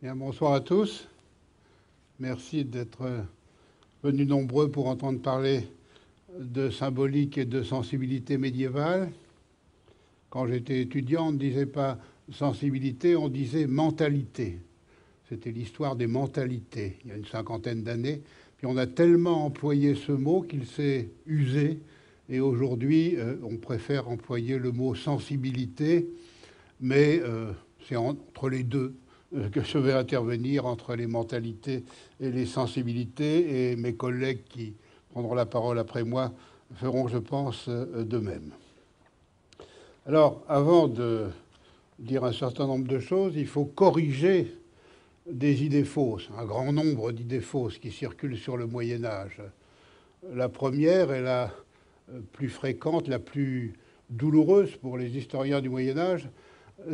[0.00, 1.08] Bonsoir à tous.
[2.20, 3.26] Merci d'être
[4.04, 5.64] venus nombreux pour entendre parler
[6.38, 9.10] de symbolique et de sensibilité médiévale.
[10.30, 11.98] Quand j'étais étudiant, on ne disait pas
[12.30, 14.60] sensibilité, on disait mentalité.
[15.28, 18.22] C'était l'histoire des mentalités, il y a une cinquantaine d'années.
[18.56, 21.80] Puis on a tellement employé ce mot qu'il s'est usé.
[22.28, 26.08] Et aujourd'hui, euh, on préfère employer le mot sensibilité,
[26.80, 27.50] mais euh,
[27.88, 28.94] c'est entre les deux
[29.52, 31.84] que je vais intervenir, entre les mentalités
[32.20, 33.72] et les sensibilités.
[33.72, 34.74] Et mes collègues qui
[35.10, 36.32] prendront la parole après moi
[36.74, 38.52] feront, je pense, de même.
[40.06, 41.26] Alors, avant de
[41.98, 44.54] dire un certain nombre de choses, il faut corriger
[45.30, 49.42] des idées fausses, un grand nombre d'idées fausses qui circulent sur le Moyen Âge.
[50.32, 51.52] La première est la
[52.32, 53.74] plus fréquente, la plus
[54.08, 56.28] douloureuse pour les historiens du Moyen Âge,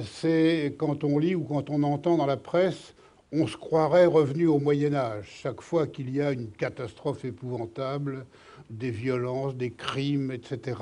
[0.03, 2.95] c'est quand on lit ou quand on entend dans la presse,
[3.33, 5.27] on se croirait revenu au Moyen Âge.
[5.43, 8.27] Chaque fois qu'il y a une catastrophe épouvantable,
[8.71, 10.75] des violences, des crimes, etc.,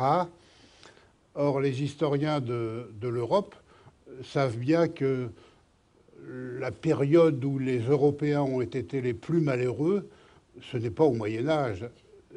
[1.34, 3.54] Or, les historiens de, l'Europe
[4.22, 5.30] savent bien que
[6.58, 10.08] la période où les Européens ont été les plus malheureux,
[10.60, 11.86] ce n'est pas au Moyen Âge,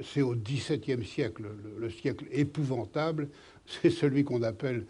[0.02, 1.44] c'est au XVIIe siècle,
[1.78, 3.28] le, siècle épouvantable,
[3.66, 4.86] c'est celui qu'on appelle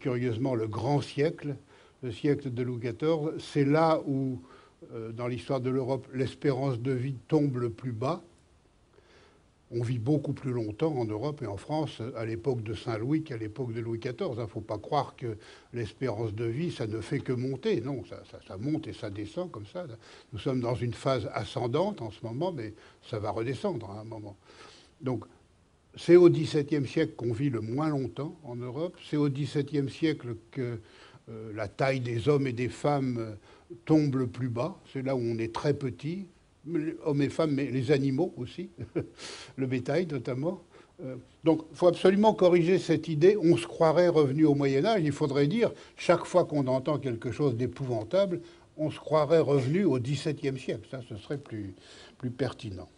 [0.00, 1.56] curieusement le grand siècle,
[2.02, 3.38] le siècle de Louis XIV.
[3.38, 4.40] C'est là où,
[4.92, 8.22] euh, dans l'histoire de l'Europe, l'espérance de vie tombe le plus bas
[9.72, 13.36] on vit beaucoup plus longtemps en Europe et en France à l'époque de Saint-Louis qu'à
[13.36, 14.14] l'époque de Louis XIV.
[14.32, 15.36] Il ne faut pas croire que
[15.72, 17.80] l'espérance de vie, ça ne fait que monter.
[17.80, 18.02] Non,
[18.46, 19.86] ça, monte et ça descend comme ça.
[20.32, 22.74] Nous sommes dans une phase ascendante en ce moment, mais
[23.08, 24.36] ça va redescendre à un moment.
[25.00, 25.24] Donc,
[25.96, 28.96] c'est au XVIIe siècle qu'on vit le moins longtemps en Europe.
[29.08, 30.78] C'est au XVIIe siècle que
[31.28, 33.34] euh, la taille des hommes et des femmes euh,
[33.84, 34.78] tombe le plus bas.
[34.92, 36.26] C'est là où on est très petit
[37.04, 38.70] hommes et femmes, mais les animaux aussi,
[39.56, 40.62] le bétail notamment.
[41.02, 43.36] Euh, donc il faut absolument corriger cette idée.
[43.42, 45.02] On se croirait revenu au Moyen Âge.
[45.04, 48.40] Il faudrait dire, chaque fois qu'on entend quelque chose d'épouvantable,
[48.76, 50.86] on se croirait revenu au XVIIe siècle.
[50.90, 51.74] Ça, ce serait plus,
[52.18, 52.88] plus pertinent.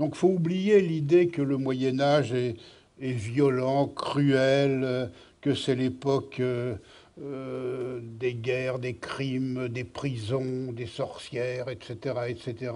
[0.00, 2.56] Donc faut oublier l'idée que le Moyen Âge est,
[2.98, 6.40] violent, cruel, que c'est l'époque...
[6.40, 6.74] Euh,
[7.22, 12.72] euh, des guerres, des crimes, des prisons, des sorcières, etc., etc.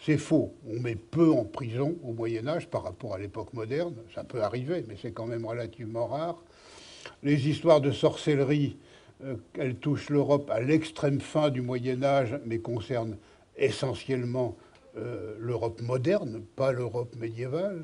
[0.00, 0.54] C'est faux.
[0.68, 3.94] On met peu en prison au Moyen Âge par rapport à l'époque moderne.
[4.14, 6.40] Ça peut arriver, mais c'est quand même relativement rare.
[7.24, 8.76] Les histoires de sorcellerie,
[9.24, 13.16] euh, elles touchent l'Europe à l'extrême fin du Moyen Âge, mais concernent
[13.56, 14.56] essentiellement
[14.96, 17.82] euh, l'Europe moderne, pas l'Europe médiévale.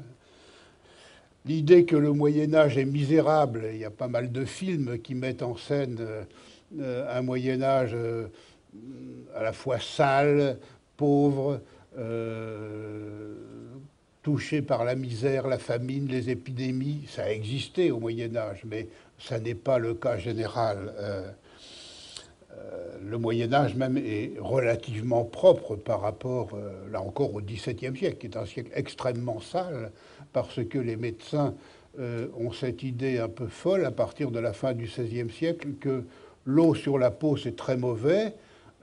[1.44, 5.16] L'idée que le Moyen Âge est misérable, il y a pas mal de films qui
[5.16, 5.98] mettent en scène
[6.78, 8.28] euh, un Moyen Âge euh,
[9.34, 10.59] à la fois sale,
[10.97, 11.60] pauvre,
[14.22, 17.06] touché par la misère, la famine, les épidémies.
[17.09, 18.87] Ça a existé au Moyen Âge, mais
[19.19, 20.94] ça n'est pas le cas général.
[23.03, 26.50] Le Moyen Âge même est relativement propre par rapport,
[26.93, 29.91] là encore, au XVIIe siècle, qui est un siècle extrêmement sale,
[30.32, 31.54] parce que les médecins
[31.98, 35.71] euh, ont cette idée un peu folle à partir de la fin du XVIe siècle
[35.81, 36.04] que
[36.44, 38.34] l'eau sur la peau c'est très mauvais,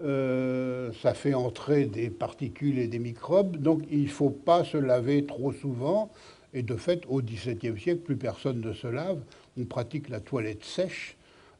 [0.03, 4.77] euh, ça fait entrer des particules et des microbes, donc il ne faut pas se
[4.77, 6.11] laver trop souvent.
[6.53, 9.19] Et de fait, au XVIIe siècle, plus personne ne se lave.
[9.59, 11.16] On pratique la toilette sèche.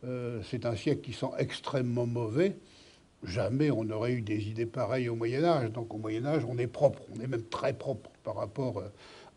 [0.07, 2.56] Euh, c'est un siècle qui sent extrêmement mauvais.
[3.23, 5.72] Jamais on n'aurait eu des idées pareilles au Moyen Âge.
[5.72, 8.84] Donc au Moyen Âge, on est propre, on est même très propre par rapport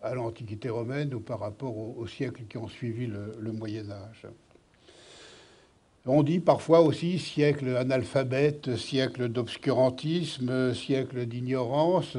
[0.03, 4.27] à l'Antiquité romaine ou par rapport aux, siècles qui ont suivi le, Moyen Âge.
[6.07, 12.17] On dit parfois aussi siècle analphabète, siècle d'obscurantisme, siècle d'ignorance.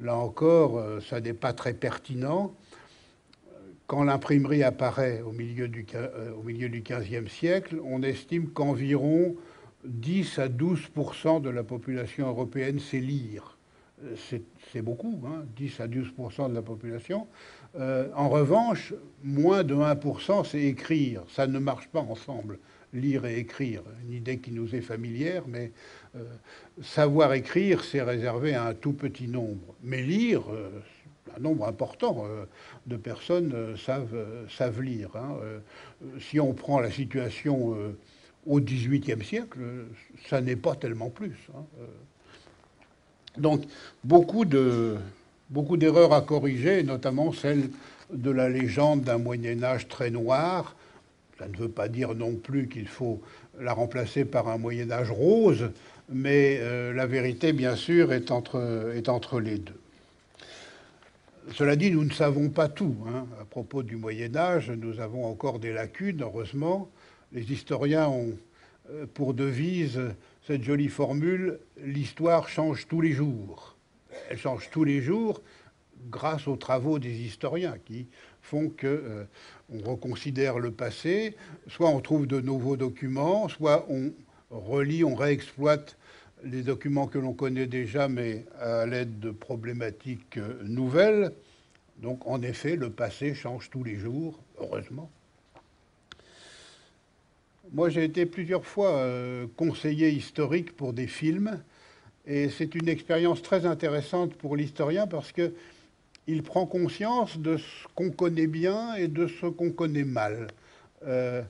[0.00, 2.54] Là encore, ça n'est pas très pertinent.
[3.92, 9.36] Quand l'imprimerie apparaît au milieu du, euh, au milieu XVe siècle, on estime qu'environ
[9.84, 13.58] 10 à 12% de la population européenne sait lire
[14.72, 15.20] c'est beaucoup,
[15.56, 17.26] 10 hein, à 12% de la population.
[17.78, 18.92] Euh, en revanche,
[19.22, 21.22] moins de 1% c'est écrire.
[21.28, 22.58] Ça ne marche pas ensemble,
[22.92, 23.82] lire et écrire.
[24.04, 25.72] Une idée qui nous est familière, mais
[26.16, 26.24] euh,
[26.82, 29.74] savoir écrire, c'est réservé à un tout petit nombre.
[29.82, 30.70] Mais lire, euh,
[31.36, 32.24] un nombre important
[32.86, 35.10] de personnes savent, savent lire.
[35.14, 35.36] Hein.
[36.20, 37.76] si on prend la situation
[38.46, 39.58] au XVIIIe siècle,
[40.28, 41.48] ça n'est pas tellement plus.
[41.54, 41.64] Hein.
[43.38, 43.62] Donc,
[44.04, 44.96] beaucoup de
[45.52, 47.68] beaucoup d'erreurs à corriger, notamment celle
[48.12, 50.74] de la légende d'un Moyen Âge très noir.
[51.38, 53.20] Ça ne veut pas dire non plus qu'il faut
[53.60, 55.70] la remplacer par un Moyen Âge rose,
[56.08, 56.60] mais
[56.92, 59.81] la vérité, bien sûr, est entre, est entre les deux.
[61.50, 62.96] Cela dit, nous ne savons pas tout.
[63.08, 63.26] Hein.
[63.40, 66.88] À propos du Moyen Âge, nous avons encore des lacunes, heureusement.
[67.32, 68.36] Les historiens ont
[69.14, 70.00] pour devise
[70.46, 73.76] cette jolie formule, l'histoire change tous les jours.
[74.28, 75.40] Elle change tous les jours
[76.10, 78.08] grâce aux travaux des historiens qui
[78.42, 79.24] font que euh,
[79.72, 81.36] on reconsidère le passé,
[81.68, 84.12] soit on trouve de nouveaux documents, soit on
[84.50, 85.96] relit, on réexploite
[86.44, 91.32] les documents que l'on connaît déjà, mais à l'aide de problématiques euh, nouvelles.
[91.98, 95.10] Donc en effet, le passé change tous les jours, heureusement.
[97.72, 101.62] Moi, j'ai été plusieurs fois euh, conseiller historique pour des films,
[102.26, 108.10] et c'est une expérience très intéressante pour l'historien parce qu'il prend conscience de ce qu'on
[108.10, 110.48] connaît bien et de ce qu'on connaît mal.
[111.06, 111.42] Euh,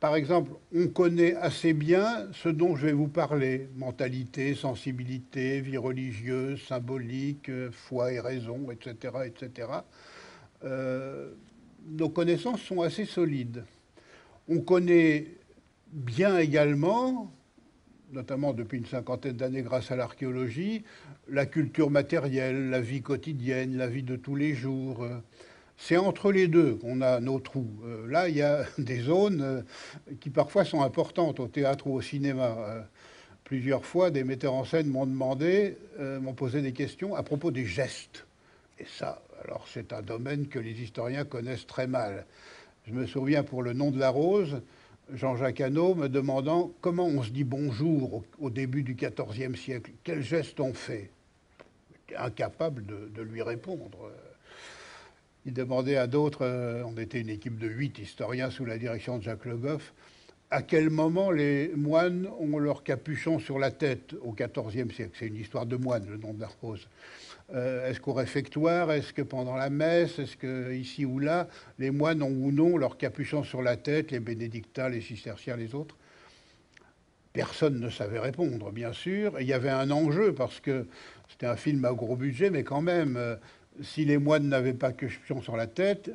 [0.00, 5.76] par exemple, on connaît assez bien ce dont je vais vous parler mentalité, sensibilité, vie
[5.76, 9.14] religieuse, symbolique, euh, foi et raison, etc.
[9.26, 9.68] etc.
[11.86, 13.64] nos connaissances sont assez solides.
[14.48, 15.28] On connaît
[15.92, 17.30] bien également,
[18.12, 20.84] notamment depuis une cinquantaine d'années grâce à l'archéologie,
[21.28, 25.06] la culture matérielle, la vie quotidienne, la vie de tous les jours.
[25.82, 27.70] C'est entre les deux qu'on a nos trous.
[27.86, 29.62] Euh, là, il y a des zones euh,
[30.20, 32.54] qui parfois sont importantes au théâtre ou au cinéma.
[32.58, 32.82] Euh,
[33.44, 37.64] plusieurs fois, des metteurs en scène m'ont demandé, m'ont posé des questions à propos des
[37.64, 38.26] gestes.
[38.78, 42.26] Et ça, alors c'est un domaine que les historiens connaissent très mal.
[42.86, 44.60] Je me souviens pour le nom de la rose,
[45.12, 50.22] Jean-Jacques Hano me demandant comment on se dit bonjour au, début du XIVe siècle, quel
[50.22, 51.10] geste on fait?
[52.16, 54.12] Incapable de, lui répondre.
[55.50, 59.18] Il demandait à d'autres, euh, on était une équipe de huit historiens sous la direction
[59.18, 59.92] de Jacques Le Goff,
[60.52, 65.10] à quel moment les moines ont leur capuchon sur la tête au XIVe siècle.
[65.18, 66.86] C'est une histoire de moines, le nom de la rose.
[67.52, 71.48] Euh, est-ce qu'au réfectoire, est-ce que pendant la messe, est-ce que ici ou là,
[71.80, 75.74] les moines ont ou non leur capuchon sur la tête, les bénédictins, les cisterciens, les
[75.74, 75.96] autres?
[77.32, 79.40] Personne ne savait répondre, bien sûr.
[79.40, 80.86] Il y avait un enjeu parce que
[81.28, 83.34] c'était un film à gros budget, mais quand même, euh,
[83.82, 86.10] si les moines n'avaient pas capuchon sur la tête,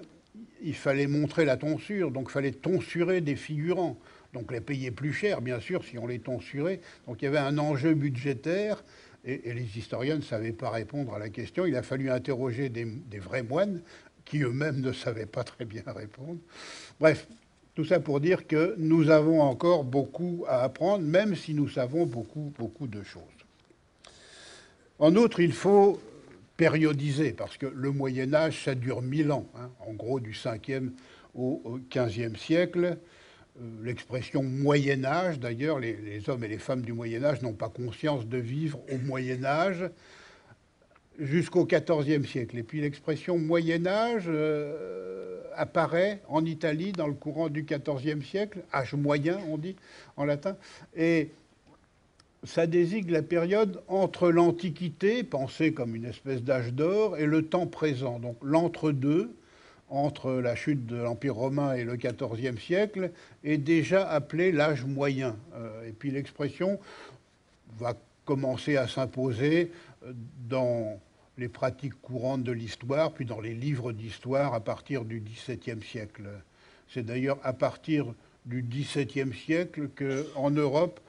[0.62, 3.97] il fallait montrer la tonsure, donc il fallait tonsurer des figurants.
[4.33, 6.81] Donc les payer plus cher, bien sûr, si on les tonsurait.
[7.07, 8.83] Donc il y avait un enjeu budgétaire
[9.23, 11.65] et, les historiens ne savaient pas répondre à la question.
[11.65, 13.81] Il a fallu interroger des, vrais moines
[14.25, 16.39] qui eux-mêmes ne savaient pas très bien répondre.
[17.00, 17.27] Bref,
[17.75, 22.06] tout ça pour dire que nous avons encore beaucoup à apprendre, même si nous savons
[22.06, 23.21] beaucoup, beaucoup de choses.
[25.00, 26.00] En outre, il faut
[26.57, 30.92] périodiser, parce que le Moyen Âge, ça dure mille ans, hein, en gros du 5e
[31.34, 32.98] au 15e siècle.
[33.62, 37.69] Euh, l'expression Moyen Âge, d'ailleurs, les, hommes et les femmes du Moyen Âge n'ont pas
[37.69, 39.90] conscience de vivre au Moyen Âge
[41.19, 42.58] jusqu'au XIVe siècle.
[42.58, 48.60] Et puis l'expression Moyen Âge euh, apparaît en Italie dans le courant du XIVe siècle,
[48.74, 49.75] âge moyen, on dit
[50.18, 50.58] en latin,
[50.96, 51.31] et
[52.45, 57.68] ça désigne la période entre l'Antiquité, pensée comme une espèce d'âge d'or, et le temps
[57.68, 59.36] présent, donc l'entre-deux,
[59.89, 63.12] entre la chute de l'Empire romain et le XIVe siècle
[63.43, 65.36] est déjà appelé l'âge moyen.
[65.55, 66.79] Euh, et puis l'expression
[67.77, 67.93] va
[68.25, 69.72] commencer à s'imposer
[70.03, 70.13] euh,
[70.50, 71.00] dans
[71.38, 76.24] les pratiques courantes de l'histoire, puis dans les livres d'histoire à partir du XVIIe siècle.
[76.88, 78.13] C'est d'ailleurs à partir
[78.46, 81.00] du XVIIe siècle qu'en Europe,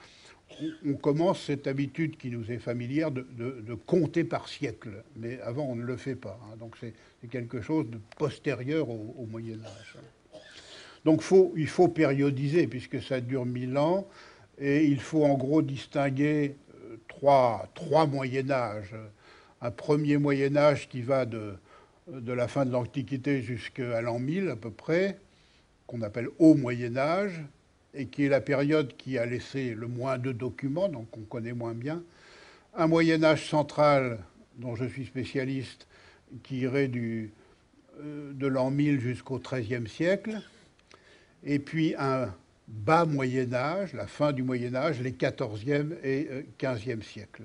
[0.87, 5.05] on commence cette habitude qui nous est familière de, compter par siècle.
[5.17, 6.39] Mais avant, on ne le fait pas.
[6.45, 6.57] Hein.
[6.59, 6.95] Donc c'est
[7.31, 9.97] quelque chose de postérieur au, Moyen Âge.
[11.05, 11.23] Donc
[11.57, 14.07] il faut périodiser, puisque ça dure mille ans,
[14.59, 18.95] et il faut en gros distinguer euh, trois, trois Moyen Âges.
[19.61, 21.55] Un premier Moyen Âge qui va de,
[22.09, 25.19] de la fin de l'Antiquité jusqu'à l'an 1000 à peu près,
[25.87, 27.43] qu'on appelle Haut Moyen Âge,
[27.97, 31.55] et qui est la période qui a laissé le moins de documents, donc on connaît
[31.55, 32.03] moins bien.
[32.75, 34.19] Un Moyen Âge central,
[34.57, 35.87] dont je suis spécialiste,
[36.43, 37.33] qui irait du,
[38.01, 40.41] euh, de l'an 1000 jusqu'au XIIIe siècle.
[41.43, 42.33] Et puis un
[42.69, 46.29] bas Moyen Âge, la fin du Moyen Âge, les XIVe et
[46.61, 47.45] XVe siècles.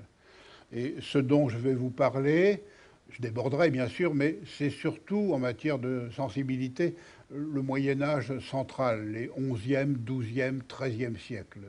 [0.73, 2.63] Et ce dont je vais vous parler,
[3.11, 6.95] je déborderai bien sûr, mais c'est surtout en matière de sensibilité
[7.33, 11.59] le Moyen Âge central, les 11e, 12e, 13e siècles.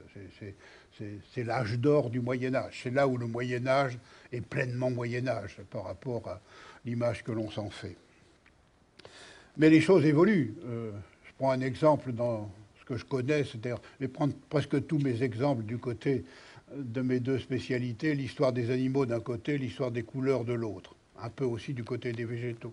[1.32, 2.80] C'est l'âge d'or du Moyen Âge.
[2.82, 3.98] C'est là où le Moyen Âge
[4.32, 6.40] est pleinement Moyen Âge par rapport à
[6.84, 7.96] l'image que l'on s'en fait.
[9.56, 10.54] Mais les choses évoluent.
[10.64, 10.92] Euh,
[11.24, 14.98] je prends un exemple dans ce que je connais, c'est-à-dire je vais prendre presque tous
[14.98, 16.24] mes exemples du côté
[16.74, 21.30] de mes deux spécialités, l'histoire des animaux d'un côté, l'histoire des couleurs de l'autre, un
[21.30, 22.72] peu aussi du côté des végétaux.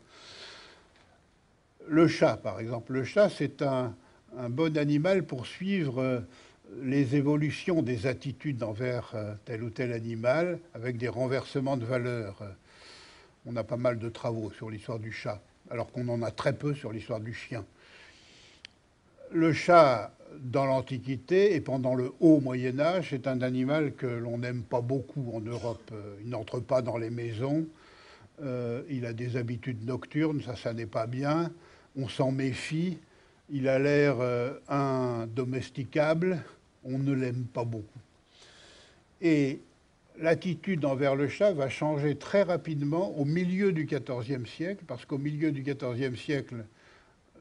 [1.88, 2.94] Le chat, par exemple.
[2.94, 3.96] Le chat, c'est un,
[4.50, 6.20] bon animal pour suivre euh,
[6.82, 12.44] les évolutions des attitudes envers euh, tel ou tel animal avec des renversements de valeurs.
[13.46, 15.42] On a pas mal de travaux sur l'histoire du chat,
[15.72, 17.66] alors qu'on en a très peu sur l'histoire du chien.
[19.32, 24.38] Le chat, dans l'Antiquité et pendant le haut Moyen Âge, est un animal que l'on
[24.38, 25.92] n'aime pas beaucoup en Europe.
[26.22, 27.66] Il n'entre pas dans les maisons,
[28.42, 31.52] euh, il a des habitudes nocturnes, ça, ça n'est pas bien.
[31.98, 32.98] On s'en méfie,
[33.50, 36.42] il a l'air euh, indomesticable,
[36.84, 38.00] on ne l'aime pas beaucoup.
[39.22, 39.60] Et
[40.18, 45.18] l'attitude envers le chat va changer très rapidement au milieu du XIVe siècle, parce qu'au
[45.18, 46.66] milieu du XIVe siècle,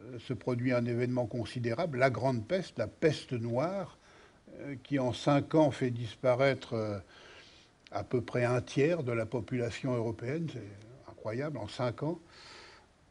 [0.03, 3.99] euh, se produit un événement considérable, la Grande Peste, la peste noire,
[4.83, 7.01] qui en cinq ans fait disparaître
[7.93, 10.49] à peu près un tiers de la population européenne.
[11.19, 12.19] Incroyable, en cinq ans.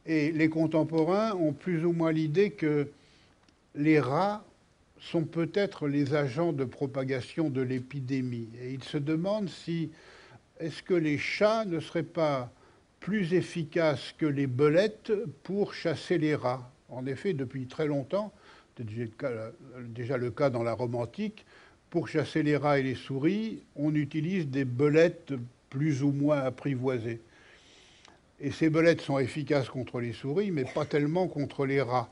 [0.05, 2.87] Et les contemporains ont plus ou moins l'idée que
[3.75, 4.45] les rats
[4.99, 8.47] sont peut-être les agents de propagation de l'épidémie.
[8.61, 9.91] Et ils se demandent si
[10.59, 12.49] est-ce que les chats ne seraient pas
[12.99, 15.11] plus efficaces que les belettes
[15.43, 16.71] pour chasser les rats?
[16.89, 18.31] En effet, depuis très longtemps,
[18.79, 21.45] déjà le cas dans la Rome antique,
[21.89, 25.33] pour chasser les rats et les souris, on utilise des belettes
[25.69, 27.19] plus ou moins apprivoisées.
[28.39, 32.09] Et ces belettes sont efficaces contre les souris, mais pas tellement contre les rats.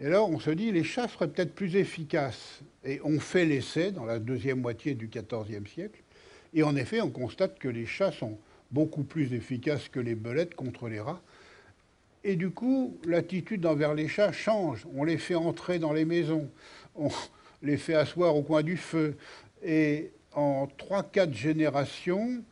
[0.00, 2.60] Et alors on se dit, les chats seraient peut-être plus efficaces.
[2.84, 6.00] Et on fait l'essai dans la deuxième moitié du XIVe siècle.
[6.54, 8.38] Et en effet, on constate que les chats sont
[8.70, 11.20] beaucoup plus efficaces que les belettes contre les rats.
[12.24, 14.86] Et du coup, l'attitude envers les chats change.
[14.94, 16.48] On les fait entrer dans les maisons,
[16.94, 17.08] on
[17.62, 19.16] les fait asseoir au coin du feu.
[19.64, 22.42] Et en trois, quatre générations,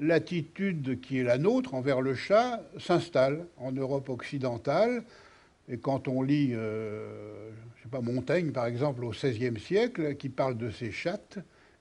[0.00, 5.04] l'attitude qui est la nôtre envers le chat s'installe en Europe occidentale.
[5.68, 7.50] Et quand on lit, euh,
[7.86, 11.38] sais pas, Montaigne, par exemple, au XVIe siècle, qui parle de ces chattes,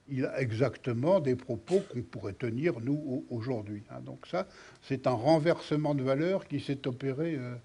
[0.07, 3.83] il a exactement des propos qu'on pourrait tenir, nous, aujourd'hui.
[3.89, 4.01] Hein.
[4.01, 4.47] Donc ça,
[4.83, 7.55] c'est un renversement de valeur qui s'est opéré euh,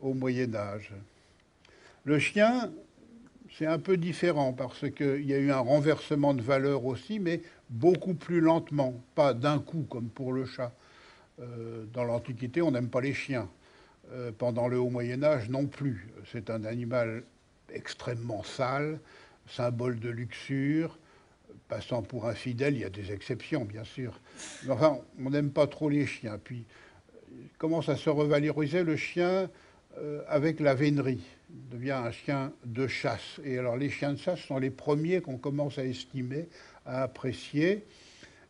[0.00, 0.92] au Moyen Âge.
[2.04, 2.70] Le chien,
[3.56, 7.40] c'est un peu différent parce qu'il y a eu un renversement de valeur aussi, mais
[7.70, 10.72] beaucoup plus lentement, pas d'un coup comme pour le chat.
[11.40, 13.48] Euh, dans l'Antiquité, on n'aime pas les chiens.
[14.12, 16.08] Euh, pendant le Haut Moyen Âge, non plus.
[16.30, 17.24] C'est un animal
[17.72, 19.00] extrêmement sale,
[19.48, 20.96] symbole de luxure,
[21.68, 24.20] passant pour un fidèle, il y a des exceptions, bien sûr.
[24.64, 26.38] Mais enfin, on n'aime pas trop les chiens.
[26.42, 26.64] Puis,
[27.58, 29.50] commence à se revaloriser le chien?
[29.98, 31.22] Euh, avec la vénerie.
[31.70, 33.40] Devient un chien de chasse.
[33.44, 36.48] Et alors, les chiens de chasse sont les premiers qu'on commence à estimer,
[36.84, 37.84] à apprécier.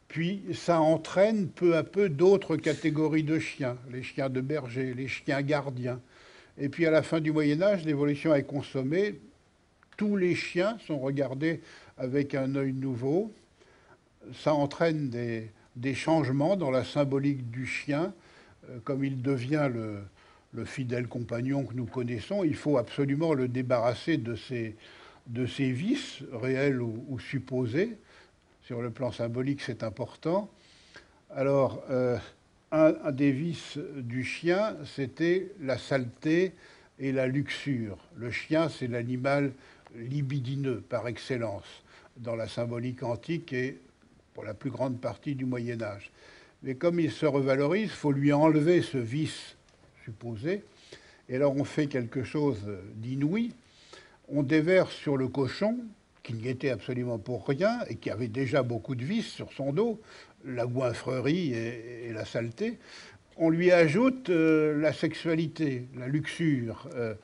[0.08, 3.76] Puis, ça entraîne peu à peu d'autres catégories de chiens.
[3.90, 6.00] Les chiens de berger, les chiens gardiens.
[6.58, 9.20] Et puis, à la fin du Moyen-Âge, l'évolution est consommée.
[9.96, 11.60] Tous les chiens sont regardés
[11.98, 13.32] avec un œil nouveau.
[14.34, 18.12] Ça entraîne des, changements dans la symbolique du chien.
[18.68, 20.00] Euh, comme il devient le,
[20.64, 24.76] fidèle compagnon que nous connaissons, il faut absolument le débarrasser de ses,
[25.26, 27.96] de ses vices, réels ou, supposés.
[28.62, 30.50] Sur le plan symbolique, c'est important.
[31.30, 32.18] Alors, euh,
[32.72, 36.52] un, un, des vices du chien, c'était la saleté
[36.98, 37.98] et la luxure.
[38.16, 39.52] Le chien, c'est l'animal
[39.94, 41.84] libidineux par excellence
[42.16, 43.78] dans la symbolique antique et
[44.34, 46.10] pour la plus grande partie du Moyen Âge.
[46.62, 49.56] Mais comme il se revalorise, il faut lui enlever ce vice
[50.06, 50.64] supposé.
[51.28, 52.58] Et alors on fait quelque chose
[52.94, 53.52] d'inouï.
[54.28, 55.78] On déverse sur le cochon,
[56.22, 59.72] qui n'y était absolument pour rien et qui avait déjà beaucoup de vices sur son
[59.72, 60.00] dos,
[60.44, 62.78] la goinfrerie et, la saleté,
[63.36, 66.88] on lui ajoute euh, la sexualité, la luxure.
[66.94, 67.14] Euh,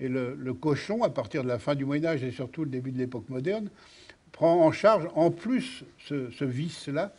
[0.00, 2.70] et le, le, cochon, à partir de la fin du Moyen Âge et surtout le
[2.70, 3.68] début de l'époque moderne,
[4.32, 7.12] prend en charge en plus ce, vice-là.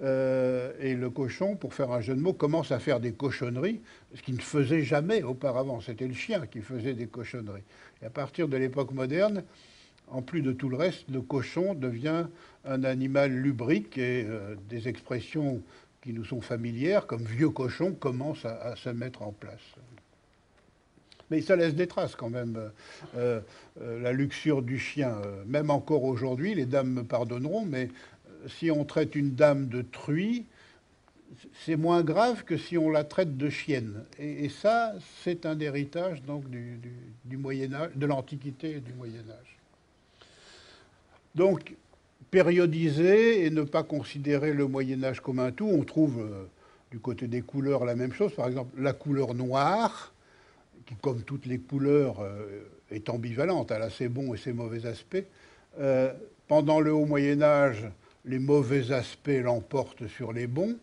[0.00, 3.80] Euh, et le cochon, pour faire un jeu de mots, commence à faire des cochonneries,
[4.14, 5.80] ce qu'il ne faisait jamais auparavant.
[5.80, 7.64] C'était le chien qui faisait des cochonneries.
[8.02, 9.44] Et à partir de l'époque moderne,
[10.08, 12.26] en plus de tout le reste, le cochon devient
[12.64, 15.62] un animal lubrique et euh, des expressions
[16.02, 19.76] qui nous sont familières, comme vieux cochon, commencent à se mettre en place
[21.32, 22.70] mais ça laisse des traces quand même.
[23.16, 23.40] Euh,
[23.80, 27.88] la luxure du chien, même encore aujourd'hui, les dames me pardonneront, mais
[28.48, 30.46] si on traite une dame de truie,
[31.64, 34.04] c'est moins grave que si on la traite de chienne.
[34.18, 39.58] Et, ça, c'est un héritage donc du, Moyen Âge, de l'Antiquité et du Moyen Âge.
[41.34, 41.74] Donc,
[42.30, 45.66] périodiser et ne pas considérer le Moyen Âge comme un tout.
[45.66, 46.44] On trouve euh,
[46.90, 48.34] du côté des couleurs la même chose.
[48.34, 50.12] Par exemple, la couleur noire,
[50.86, 53.70] qui, comme toutes les couleurs, euh, est ambivalente.
[53.70, 55.24] Elle a ses bons et ses mauvais aspects.
[55.78, 56.12] Euh,
[56.48, 57.86] pendant le Haut Moyen Âge,
[58.24, 60.76] les mauvais aspects l'emportent sur les bons.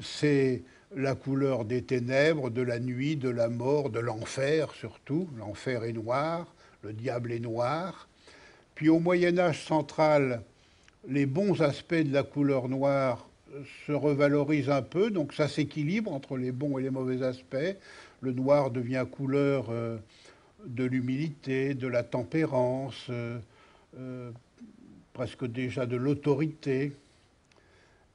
[0.00, 0.62] C'est
[0.94, 5.28] la couleur des ténèbres, de la nuit, de la mort, de l'enfer surtout.
[5.38, 6.46] L'enfer est noir,
[6.82, 8.08] le diable est noir.
[8.74, 10.42] Puis au Moyen Âge central,
[11.08, 13.28] les bons aspects de la couleur noire
[13.86, 17.76] se revalorisent un peu, donc ça s'équilibre entre les bons et les mauvais aspects.
[18.20, 19.98] Le noir devient couleur euh,
[20.66, 23.38] de l'humilité, de la tempérance, euh,
[23.98, 24.30] euh,
[25.16, 26.92] presque déjà de l'autorité.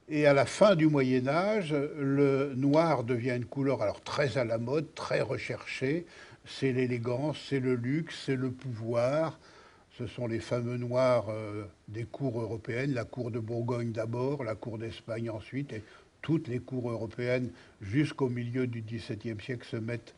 [0.08, 4.44] Et à la fin du Moyen Âge, le noir devient une couleur alors très à
[4.44, 6.06] la mode, très recherchée.
[6.46, 9.36] C'est l'élégance, c'est le luxe, c'est le pouvoir,
[9.98, 14.54] ce sont les fameux noirs euh, des cours européennes, la cour de Bourgogne d'abord, la
[14.54, 15.82] cour d'Espagne ensuite, et
[16.22, 20.14] toutes les cours européennes jusqu'au milieu du XVIIe siècle se mettent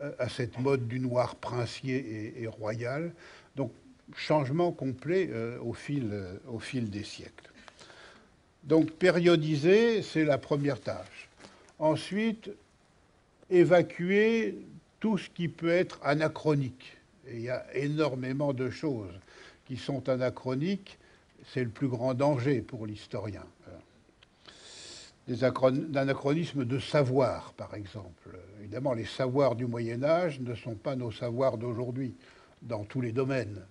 [0.00, 3.12] euh, à cette mode du noir princier et, royal.
[3.56, 3.72] Donc
[4.16, 6.12] changement complet euh, au, fil,
[6.48, 7.50] au fil des siècles.
[8.64, 11.28] Donc périodiser, c'est la première tâche.
[11.78, 12.50] Ensuite,
[13.48, 14.58] évacuer
[15.00, 16.96] tout ce qui peut être anachronique
[17.32, 19.14] il y a énormément de choses
[19.66, 20.98] qui sont anachroniques.
[21.52, 23.44] C'est le plus grand danger pour l'historien.
[25.28, 28.30] Des anachronismes de savoir, par exemple.
[28.60, 32.14] Évidemment, les savoirs du Moyen Âge ne sont pas nos savoirs d'aujourd'hui,
[32.62, 33.62] dans tous les domaines.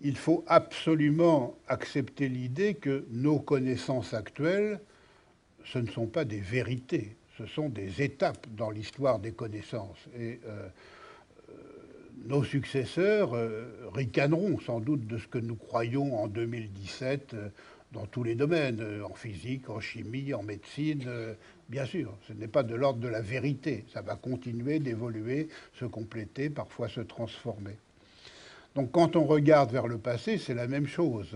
[0.00, 4.80] Il faut absolument accepter l'idée que nos connaissances actuelles,
[5.64, 10.08] ce ne sont pas des vérités, ce sont des étapes dans l'histoire des connaissances.
[10.18, 10.68] Et euh,
[12.26, 13.64] nos successeurs euh,
[13.94, 17.48] ricaneront sans doute de ce que nous croyons en 2017 euh,
[17.92, 21.04] dans tous les domaines, euh, en physique, en chimie, en médecine,
[21.68, 22.16] bien sûr.
[22.26, 23.84] Ce n'est pas de l'ordre de la vérité.
[23.92, 27.76] Ça va continuer d'évoluer, se compléter, parfois se transformer.
[28.78, 31.34] Donc quand on regarde vers le passé, c'est la même chose.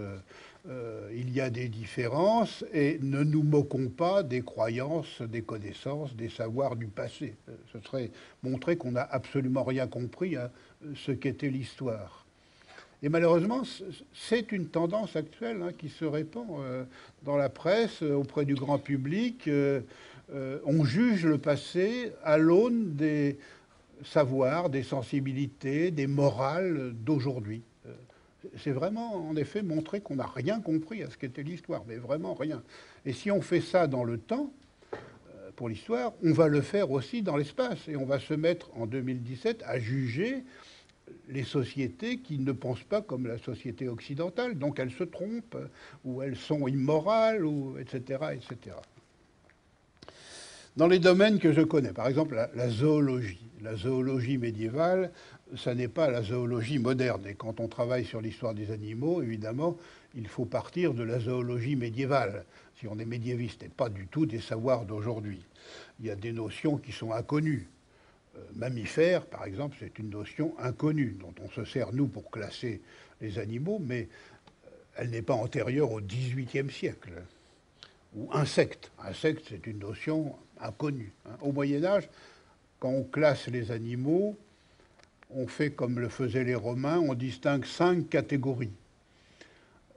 [0.69, 6.15] Euh, il y a des différences et ne nous moquons pas des croyances, des connaissances,
[6.15, 7.35] des savoirs du passé.
[7.49, 8.13] Euh, ce serait
[8.45, 10.53] montrer qu'on n'a absolument rien compris à
[10.95, 12.25] ce qu'était l'histoire.
[13.03, 13.63] Et malheureusement,
[14.15, 16.85] c'est une tendance actuelle hein, qui se répand euh,
[17.25, 19.51] dans la presse, auprès du grand public.
[20.33, 23.37] on juge le passé à l'aune des
[24.05, 27.63] savoirs, des sensibilités, des morales d'aujourd'hui
[28.57, 32.35] c'est vraiment, en effet, montrer qu'on n'a rien compris à ce qu'était l'histoire, mais vraiment
[32.35, 32.63] rien.
[33.05, 34.53] Et si on fait ça dans le temps,
[34.95, 37.89] euh, pour l'histoire, on va le faire aussi dans l'espace.
[37.89, 40.45] Et on va se mettre en 2017 à juger
[41.29, 45.59] les sociétés qui ne pensent pas comme la société occidentale, donc elles se trompent,
[46.05, 48.21] ou elles sont immorales, ou etc.
[48.33, 48.77] etc.
[50.77, 55.13] Dans les domaines que je connais, par exemple la zoologie, la zoologie médiévale,
[55.55, 57.27] ça n'est pas la zoologie moderne.
[57.27, 59.77] Et quand on travaille sur l'histoire des animaux, évidemment,
[60.15, 62.47] il faut partir de la zoologie médiévale,
[62.81, 65.45] si on est médiéviste, et pas du tout des savoirs d'aujourd'hui.
[66.01, 67.69] Il y a des notions qui sont inconnues.
[68.37, 72.81] Euh, mammifère, par exemple, c'est une notion inconnue, dont on se sert, nous, pour classer
[73.21, 74.09] les animaux, mais
[74.65, 77.13] euh, elle n'est pas antérieure au XVIIIe siècle.
[78.17, 78.91] Ou insecte.
[78.99, 81.13] Insecte, c'est une notion inconnue.
[81.27, 81.37] Hein.
[81.41, 82.09] Au Moyen Âge,
[82.79, 84.37] quand on classe les animaux,
[85.31, 88.73] on fait comme le faisaient les Romains, on distingue cinq catégories.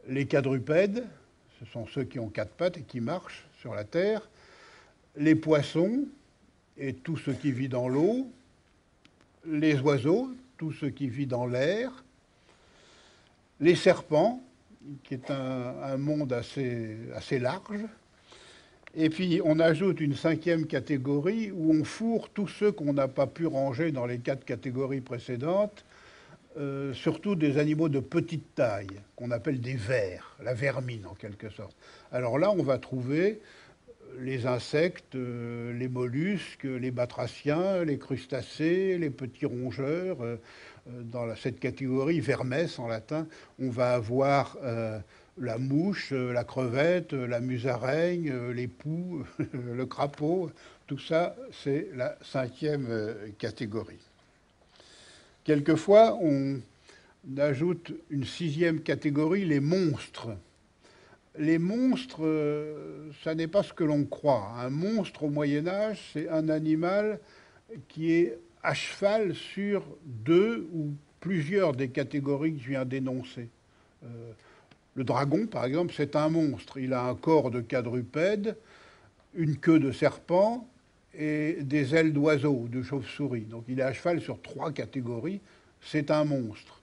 [0.08, 1.06] Les quadrupèdes,
[1.60, 4.30] ce sont ceux qui ont quatre pattes et qui marchent sur la terre.
[5.18, 6.06] Les poissons
[6.78, 8.28] et tout ce qui vit dans l'eau.
[9.46, 12.04] Les oiseaux, tout ce qui vit dans l'air.
[13.60, 14.44] Les serpents,
[15.04, 17.86] qui est un, monde assez large.
[18.98, 23.28] Et puis on ajoute une cinquième catégorie où on fourre tous ceux qu'on n'a pas
[23.28, 25.84] pu ranger dans les quatre catégories précédentes,
[26.58, 31.50] euh, surtout des animaux de petite taille, qu'on appelle des vers, la vermine en quelque
[31.50, 31.76] sorte.
[32.14, 33.42] Alors là, on va trouver
[34.18, 40.24] les insectes, euh, les mollusques, les batraciens, les crustacés, les petits rongeurs.
[40.24, 40.38] Euh,
[40.88, 43.28] dans cette catégorie, vermes en latin,
[43.60, 44.56] on va avoir
[45.38, 50.50] la mouche, euh, la crevette, euh, la musaraigne, euh, les poux, le crapaud,
[50.88, 52.88] tout ça, c'est la cinquième
[53.40, 54.00] catégorie.
[55.44, 56.60] Quelquefois, on
[57.38, 60.30] ajoute une sixième catégorie, les monstres.
[61.38, 62.22] Les monstres,
[63.24, 64.54] ça n'est pas ce que l'on croit.
[64.60, 67.20] Un monstre au Moyen Âge, c'est un animal
[67.88, 73.50] qui est à cheval sur deux ou plusieurs des catégories que je viens d'énoncer
[74.96, 76.78] Le dragon, par exemple, c'est un monstre.
[76.78, 78.56] Il a un corps de quadrupède,
[79.36, 80.68] une queue de serpent
[81.14, 83.42] et des ailes d'oiseau, de chauve-souris.
[83.42, 85.42] Donc il est à cheval sur trois catégories.
[85.82, 86.82] C'est un monstre.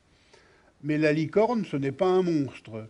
[0.82, 2.86] Mais la licorne, ce n'est pas un monstre.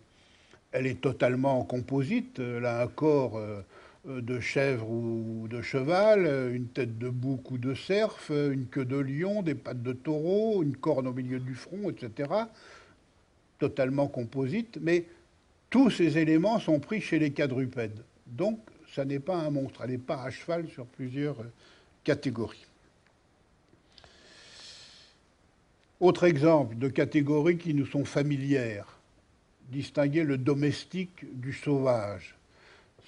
[0.73, 2.41] Elle est totalement en composite.
[2.41, 3.63] Elle a un corps euh,
[4.05, 8.97] de chèvre ou de cheval, une tête de bouc ou de cerf, une queue de
[8.97, 12.29] lion, des pattes de taureau, une corne au milieu du front, etc.
[13.62, 14.79] Totalement composite.
[14.81, 15.05] Mais
[15.70, 18.03] tous ces éléments sont pris chez les quadrupèdes.
[18.27, 18.59] Donc,
[18.92, 19.83] ça n'est pas un monstre.
[19.85, 21.37] Elle n'est pas à cheval sur plusieurs
[22.03, 22.66] catégories.
[26.01, 28.98] Autre exemple de catégories qui nous sont familières.
[29.68, 32.35] Distinguer le domestique du sauvage.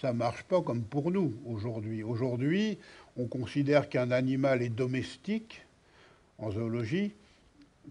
[0.00, 2.04] Ça ne marche pas comme pour nous aujourd'hui.
[2.04, 2.78] Aujourd'hui,
[3.16, 5.62] on considère qu'un animal est domestique,
[6.38, 7.10] en zoologie,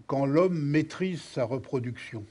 [0.06, 2.24] quand l'homme maîtrise sa reproduction.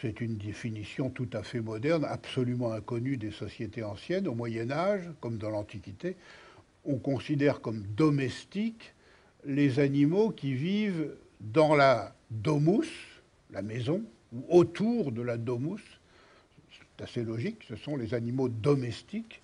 [0.00, 4.28] C'est une définition tout à fait moderne, absolument inconnue des sociétés anciennes.
[4.28, 6.16] Au Moyen Âge, comme dans l'Antiquité,
[6.84, 8.92] on considère comme domestiques
[9.46, 15.82] les animaux qui vivent dans la domus, la maison, ou autour de la domus.
[16.70, 19.40] C'est assez logique, ce sont les animaux domestiques.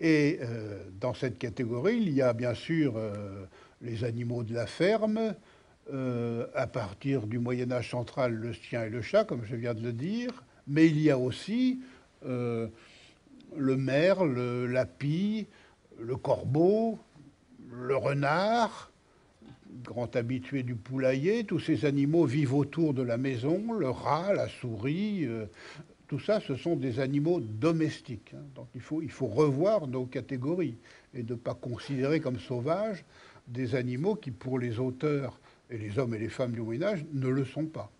[0.00, 3.44] Et euh, dans cette catégorie, il y a bien sûr euh,
[3.82, 5.34] les animaux de la ferme,
[5.92, 9.74] euh, à partir du Moyen Âge central, le chien et le chat, comme je viens
[9.74, 11.80] de le dire, mais il y a aussi
[12.24, 15.46] le merle, la pie,
[15.98, 16.98] le corbeau,
[17.70, 18.92] le renard,
[19.84, 24.48] grand habitué du poulailler, tous ces animaux vivent autour de la maison, le rat, la
[24.48, 25.46] souris, euh,
[26.08, 28.34] tout ça, ce sont des animaux domestiques.
[28.34, 28.44] Hein.
[28.54, 30.76] Donc il faut revoir nos catégories
[31.14, 33.04] et ne pas considérer comme sauvages
[33.48, 35.40] des animaux qui, pour les auteurs
[35.72, 37.90] et les hommes et les femmes du Moyen Âge, ne le sont pas.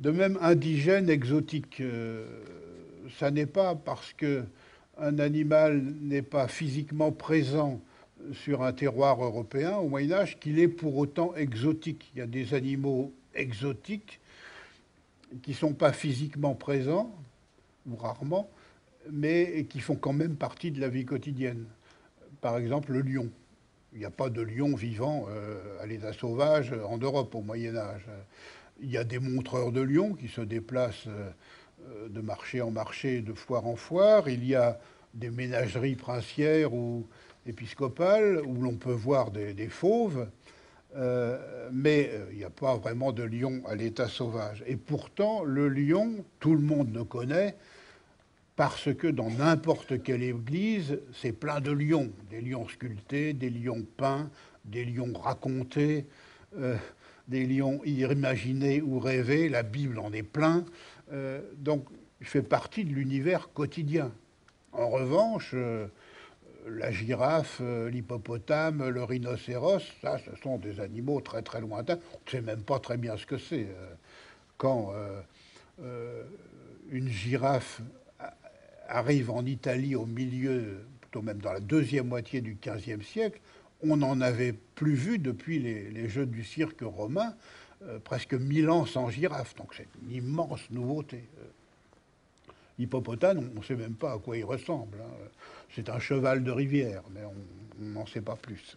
[0.00, 2.26] De même, indigène, exotique, euh,
[3.18, 4.44] ça n'est pas parce que
[4.98, 7.80] un animal n'est pas physiquement présent
[8.32, 12.10] sur un terroir européen au Moyen Âge qu'il est pour autant exotique.
[12.14, 14.20] Il y a des animaux exotiques
[15.42, 17.12] qui ne sont pas physiquement présents,
[17.88, 18.48] ou rarement,
[19.10, 21.66] mais qui font quand même partie de la vie quotidienne.
[22.40, 23.30] Par exemple, le lion.
[23.94, 27.76] Il n'y a pas de lion vivant euh, à l'état sauvage en Europe au Moyen
[27.76, 28.06] Âge.
[28.80, 33.20] Il y a des montreurs de lions qui se déplacent euh, de marché en marché,
[33.20, 34.28] de foire en foire.
[34.28, 34.78] Il y a
[35.14, 37.06] des ménageries princières où
[37.46, 40.28] épiscopale où l'on peut voir des, fauves,
[40.96, 44.64] euh, mais euh, il n'y a pas vraiment de lion à l'état sauvage.
[44.66, 47.56] Et pourtant, le lion, tout le monde le connaît,
[48.56, 53.84] parce que dans n'importe quelle église, c'est plein de lions, des lions sculptés, des lions
[53.96, 54.30] peints,
[54.64, 56.06] des lions racontés,
[56.58, 56.76] euh,
[57.28, 60.64] des lions imaginés ou rêvés, la Bible en est plein,
[61.56, 61.86] donc
[62.20, 64.12] il fait partie de l'univers quotidien.
[64.72, 65.54] En revanche,
[66.66, 71.98] la girafe, euh, l'hippopotame, le rhinocéros, ça, ce sont des animaux très très lointains.
[72.14, 73.66] On ne sait même pas très bien ce que c'est.
[73.68, 73.94] Euh,
[74.56, 74.92] quand
[75.80, 76.22] euh,
[76.90, 77.80] une girafe
[78.88, 83.40] arrive en Italie au milieu, plutôt même dans la deuxième moitié du XVe siècle,
[83.82, 87.34] on n'en avait plus vu depuis les, jeux du cirque romain,
[88.04, 89.54] presque mille ans sans girafe.
[89.56, 91.24] Donc c'est une immense nouveauté.
[92.78, 94.98] L'hippopotame, on ne sait même pas à quoi il ressemble.
[95.00, 95.28] Hein.
[95.74, 98.76] C'est un cheval de rivière, mais on n'en sait pas plus.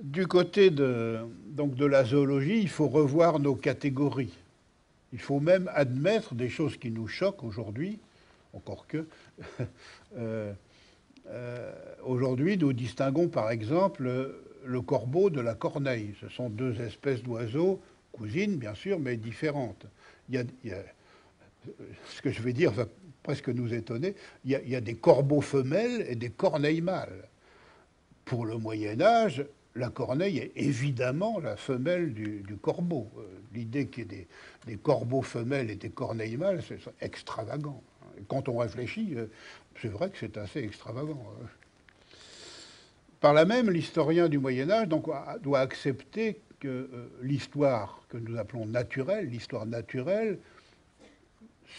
[0.00, 4.36] Du côté donc de la zoologie, il faut revoir nos catégories.
[5.12, 7.98] Il faut même admettre des choses qui nous choquent aujourd'hui,
[8.52, 9.06] encore que.
[10.18, 10.52] Euh,
[11.28, 11.72] euh,
[12.04, 16.14] aujourd'hui, nous distinguons par exemple le corbeau de la corneille.
[16.20, 17.80] Ce sont deux espèces d'oiseaux,
[18.12, 19.86] cousines bien sûr, mais différentes.
[20.30, 22.86] ce que je vais dire va
[23.22, 27.28] presque nous étonner, il y, a, des corbeaux femelles et des corneilles mâles.
[28.24, 33.10] Pour le Moyen Âge, la corneille est évidemment la femelle du, corbeau.
[33.16, 33.22] Euh,
[33.54, 34.26] l'idée qu'il y ait
[34.66, 37.82] des, corbeaux femelles et des corneilles mâles, c'est extravagant.
[38.28, 39.26] quand on réfléchit, euh,
[39.80, 41.24] c'est vrai que c'est assez extravagant.
[41.40, 41.46] Hein.
[43.20, 48.66] Par là même, l'historien du Moyen Âge doit accepter que euh, l'histoire que nous appelons
[48.66, 50.38] naturelle, l'histoire naturelle,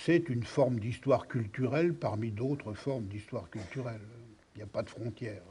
[0.04, 4.02] c'est une forme d'histoire culturelle parmi d'autres formes d'histoire culturelle.
[4.56, 5.42] Il n'y a pas de frontières.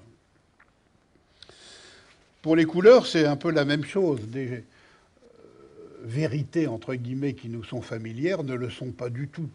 [2.43, 4.29] Pour les couleurs, c'est un peu la même chose.
[4.29, 4.61] Des euh,
[6.03, 9.49] vérités, entre guillemets, qui nous sont familières ne le sont pas du tout.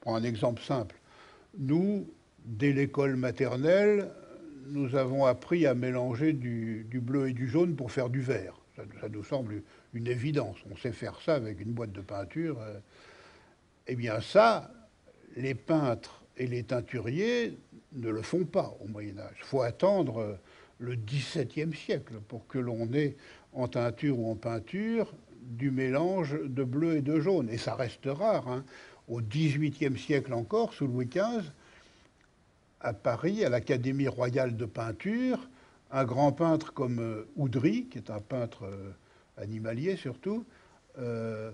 [0.00, 0.96] Pour un exemple simple.
[1.56, 2.06] Nous,
[2.44, 4.10] dès l'école maternelle,
[4.66, 8.54] nous avons appris à mélanger du, bleu et du jaune pour faire du vert.
[8.76, 9.62] Ça, nous semble
[9.94, 10.58] une évidence.
[10.70, 12.58] On sait faire ça avec une boîte de peinture.
[13.86, 14.70] Eh bien ça,
[15.36, 17.58] les peintres et les teinturiers
[17.94, 19.36] ne le font pas au Moyen Âge.
[19.38, 20.38] Il faut attendre
[20.80, 23.16] le XVIIe siècle pour que l'on ait
[23.52, 25.12] en teinture ou en peinture
[25.42, 27.48] du mélange de bleu et de jaune.
[27.50, 28.48] Et ça reste rare.
[28.48, 28.64] Hein.
[29.08, 31.44] Au XVIIIe siècle encore, sous Louis XV,
[32.80, 35.48] à Paris, à l'Académie royale de peinture,
[35.90, 38.92] un grand peintre comme euh, Oudry, qui est un peintre euh,
[39.36, 40.44] animalier surtout,
[40.98, 41.50] euh,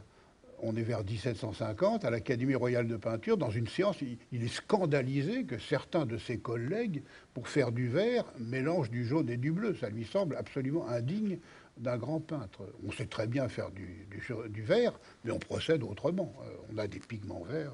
[0.62, 5.44] on est vers 1750, à l'Académie royale de peinture, dans une séance, il, est scandalisé
[5.44, 7.02] que certains de ses collègues,
[7.34, 9.74] pour faire du vert, mélangent du jaune et du bleu.
[9.74, 11.38] Ça lui semble absolument indigne
[11.76, 12.62] d'un grand peintre.
[12.86, 14.06] On sait très bien faire du,
[14.48, 16.32] du, vert, mais on procède autrement.
[16.72, 17.72] on a des pigments verts.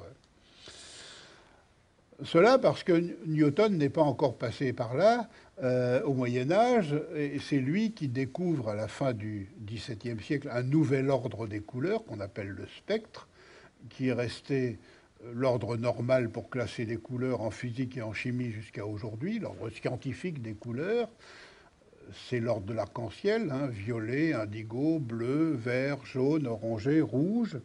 [2.25, 5.29] Cela parce que Newton n'est pas encore passé par là
[5.63, 10.49] euh, au Moyen Âge, et c'est lui qui découvre à la fin du XVIIe siècle
[10.53, 13.29] un nouvel ordre des couleurs qu'on appelle le spectre,
[13.91, 14.79] qui est resté
[15.25, 19.69] euh, l'ordre normal pour classer les couleurs en physique et en chimie jusqu'à aujourd'hui, l'ordre
[19.71, 21.09] scientifique des couleurs.
[22.29, 27.59] C'est l'ordre de l'arc-en-ciel, hein, violet, indigo, bleu, vert, jaune, orangé, rouge.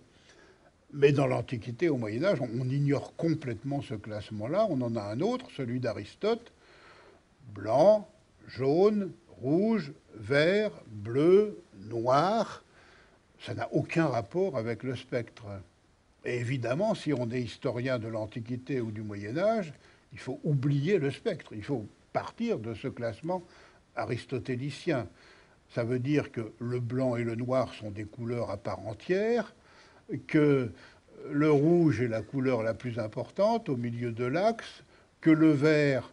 [0.94, 4.68] Mais dans l'Antiquité, au Moyen Âge, on ignore complètement ce classement-là.
[4.70, 6.52] On en a un autre, celui d'Aristote.
[7.54, 8.10] Blanc,
[8.48, 12.64] jaune, rouge, vert, bleu, noir.
[13.40, 15.46] Ça n'a aucun rapport avec le spectre.
[16.26, 19.74] Et évidemment, si on est historien de l'Antiquité ou du Moyen Âge,
[20.14, 21.52] il faut oublier le spectre.
[21.54, 23.44] Il faut partir de ce classement
[23.96, 25.08] aristotélicien.
[25.70, 29.54] Ça veut dire que le blanc et le noir sont des couleurs à part entière,
[30.28, 30.72] que
[31.32, 34.84] le rouge est la couleur la plus importante au milieu de l'axe,
[35.22, 36.12] que le vert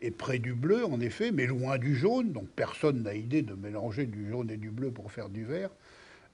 [0.00, 3.54] est près du bleu, en effet, mais loin du jaune, donc personne n'a idée de
[3.54, 5.70] mélanger du jaune et du bleu pour faire du vert,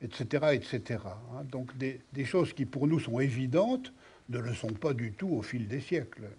[0.03, 0.46] etc.
[0.53, 1.01] etc.
[1.07, 1.44] Hein.
[1.51, 3.92] Donc des, choses qui pour nous sont évidentes
[4.29, 6.31] ne le sont pas du tout au fil des siècles.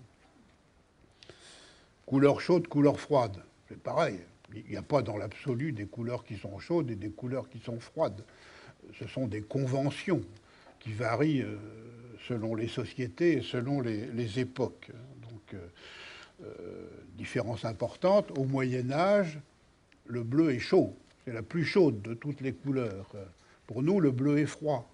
[2.06, 3.38] Couleur chaude, couleur froide,
[3.70, 4.20] c'est pareil.
[4.54, 7.60] Il n'y a pas dans l'absolu des couleurs qui sont chaudes et des couleurs qui
[7.60, 8.24] sont froides.
[9.00, 10.22] Ce sont des conventions
[10.82, 11.56] qui varient euh,
[12.28, 14.91] selon les sociétés et selon les, époques.
[15.30, 15.67] Donc, euh,
[16.44, 18.38] euh, différence importante.
[18.38, 19.39] Au Moyen Âge,
[20.08, 20.96] le bleu est chaud.
[21.24, 23.12] C'est la plus chaude de toutes les couleurs.
[23.67, 24.89] Pour nous, le bleu est froid.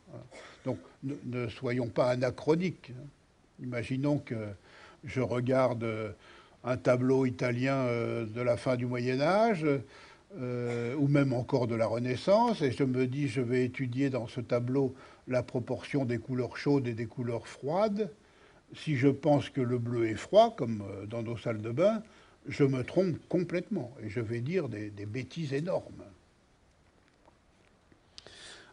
[0.66, 2.92] Donc, ne, soyons pas anachroniques.
[3.62, 4.36] Imaginons que
[5.06, 6.14] je regarde
[6.66, 9.66] un tableau italien de la fin du Moyen Âge,
[10.36, 14.42] ou même encore de la Renaissance, et je me dis, je vais étudier dans ce
[14.42, 14.94] tableau
[15.28, 18.10] la proportion des couleurs chaudes et des couleurs froides.
[18.76, 22.04] Si je pense que le bleu est froid, comme euh, dans nos salles de bain,
[22.48, 26.04] je me trompe complètement et je vais dire des, bêtises énormes.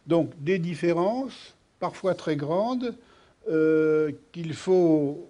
[0.07, 2.97] Donc des différences, parfois très grandes,
[3.49, 5.29] euh, qu'il faut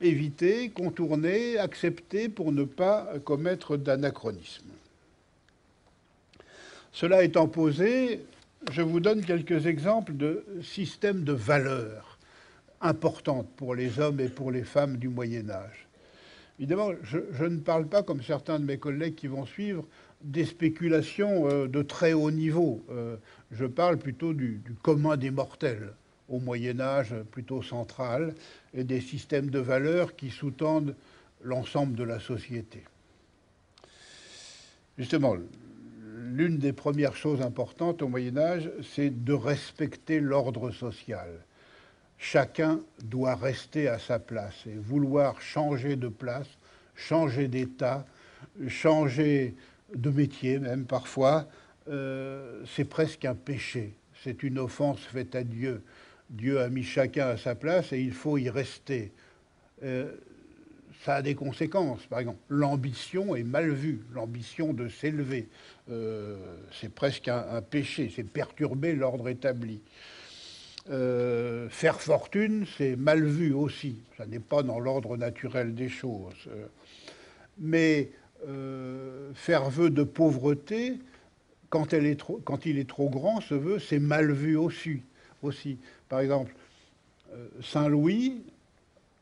[0.00, 4.70] éviter, contourner, accepter pour ne pas commettre d'anachronisme.
[6.92, 8.20] Cela étant posé,
[8.70, 12.18] je vous donne quelques exemples de systèmes de valeurs
[12.80, 15.88] importantes pour les hommes et pour les femmes du Moyen Âge.
[16.58, 19.84] Évidemment, je, ne parle pas, comme certains de mes collègues qui vont suivre,
[20.22, 22.84] des spéculations euh, de très haut niveau.
[22.90, 23.16] Euh,
[23.50, 25.92] je parle plutôt du, du, commun des mortels
[26.28, 28.34] au Moyen Âge plutôt central
[28.74, 30.94] et des systèmes de valeurs qui sous-tendent
[31.42, 32.84] l'ensemble de la société.
[34.98, 35.36] Justement,
[36.32, 41.28] l'une des premières choses importantes au Moyen Âge, c'est de respecter l'ordre social.
[42.18, 46.46] Chacun doit rester à sa place et vouloir changer de place,
[46.94, 48.06] changer d'état,
[48.68, 49.54] changer
[49.94, 51.46] de métier même parfois,
[51.88, 53.94] euh, c'est presque un péché.
[54.22, 55.82] C'est une offense faite à Dieu.
[56.30, 59.12] Dieu a mis chacun à sa place et il faut y rester.
[59.82, 60.12] Euh,
[61.04, 62.06] ça a des conséquences.
[62.06, 65.48] Par exemple, l'ambition est mal vue, l'ambition de s'élever.
[65.90, 66.36] Euh,
[66.80, 69.80] c'est presque un, péché, c'est perturber l'ordre établi.
[70.90, 73.96] Euh, faire fortune, c'est mal vu aussi.
[74.16, 76.48] Ça n'est pas dans l'ordre naturel des choses.
[77.58, 78.10] Mais
[78.46, 80.98] euh, faire vœu de pauvreté,
[81.68, 81.94] quand,
[82.44, 85.02] quand il est trop grand, ce vœu, c'est mal vu aussi.
[85.42, 85.78] aussi.
[86.08, 86.54] Par exemple,
[87.62, 88.42] Saint Louis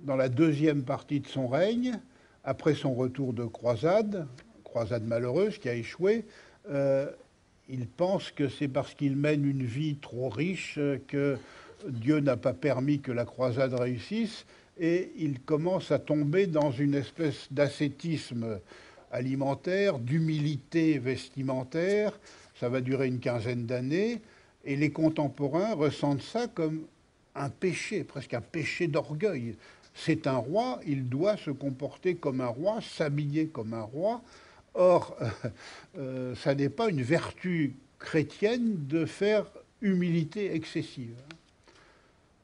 [0.03, 1.99] dans la deuxième partie de son règne,
[2.45, 4.27] après son retour de croisade,
[4.65, 6.25] croisade malheureuse qui a échoué,
[6.71, 7.11] euh,
[7.69, 11.39] il pense que c'est parce qu'il mène une vie trop riche que
[11.89, 14.45] Dieu n'a pas permis que la croisade réussisse,
[14.79, 18.61] et il commence à tomber dans une espèce d'ascétisme
[19.11, 22.19] alimentaire, d'humilité vestimentaire.
[22.59, 24.21] Ça va durer une quinzaine d'années.
[24.65, 26.87] Et les contemporains ressentent ça comme
[27.35, 29.57] un péché, presque un péché d'orgueil.
[30.03, 34.23] C'est un roi, il doit se comporter comme un roi, s'habiller comme un roi.
[34.73, 35.17] Or,
[35.99, 39.45] euh, ça n'est pas une vertu chrétienne de faire
[39.83, 41.17] humilité excessive.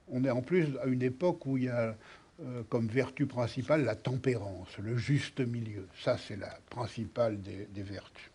[0.08, 1.96] On est en plus à une époque où il y a
[2.44, 5.86] euh, comme vertu principale la tempérance, le juste milieu.
[5.98, 8.30] Ça, c'est la principale des, vertus.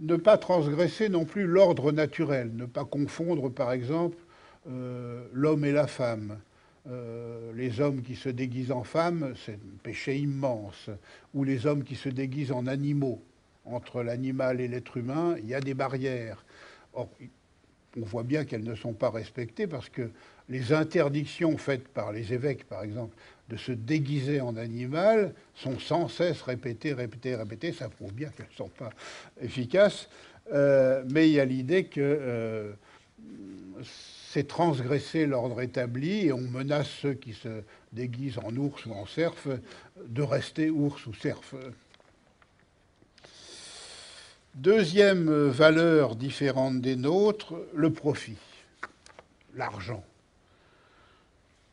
[0.00, 4.16] Ne pas transgresser non plus l'ordre naturel, ne pas confondre par exemple
[4.66, 6.38] euh, l'homme et la femme.
[6.90, 10.90] Euh, les hommes qui se déguisent en femmes, c'est un péché immense.
[11.32, 13.22] Ou les hommes qui se déguisent en animaux.
[13.64, 16.44] Entre l'animal et l'être humain, il y a des barrières.
[16.92, 17.08] Or,
[17.96, 20.10] on voit bien qu'elles ne sont pas respectées parce que
[20.48, 23.16] les interdictions faites par les évêques, par exemple,
[23.48, 27.72] de se déguiser en animal sont sans cesse répétées, répétées, répétées.
[27.72, 28.90] Ça prouve bien qu'elles ne sont pas
[29.40, 30.08] efficaces.
[30.52, 32.72] Euh, mais il y a l'idée que euh,
[34.34, 39.06] c'est transgresser l'ordre établi et on menace ceux qui se déguisent en ours ou en
[39.06, 39.32] cerf
[40.08, 41.54] de rester ours ou cerf.
[44.56, 48.36] Deuxième valeur différente des nôtres, le profit,
[49.54, 50.02] l'argent.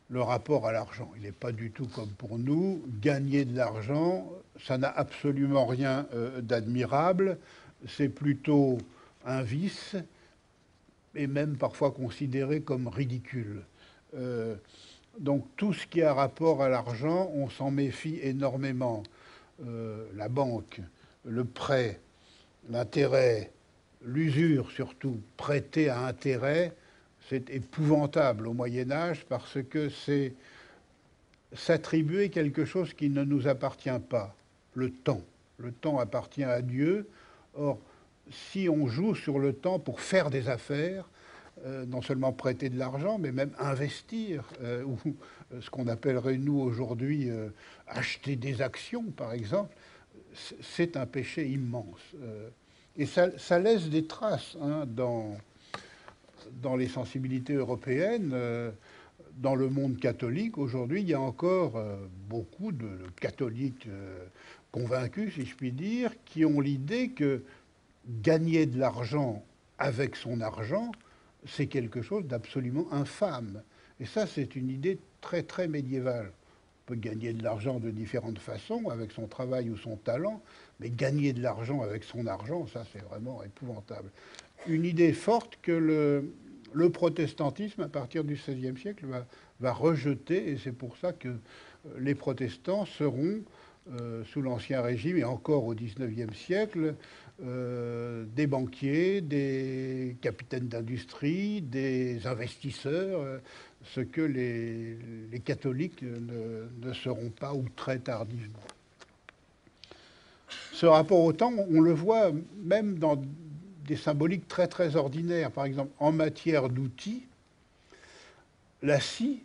[0.08, 2.84] Le rapport à l'argent, il n'est pas du tout comme pour nous.
[3.00, 4.30] Gagner de l'argent,
[4.64, 7.38] ça n'a absolument rien euh, d'admirable.
[7.88, 8.78] C'est plutôt
[9.26, 9.96] un vice
[11.14, 13.62] et même parfois considéré comme ridicule.
[14.14, 14.56] Euh,
[15.18, 19.02] donc tout ce qui a rapport à l'argent, on s'en méfie énormément.
[19.66, 20.80] Euh, la banque,
[21.24, 22.00] le prêt,
[22.70, 23.50] l'intérêt,
[24.04, 26.72] l'usure surtout, prêter à intérêt,
[27.28, 30.34] c'est épouvantable au Moyen Âge parce que c'est
[31.52, 34.34] s'attribuer quelque chose qui ne nous appartient pas,
[34.74, 35.22] le temps.
[35.58, 37.08] Le temps appartient à Dieu.
[37.54, 37.78] Or,
[38.32, 41.08] si on joue sur le temps pour faire des affaires,
[41.64, 46.38] euh, non seulement prêter de l'argent, mais même investir, euh, ou euh, ce qu'on appellerait
[46.38, 47.30] nous aujourd'hui
[47.86, 49.74] acheter des actions, par exemple,
[50.60, 52.00] c'est un péché immense.
[52.96, 55.36] Et ça, laisse des traces hein, dans,
[56.62, 58.34] dans les sensibilités européennes.
[59.36, 61.82] Dans le monde catholique, aujourd'hui, il y a encore
[62.28, 63.88] beaucoup de catholiques
[64.72, 67.42] convaincus, si je puis dire, qui ont l'idée que
[68.06, 69.44] gagner de l'argent
[69.78, 70.92] avec son argent,
[71.46, 73.62] c'est quelque chose d'absolument infâme.
[74.00, 76.32] Et ça, c'est une idée très, très médiévale
[76.86, 80.42] peut gagner de l'argent de différentes façons, avec son travail ou son talent,
[80.80, 84.10] mais gagner de l'argent avec son argent, ça c'est vraiment épouvantable.
[84.66, 89.26] Une idée forte que le, protestantisme, à partir du XVIe siècle, va,
[89.60, 91.34] va, rejeter, et c'est pour ça que euh,
[91.98, 93.42] les protestants seront,
[94.00, 96.94] euh, sous l'Ancien Régime et encore au XIXe siècle,
[97.44, 103.40] euh, des banquiers, des capitaines d'industrie, des investisseurs,
[103.84, 108.60] ce que les, catholiques ne, seront pas ou très tardivement.
[110.72, 112.30] Ce rapport au temps, on le voit
[112.62, 113.20] même dans
[113.86, 115.50] des symboliques très très ordinaires.
[115.50, 117.26] Par exemple, en matière d'outils,
[118.82, 119.42] la scie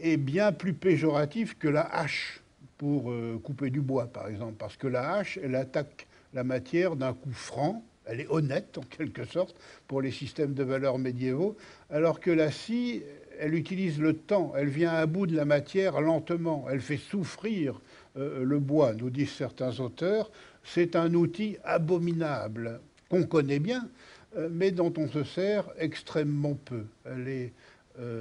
[0.00, 2.41] est bien plus péjorative que la hache
[2.82, 6.96] pour euh, couper du bois, par exemple, parce que la hache, elle attaque la matière
[6.96, 9.54] d'un coup franc, elle est honnête en quelque sorte
[9.86, 11.56] pour les systèmes de valeurs médiévaux,
[11.90, 13.04] alors que la scie,
[13.38, 17.80] elle utilise le temps, elle vient à bout de la matière lentement, elle fait souffrir
[18.16, 20.32] euh, le bois, nous disent certains auteurs.
[20.64, 23.88] C'est un outil abominable qu'on connaît bien,
[24.36, 26.86] euh, mais dont on se sert extrêmement peu.
[27.04, 27.52] Elle est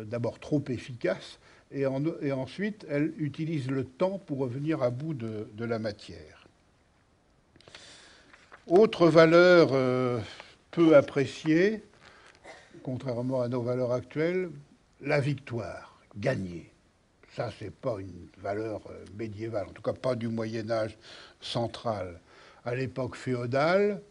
[0.06, 1.40] d'abord trop efficace
[1.72, 6.42] et, ensuite elle utilise le temps pour revenir à bout de la matière.
[8.68, 10.20] Autre valeur euh,
[10.70, 11.84] peu appréciée,
[12.84, 14.52] contrairement à nos valeurs actuelles,
[15.02, 16.72] la victoire, gagner.
[17.36, 20.98] Ça, ce n'est pas une valeur euh, médiévale, en tout cas pas du Moyen Âge
[21.42, 22.20] central.
[22.64, 24.02] À l'époque féodale,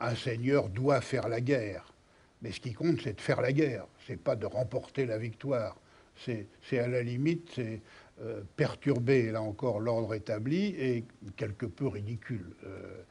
[0.00, 1.92] un seigneur doit faire la guerre.
[2.40, 5.76] Mais ce qui compte, c'est de faire la guerre, c'est pas de remporter la victoire.
[6.24, 7.80] C'est à la limite, c'est
[8.22, 11.04] euh, perturber, là encore, l'ordre établi et
[11.36, 12.52] quelque peu ridicule.
[12.66, 13.04] Euh,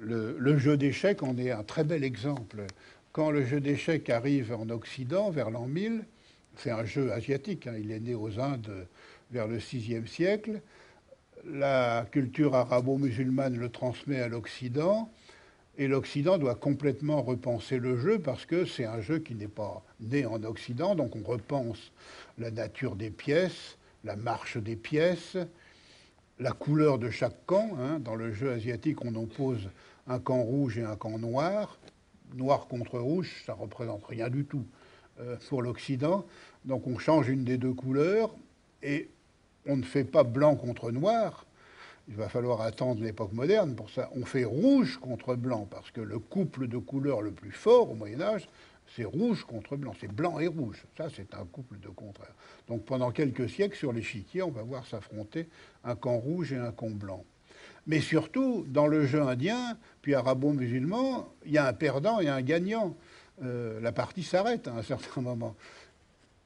[0.00, 2.64] le, jeu d'échecs en est un très bel exemple.
[3.12, 6.04] Quand le jeu d'échecs arrive en Occident, vers l'an 1000,
[6.56, 8.86] c'est un jeu asiatique, hein, il est né aux Indes
[9.30, 10.60] vers le VIe siècle,
[11.46, 15.10] la culture arabo-musulmane le transmet à l'Occident,
[15.76, 19.82] et l'Occident doit complètement repenser le jeu parce que c'est un jeu qui n'est pas
[20.00, 21.92] né en Occident, donc on repense
[22.38, 25.36] la nature des pièces, la marche des pièces,
[26.38, 27.76] la couleur de chaque camp.
[27.80, 27.98] Hein.
[28.00, 29.68] Dans le jeu asiatique, on oppose
[30.06, 31.78] un camp rouge et un camp noir.
[32.34, 34.64] Noir contre rouge, ça représente rien du tout
[35.20, 36.24] euh, pour l'Occident.
[36.64, 38.34] Donc on change une des deux couleurs
[38.82, 39.10] et
[39.66, 41.46] on ne fait pas blanc contre noir.
[42.08, 44.10] Il va falloir attendre l'époque moderne pour ça.
[44.14, 47.94] On fait rouge contre blanc parce que le couple de couleurs le plus fort au
[47.94, 48.48] Moyen Âge,
[48.94, 50.84] c'est rouge contre blanc, c'est blanc et rouge.
[50.96, 52.34] Ça, c'est un couple de contraires.
[52.68, 55.48] Donc pendant quelques siècles, sur l'échiquier, on va voir s'affronter
[55.82, 57.24] un camp rouge et un camp blanc.
[57.86, 62.42] Mais surtout, dans le jeu indien, puis arabo-musulman, il y a un perdant et un
[62.42, 62.94] gagnant.
[63.42, 65.54] Euh, la partie s'arrête à un certain moment.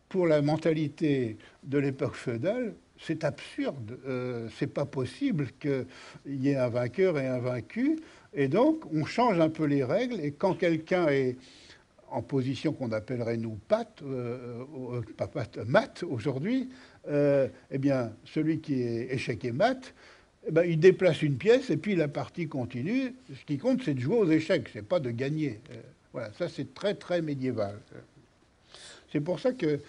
[0.08, 3.98] Pour la mentalité de l'époque féodale, c'est absurde.
[4.06, 5.86] Euh, c'est pas possible qu'il
[6.26, 7.98] y ait un vainqueur et un vaincu.
[8.34, 10.20] Et donc, on change un peu les règles.
[10.20, 11.36] Et quand quelqu'un est
[12.10, 16.68] en position qu'on appellerait nous pat, euh, euh, pas pat, mat aujourd'hui,
[17.08, 19.94] euh, eh bien, celui qui est échec et mat,
[20.46, 23.14] eh ben, il déplace une pièce et puis la partie continue.
[23.34, 25.60] Ce qui compte, c'est de jouer aux échecs, c'est pas de gagner.
[26.12, 27.78] voilà, ça c'est très très médiéval.
[29.10, 29.80] C'est pour ça que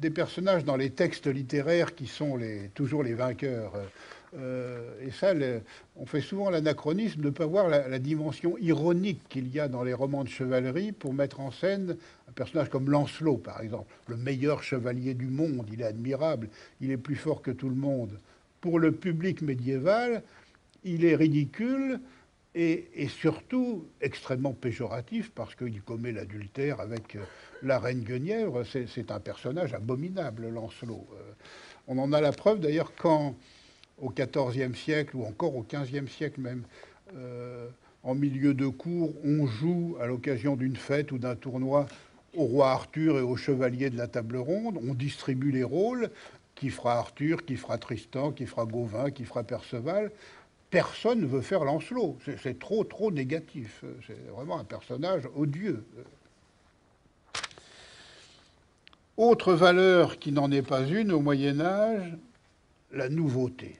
[0.00, 2.38] des personnages dans les textes littéraires qui sont
[2.74, 3.74] toujours les vainqueurs,
[4.36, 5.32] euh, et ça,
[5.96, 9.82] on fait souvent l'anachronisme de ne pas voir la, dimension ironique qu'il y a dans
[9.82, 11.96] les romans de chevalerie pour mettre en scène
[12.28, 15.66] un personnage comme Lancelot, par exemple, le meilleur chevalier du monde.
[15.72, 16.48] Il est admirable,
[16.80, 18.18] il est plus fort que tout le monde.
[18.60, 20.22] Pour le public médiéval,
[20.84, 22.00] il est ridicule
[22.58, 27.20] et, surtout extrêmement péjoratif parce qu'il commet l'adultère avec euh,
[27.62, 28.64] la reine Guenièvre.
[28.64, 31.06] C'est un personnage abominable, Lancelot.
[31.12, 31.32] Euh,
[31.86, 33.36] on en a la preuve d'ailleurs quand
[34.00, 36.64] au XIVe siècle ou encore au XVe siècle même.
[37.16, 37.68] Euh,
[38.02, 41.86] en milieu de cours, on joue à l'occasion d'une fête ou d'un tournoi
[42.36, 44.78] au roi Arthur et aux chevaliers de la table ronde.
[44.88, 46.10] On distribue les rôles.
[46.54, 50.10] Qui fera Arthur, qui fera Tristan, qui fera Gauvin, qui fera Perceval.
[50.70, 52.18] Personne ne veut faire Lancelot.
[52.42, 53.84] C'est trop, trop négatif.
[54.06, 55.84] C'est vraiment un personnage odieux.
[59.16, 62.16] Autre valeur qui n'en est pas une au Moyen Âge,
[62.92, 63.76] la nouveauté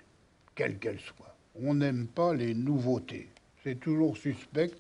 [0.59, 1.36] quelle qu'elle soit.
[1.62, 3.28] On n'aime pas les nouveautés.
[3.62, 4.72] C'est toujours suspect,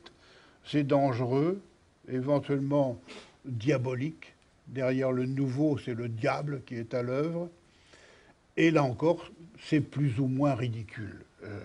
[0.64, 1.62] c'est dangereux,
[2.08, 3.00] éventuellement
[3.44, 4.34] diabolique.
[4.66, 7.48] Derrière le nouveau, c'est le diable qui est à l'œuvre.
[8.56, 9.30] Et là encore,
[9.60, 11.24] c'est plus ou moins ridicule.
[11.44, 11.60] Euh,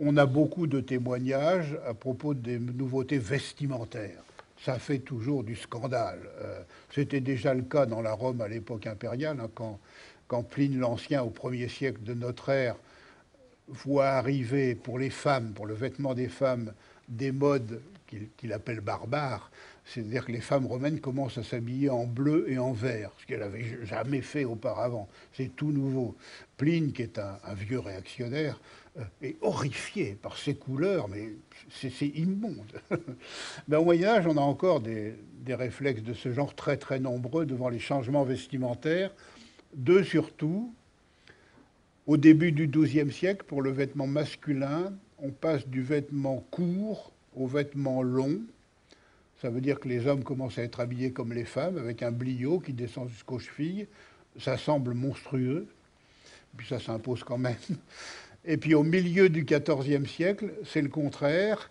[0.00, 4.22] on a beaucoup de témoignages à propos des nouveautés vestimentaires.
[4.64, 6.20] Ça fait toujours du scandale.
[6.40, 11.22] Euh, c'était déjà le cas dans la Rome à l'époque impériale, hein, quand, Pline l'Ancien,
[11.22, 12.76] au premier siècle de notre ère,
[13.68, 16.72] voit arriver pour les femmes, pour le vêtement des femmes,
[17.08, 17.80] des modes
[18.36, 19.50] qu'il appelle barbares.
[19.84, 23.40] C'est-à-dire que les femmes romaines commencent à s'habiller en bleu et en vert, ce qu'elles
[23.40, 25.08] n'avaient jamais fait auparavant.
[25.32, 26.14] C'est tout nouveau.
[26.58, 28.60] Pline, qui est un, vieux réactionnaire,
[29.22, 31.30] est horrifié par ces couleurs, mais
[31.70, 32.80] c'est immonde.
[33.68, 36.98] mais au Moyen Âge, on a encore des, des réflexes de ce genre très très
[36.98, 39.12] nombreux devant les changements vestimentaires.
[39.74, 40.72] Deux surtout,
[42.06, 47.46] au début du XIIe siècle, pour le vêtement masculin, on passe du vêtement court au
[47.46, 48.40] vêtement long.
[49.40, 52.10] Ça veut dire que les hommes commencent à être habillés comme les femmes, avec un
[52.10, 53.86] bliot qui descend jusqu'aux chevilles.
[54.38, 55.68] Ça semble monstrueux,
[56.56, 57.56] puis ça s'impose quand même.
[58.44, 61.70] Et puis au milieu du XIVe siècle, c'est le contraire.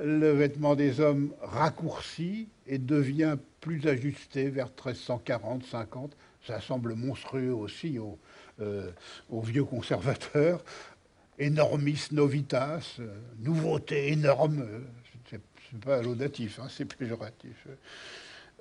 [0.00, 6.10] Le vêtement des hommes raccourcit et devient plus ajusté vers 1340-50.
[6.46, 8.18] Ça semble monstrueux aussi aux,
[8.60, 8.90] euh,
[9.30, 10.64] vieux conservateurs,
[11.38, 13.08] énormis novitas, euh,
[13.40, 14.64] nouveauté énorme,
[15.70, 17.66] c'est pas laudatif, hein, c'est péjoratif.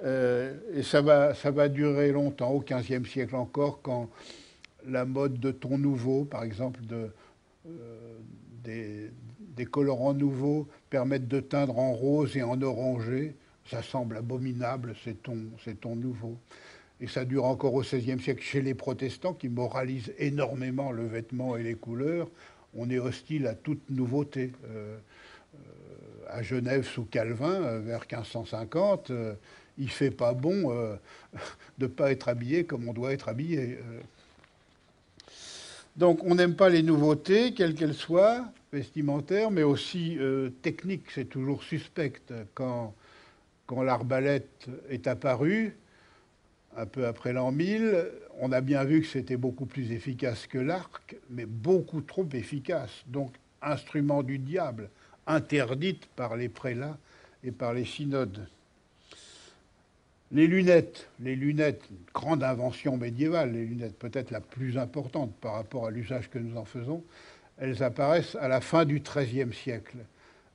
[0.04, 4.10] Euh, et ça va, ça va durer longtemps, au XVe siècle encore, quand
[4.86, 7.10] la mode de ton nouveau, par exemple, de,
[8.64, 13.36] des, des, colorants nouveaux, permettent de teindre en rose et en orangé.
[13.70, 15.38] Ça semble abominable, c'est ton,
[15.82, 16.38] ton nouveau
[17.00, 21.56] et ça dure encore au XVIe siècle chez les protestants qui moralisent énormément le vêtement
[21.58, 22.30] et les couleurs.
[22.74, 24.52] On est hostile à toute nouveauté.
[24.66, 24.98] Euh,
[25.56, 25.60] euh,
[26.30, 29.12] à Genève, sous Calvin, euh, vers 1550,
[29.78, 30.72] il fait pas bon
[31.78, 33.78] de ne pas être habillé comme on doit être habillé.
[35.98, 40.18] Donc on n'aime pas les nouveautés, quelles qu'elles soient, vestimentaires, mais aussi
[40.62, 41.12] techniques.
[41.14, 42.14] C'est toujours suspect.
[42.54, 42.94] Quand,
[43.66, 45.76] quand l'arbalète est apparue,
[46.78, 48.06] un peu après l'an 1000.
[48.40, 53.04] On a bien vu que c'était beaucoup plus efficace que l'arc, mais beaucoup trop efficace.
[53.08, 54.90] Donc, instrument du diable,
[55.26, 56.98] interdite par les prélats
[57.44, 58.48] et par les synodes.
[60.32, 65.88] Les lunettes, les lunettes, grande invention médiévale, les lunettes peut-être la plus importante par rapport
[65.88, 67.04] à l'usage que nous en faisons,
[67.58, 69.98] elles apparaissent à la fin du XIIIe siècle.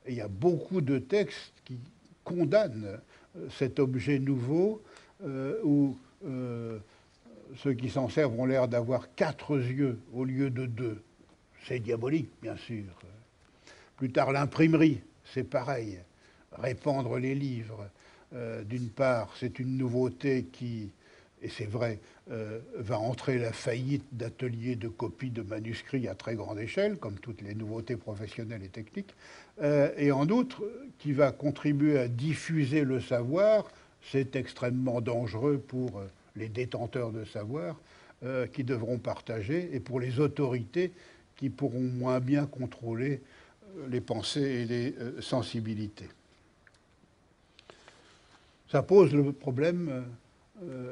[0.07, 1.79] Il y a beaucoup de textes qui
[2.23, 2.99] condamnent
[3.37, 4.83] euh, cet objet nouveau
[5.23, 6.77] euh, où euh,
[7.57, 11.01] ceux qui s'en servent ont l'air d'avoir quatre yeux au lieu de deux.
[11.65, 12.83] C'est diabolique, bien sûr.
[13.97, 15.99] Plus tard, l'imprimerie, c'est pareil.
[16.51, 17.89] Répandre les livres,
[18.65, 20.89] d'une part, c'est une nouveauté qui,
[21.41, 26.59] et c'est vrai, va entrer la faillite d'ateliers de copie de manuscrits à très grande
[26.59, 29.13] échelle, comme toutes les nouveautés professionnelles et techniques,
[29.61, 30.63] et en outre,
[30.97, 33.69] qui va contribuer à diffuser le savoir
[34.11, 37.79] c'est extrêmement dangereux pour euh, les détenteurs de savoir
[38.23, 40.91] euh, qui devront partager et pour les autorités
[41.35, 43.21] qui pourront moins bien contrôler
[43.77, 46.09] euh, les pensées et les sensibilités.
[48.73, 50.03] Ça pose le problème,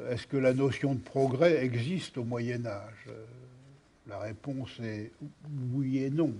[0.08, 3.08] est-ce que la notion de progrès existe au Moyen Âge?
[4.06, 5.10] La réponse est
[5.72, 6.32] oui et non.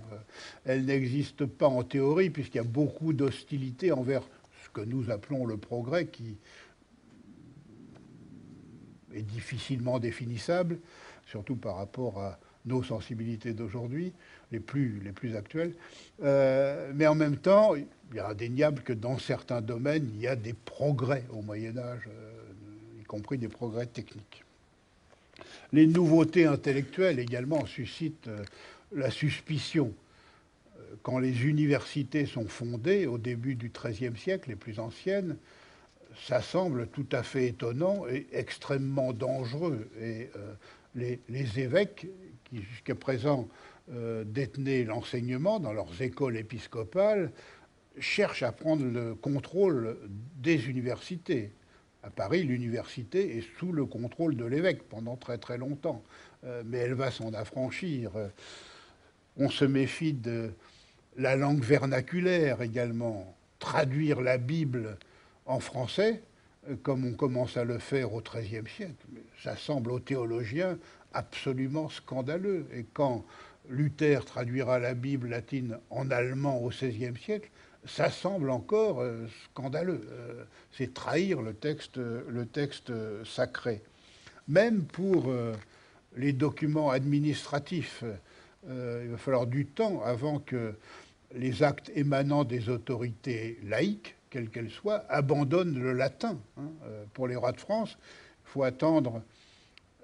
[0.63, 4.23] Elle n'existe pas en théorie puisqu'il y a beaucoup d'hostilité envers
[4.63, 6.37] ce que nous appelons le progrès qui
[9.13, 10.79] est difficilement définissable,
[11.25, 14.13] surtout par rapport à nos sensibilités d'aujourd'hui,
[14.53, 15.73] les plus, les plus actuelles.
[16.23, 17.73] Euh, mais en même temps,
[18.13, 22.07] il est indéniable que dans certains domaines, il y a des progrès au Moyen Âge,
[22.07, 24.43] euh, y compris des progrès techniques.
[25.71, 28.43] Les nouveautés intellectuelles également suscitent euh,
[28.95, 29.91] la suspicion.
[31.01, 35.35] Quand les universités sont fondées au début du XIIIe siècle, les plus anciennes,
[36.27, 39.89] ça semble tout à fait étonnant et extrêmement dangereux.
[39.99, 42.07] Et euh, les, évêques,
[42.45, 43.47] qui jusqu'à présent
[43.91, 47.31] euh, détenaient l'enseignement dans leurs écoles épiscopales,
[47.99, 49.97] cherchent à prendre le contrôle
[50.37, 51.51] des universités.
[52.03, 56.03] À Paris, l'université est sous le contrôle de l'évêque pendant très très longtemps,
[56.43, 58.11] euh, mais elle va s'en affranchir.
[59.37, 60.51] On se méfie de
[61.17, 63.35] la langue vernaculaire également.
[63.59, 64.97] Traduire la Bible
[65.45, 66.21] en français,
[66.69, 69.05] euh, comme on commence à le faire au XIIIe siècle.
[69.41, 70.77] Ça semble aux théologiens
[71.13, 72.67] absolument scandaleux.
[72.73, 73.25] Et quand
[73.69, 77.49] Luther traduira la Bible latine en allemand au XVIe siècle,
[77.85, 80.01] ça semble encore euh, scandaleux.
[80.11, 82.91] Euh, c'est trahir le texte, le texte
[83.25, 83.81] sacré.
[84.47, 85.31] Même pour
[86.17, 88.03] les documents administratifs,
[88.67, 90.73] il va falloir du temps avant que
[91.33, 96.39] les actes émanant des autorités laïques quelle qu'elle soit, abandonne le latin.
[96.57, 99.21] Hein, euh, pour les rois de France, il faut attendre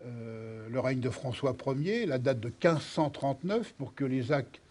[0.05, 4.61] euh, le règne de François Ier, la date de 1539, pour que les actes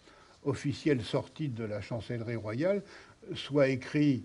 [0.43, 2.81] officiels sortis de la chancellerie royale
[3.35, 4.23] soient écrits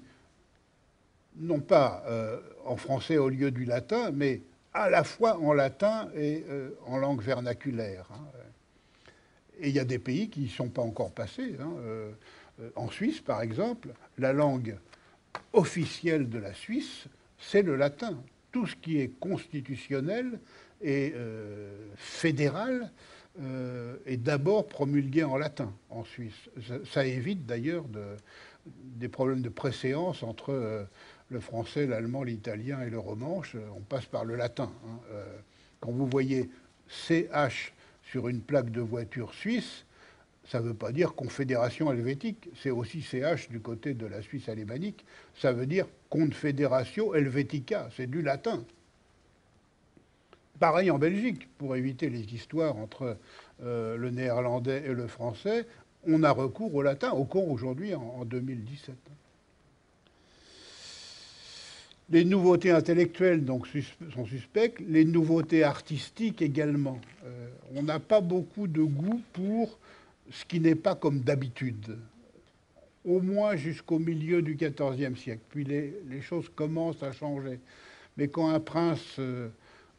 [1.36, 4.42] non pas euh, en français au lieu du latin, mais
[4.72, 6.44] à la fois en latin et
[6.86, 8.06] en langue vernaculaire.
[8.12, 8.24] Hein.
[9.60, 11.56] Et il y a des pays qui n'y sont pas encore passés.
[11.60, 11.72] Hein,
[12.74, 14.76] en Suisse, par exemple, la langue
[15.52, 17.06] officiel de la Suisse,
[17.38, 18.20] c'est le latin.
[18.52, 20.38] Tout ce qui est constitutionnel
[20.82, 22.90] et euh, fédéral
[23.40, 26.48] euh, est d'abord promulgué en latin en Suisse.
[26.84, 27.84] Ça, évite d'ailleurs
[28.66, 30.84] des problèmes de préséance entre euh,
[31.30, 33.56] le français, l'allemand, l'italien et le romanche.
[33.76, 34.70] On passe par le latin.
[34.86, 35.16] Hein.
[35.80, 36.48] quand vous voyez
[36.88, 37.72] CH
[38.04, 39.84] sur une plaque de voiture suisse,
[40.46, 44.48] ça ne veut pas dire confédération helvétique, c'est aussi CH du côté de la Suisse
[44.48, 45.04] alémanique,
[45.34, 48.64] ça veut dire confédération helvetica, c'est du latin.
[50.60, 53.16] Pareil en Belgique, pour éviter les histoires entre
[53.62, 55.66] euh, le néerlandais et le français,
[56.06, 58.94] on a recours au latin, au cours aujourd'hui en, 2017.
[62.10, 63.66] Les nouveautés intellectuelles donc,
[64.14, 67.00] sont suspectes, les nouveautés artistiques également.
[67.24, 69.78] Euh, on n'a pas beaucoup de goût pour
[70.30, 71.98] ce qui n'est pas comme d'habitude,
[73.04, 75.42] au moins jusqu'au milieu du XIVe siècle.
[75.48, 77.58] Puis les, choses commencent à changer.
[78.16, 79.48] Mais quand un prince euh,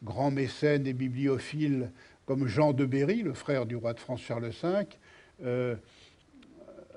[0.02, 1.90] grand mécène et bibliophile
[2.26, 4.86] comme Jean de Berry, le frère du roi de France Charles V,
[5.44, 5.76] euh,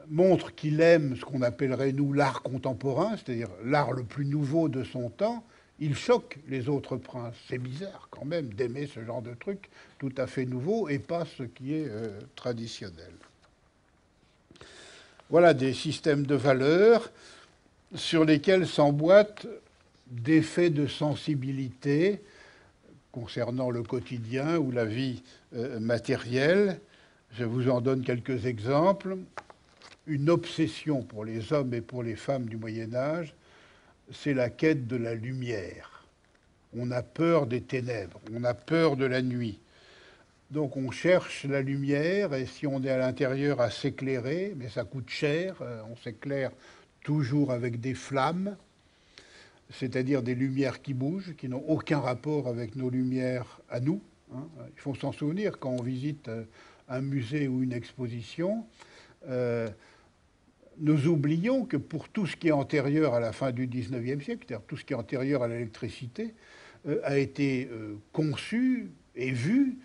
[0.10, 4.84] montre qu'il aime ce qu'on appellerait, nous, l'art contemporain, c'est-à-dire l'art le plus nouveau de
[4.84, 5.44] son temps,
[5.80, 7.36] il choque les autres princes.
[7.48, 11.26] C'est bizarre quand même d'aimer ce genre de truc tout à fait nouveau et pas
[11.26, 13.12] ce qui est euh, traditionnel.
[15.30, 17.12] Voilà des systèmes de valeurs
[17.94, 19.48] sur lesquels s'emboîtent
[20.08, 22.22] des faits de sensibilité
[23.12, 25.24] concernant le quotidien ou la vie
[25.56, 26.80] euh, matérielle.
[27.32, 29.18] Je vous en donne quelques exemples.
[30.08, 33.34] Une obsession pour les hommes et pour les femmes du Moyen Âge,
[34.12, 36.06] c'est la quête de la lumière.
[36.76, 39.60] On a peur des ténèbres, on a peur de la nuit.
[40.52, 44.84] Donc on cherche la lumière et si on est à l'intérieur à s'éclairer, mais ça
[44.84, 46.52] coûte cher, euh, on s'éclaire
[47.04, 48.56] toujours avec des flammes,
[49.70, 54.02] c'est-à-dire des lumières qui bougent, qui n'ont aucun rapport avec nos lumières à nous.
[54.34, 54.48] Hein.
[54.76, 56.44] Il faut s'en souvenir quand on visite euh,
[56.88, 58.66] un musée ou une exposition.
[59.28, 59.68] Euh,
[60.80, 64.46] nous oublions que pour tout ce qui est antérieur à la fin du 19e siècle,
[64.48, 66.34] c'est-à-dire tout ce qui est antérieur à l'électricité,
[66.88, 67.70] euh, a été
[68.14, 69.78] conçu et vu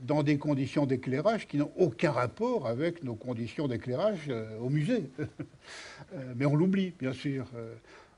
[0.00, 4.30] dans des conditions d'éclairage qui n'ont aucun rapport avec nos conditions d'éclairage
[4.60, 5.10] au musée.
[6.36, 7.46] Mais on l'oublie, bien sûr.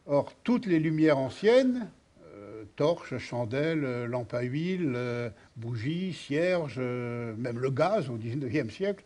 [0.07, 1.89] Or, toutes les lumières anciennes,
[2.35, 8.73] euh, torches, chandelles, euh, lampes à huile, euh, bougies, cierges, même le gaz au XIXe
[8.73, 9.05] siècle,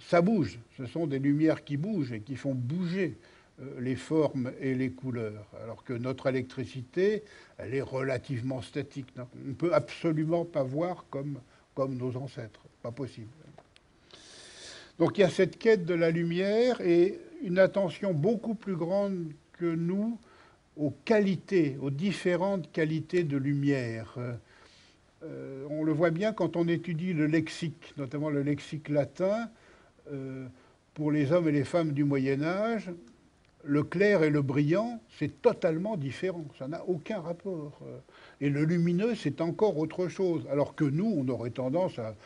[0.00, 0.58] ça bouge.
[0.76, 3.18] Ce sont des lumières qui bougent et qui font bouger
[3.80, 5.48] les formes et les couleurs.
[5.64, 7.24] Alors que notre électricité,
[7.56, 9.08] elle est relativement statique.
[9.18, 11.40] On ne peut absolument pas voir comme,
[11.74, 12.60] comme nos ancêtres.
[12.80, 13.26] Pas possible.
[15.00, 19.32] Donc il y a cette quête de la lumière et une attention beaucoup plus grande
[19.66, 20.18] nous
[20.76, 24.14] aux qualités, aux différentes qualités de lumière.
[25.24, 29.50] Euh, on le voit bien quand on étudie le lexique, notamment le lexique latin.
[30.12, 30.46] Euh,
[30.94, 32.90] pour les hommes et les femmes du Moyen Âge,
[33.62, 37.78] le clair et le brillant, c'est totalement différent, ça n'a aucun rapport.
[38.40, 42.16] Et le lumineux, c'est encore autre chose, alors que nous, on aurait tendance à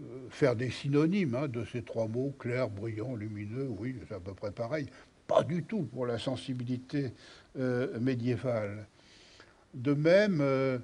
[0.00, 4.20] euh, faire des synonymes hein, de ces trois mots, clair, brillant, lumineux, oui, c'est à
[4.20, 4.86] peu près pareil
[5.32, 7.12] pas du tout pour la sensibilité
[7.58, 8.86] euh, médiévale.
[9.72, 10.78] De même, euh,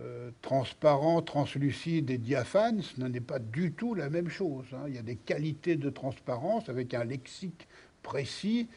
[0.00, 4.64] euh, transparent, translucide et diaphane, ce n'est pas du tout la même chose.
[4.72, 4.84] Hein.
[4.88, 7.68] Il y a des qualités de transparence avec un lexique
[8.02, 8.68] précis.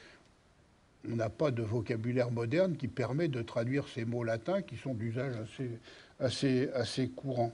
[1.10, 4.94] On n'a pas de vocabulaire moderne qui permet de traduire ces mots latins qui sont
[4.94, 5.70] d'usage assez,
[6.20, 7.54] assez, assez courant.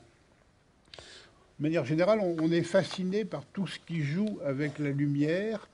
[1.59, 5.67] De manière générale, on est fasciné par tout ce qui joue avec la lumière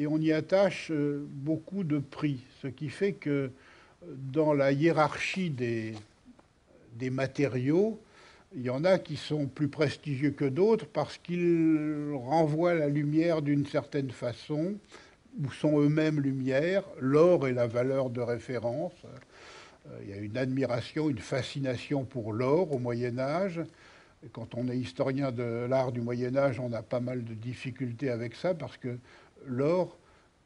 [0.00, 3.50] et on y attache euh, beaucoup de prix, ce qui fait que euh,
[4.32, 5.92] dans la hiérarchie des,
[6.94, 8.00] des matériaux,
[8.56, 13.42] il y en a qui sont plus prestigieux que d'autres parce qu'ils renvoient la lumière
[13.42, 14.74] d'une certaine façon,
[15.38, 16.82] ou sont eux-mêmes lumière.
[16.98, 18.94] L'or est la valeur de référence.
[19.04, 23.60] Euh, il y a une admiration, une fascination pour l'or au Moyen Âge.
[24.32, 28.08] Quand on est historien de l'art du Moyen Âge, on a pas mal de difficultés
[28.08, 28.98] avec ça parce que
[29.46, 29.96] l'or,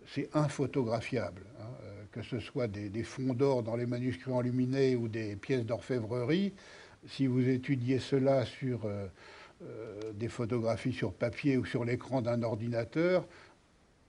[0.07, 1.43] c'est infotographiable.
[1.61, 5.65] Hein, euh, que ce soit des, fonds d'or dans les manuscrits enluminés ou des pièces
[5.65, 6.53] d'orfèvrerie,
[7.09, 9.07] si vous étudiez cela sur euh,
[9.63, 13.27] euh, des photographies sur papier ou sur l'écran d'un ordinateur,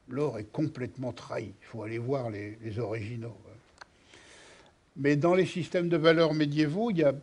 [0.07, 1.53] l'or est complètement trahi.
[1.61, 3.37] Il faut aller voir les, les, originaux.
[3.47, 3.85] Hein.
[4.97, 7.13] Mais dans les systèmes de valeurs médiévaux, il y a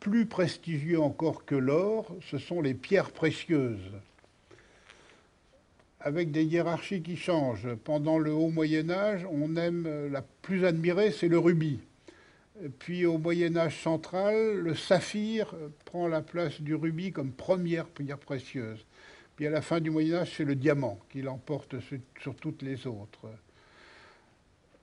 [0.00, 3.90] plus prestigieux encore que l'or, ce sont les pierres précieuses
[6.00, 7.74] avec des hiérarchies qui changent.
[7.84, 11.80] Pendant le haut Moyen Âge, on aime euh, la plus admirée, c'est le rubis.
[12.78, 17.86] Puis au Moyen Âge central, le saphir euh, prend la place du rubis comme première
[17.86, 18.84] pierre précieuse.
[19.36, 21.76] Puis à la fin du Moyen Âge, c'est le diamant qui l'emporte
[22.20, 23.28] sur toutes les autres.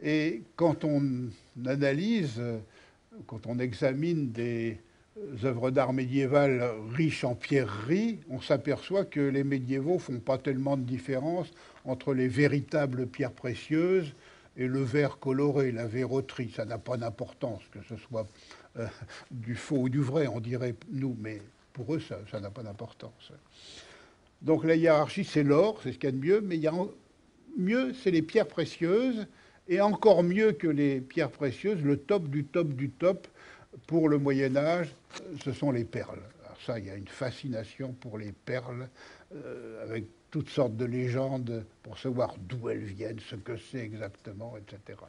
[0.01, 1.30] Et quand on
[1.66, 2.41] analyse,
[3.28, 4.78] quand on examine des,
[5.43, 6.63] œuvres d'art médiévales
[6.93, 11.51] riches en pierreries, on s'aperçoit que les médiévaux font pas tellement de différence
[11.86, 14.13] entre les véritables pierres précieuses
[14.57, 16.51] et le verre coloré, la verroterie.
[16.55, 18.28] Ça n'a pas d'importance, que ce soit
[18.78, 18.88] euh,
[19.32, 21.41] du faux ou du vrai, on dirait nous, mais
[21.74, 23.32] pour eux, ça n'a pas d'importance.
[24.41, 26.68] Donc la hiérarchie, c'est l'or, c'est ce qu'il y a de mieux, mais il y
[26.68, 26.74] a
[27.57, 29.28] mieux, c'est les pierres précieuses,
[29.68, 33.28] et encore mieux que les pierres précieuses, le top du top du top,
[33.88, 34.93] pour le Moyen Âge,
[35.43, 36.21] ce sont les perles.
[36.65, 38.88] Ça, il y a une fascination pour les perles,
[39.36, 44.55] euh, avec toutes sortes de légendes pour savoir d'où elles viennent, ce que c'est exactement,
[44.57, 44.99] etc.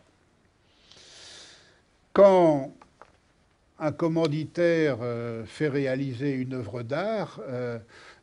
[2.12, 2.72] Quand
[3.78, 7.78] un commanditaire euh, fait réaliser une œuvre d'art, euh,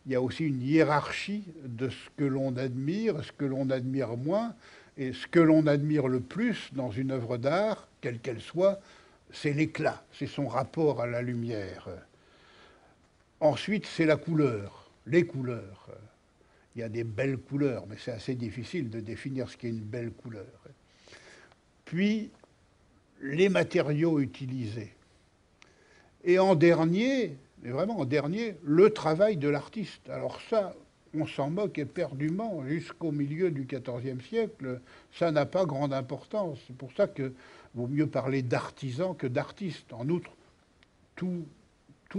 [0.05, 4.17] il y a aussi une hiérarchie de ce que l'on admire, ce que l'on admire
[4.17, 4.55] moins,
[4.97, 8.79] et ce que l'on admire le plus dans une œuvre d'art, quelle qu'elle soit,
[9.33, 11.89] c'est l'éclat, c'est son rapport à la lumière.
[13.39, 15.89] Ensuite, c'est la couleur, les couleurs.
[16.75, 19.81] Il y a des belles couleurs, mais c'est assez difficile de définir ce qu'est une
[19.81, 20.45] belle couleur.
[21.83, 22.31] Puis,
[23.21, 24.93] les matériaux utilisés.
[26.23, 30.09] Et en dernier, mais vraiment en dernier, le travail de l'artiste.
[30.09, 30.73] Alors ça,
[31.13, 34.81] on s'en moque éperdument jusqu'au milieu du XIVe siècle.
[35.11, 36.59] Ça n'a pas grande importance.
[36.67, 37.33] C'est pour ça que
[37.75, 39.91] vaut mieux parler d'artisan que d'artiste.
[39.93, 40.31] En outre,
[41.15, 41.45] tout,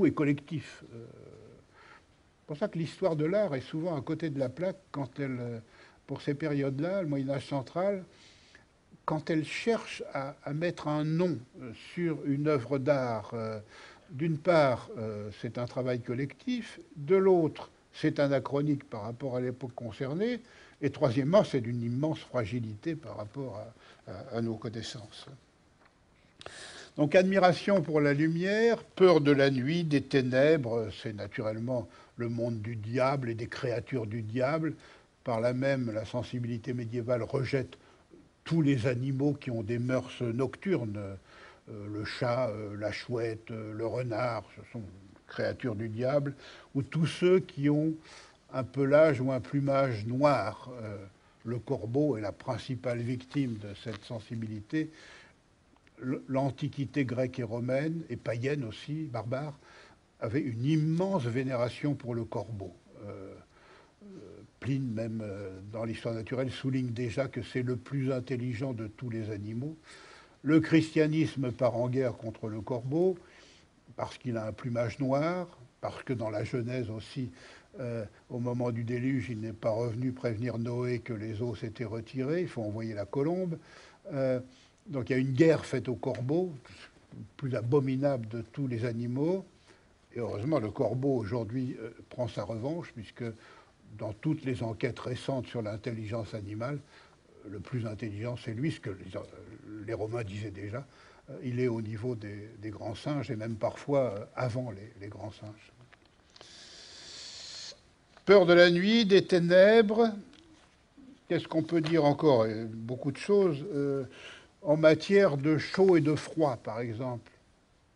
[0.04, 0.82] est collectif.
[0.90, 5.20] C'est pour ça que l'histoire de l'art est souvent à côté de la plaque quand
[5.20, 5.62] elle,
[6.06, 8.04] pour ces périodes-là, le Moyen Âge central,
[9.04, 11.38] quand elle cherche à, mettre un nom
[11.94, 13.34] sur une œuvre d'art,
[14.10, 14.90] d'une part,
[15.40, 20.40] c'est un travail collectif, de l'autre, c'est anachronique par rapport à l'époque concernée,
[20.80, 23.64] et troisièmement, c'est d'une immense fragilité par rapport
[24.06, 25.26] à, nos connaissances.
[26.96, 32.60] Donc admiration pour la lumière, peur de la nuit, des ténèbres, c'est naturellement le monde
[32.60, 34.74] du diable et des créatures du diable.
[35.24, 37.76] Par là même, la sensibilité médiévale rejette
[38.44, 41.16] tous les animaux qui ont des mœurs nocturnes.
[41.70, 44.82] Euh, le chat, euh, la chouette, euh, le renard, ce sont
[45.26, 46.34] créatures du diable,
[46.74, 47.94] ou tous ceux qui ont
[48.52, 50.70] un pelage ou un plumage noir.
[51.44, 54.90] Le corbeau est la principale victime de cette sensibilité.
[55.98, 59.58] L'Antiquité grecque et romaine, et païenne aussi, barbare,
[60.20, 62.72] avait une immense vénération pour le corbeau.
[63.06, 63.34] Euh,
[64.02, 64.06] euh,
[64.60, 65.22] Pline, même
[65.72, 69.76] dans l'histoire naturelle, souligne déjà que c'est le plus intelligent de tous les animaux.
[70.42, 73.16] Le christianisme part en guerre contre le corbeau
[73.96, 77.30] parce qu'il a un plumage noir, parce que dans la Genèse aussi,
[77.80, 81.84] euh, au moment du déluge, il n'est pas revenu prévenir Noé que les eaux s'étaient
[81.84, 83.58] retirées, il faut envoyer la colombe.
[84.12, 84.40] Euh,
[84.86, 86.52] donc il y a une guerre faite au corbeau,
[87.14, 89.44] le plus abominable de tous les animaux.
[90.14, 93.24] Et heureusement, le corbeau aujourd'hui euh, prend sa revanche, puisque
[93.98, 96.78] dans toutes les enquêtes récentes sur l'intelligence animale,
[97.48, 98.96] le plus intelligent, c'est lui, ce que
[99.86, 100.86] les, Romains disaient déjà.
[101.42, 105.72] il est au niveau des, grands singes, et même parfois avant les grands singes.
[108.24, 110.10] Peur de la nuit, des ténèbres.
[111.28, 112.46] Qu'est-ce qu'on peut dire encore?
[112.72, 113.62] Beaucoup de choses.
[113.74, 114.04] Euh,
[114.64, 117.30] en matière de chaud et de froid, par exemple.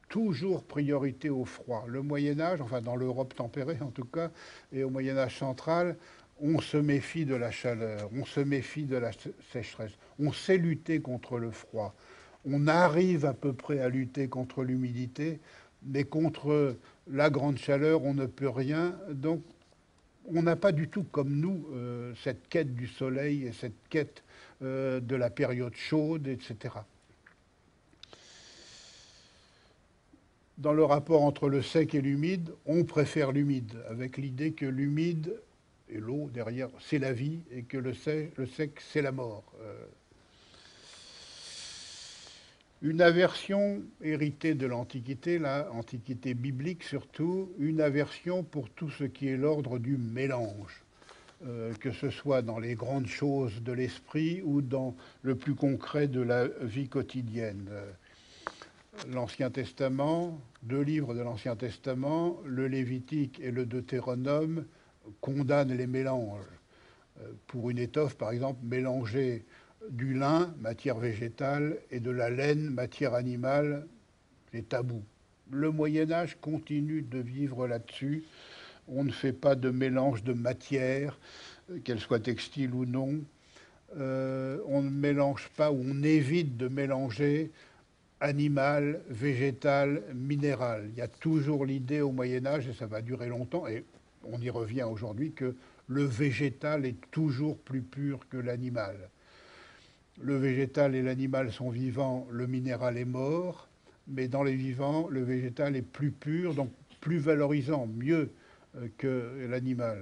[0.09, 1.85] Toujours priorité au froid.
[1.87, 4.31] Le Moyen Âge, enfin dans l'Europe tempérée en tout cas,
[4.73, 5.97] et au Moyen Âge central,
[6.41, 9.11] on se méfie de la chaleur, on se méfie de la
[9.53, 11.95] sécheresse, on sait lutter contre le froid,
[12.47, 15.41] on arrive à peu près à lutter contre l'humidité,
[15.83, 16.77] mais contre
[17.11, 18.99] la grande chaleur, on ne peut rien.
[19.11, 19.43] Donc
[20.35, 24.23] on n'a pas du tout comme nous euh, cette quête du soleil et cette quête
[24.63, 26.75] euh, de la période chaude, etc.
[30.59, 35.41] Dans le rapport entre le sec et l'humide, on préfère l'humide, avec l'idée que l'humide
[35.89, 39.45] et l'eau derrière, c'est la vie, et que le sec, c'est la mort.
[39.63, 39.87] Euh,
[42.83, 49.37] une aversion héritée de l'Antiquité, l'Antiquité biblique surtout, une aversion pour tout ce qui est
[49.37, 50.83] l'ordre du mélange,
[51.47, 56.09] euh, que ce soit dans les grandes choses de l'esprit ou dans le plus concret
[56.09, 57.69] de la vie quotidienne.
[59.13, 64.65] L'Ancien Testament, deux livres de l'Ancien Testament, le Lévitique et le Deutéronome,
[65.21, 66.45] condamnent les mélanges.
[67.21, 69.45] Euh, pour une étoffe, par exemple, mélanger
[69.91, 73.87] du lin, matière végétale, et de la laine, matière animale,
[74.53, 75.05] les tabous.
[75.51, 78.25] Le Moyen Âge continue de vivre là-dessus.
[78.89, 81.19] On ne fait pas de mélange de matière,
[81.71, 83.21] euh, qu'elle soit textile ou non.
[83.97, 87.51] Euh, on ne mélange pas ou on évite de mélanger
[88.21, 90.89] animal, végétal, minéral.
[90.93, 93.85] Il y a toujours l'idée au Moyen Âge, et ça va durer longtemps, et
[94.25, 95.55] on y revient aujourd'hui, que
[95.87, 98.97] le végétal est toujours plus pur que l'animal
[100.21, 103.69] le végétal et l'animal sont vivants, le minéral est mort,
[104.09, 106.71] mais dans les vivants, le végétal est plus pur, donc
[107.01, 108.31] plus valorisant, mieux
[108.97, 109.99] que l'animal.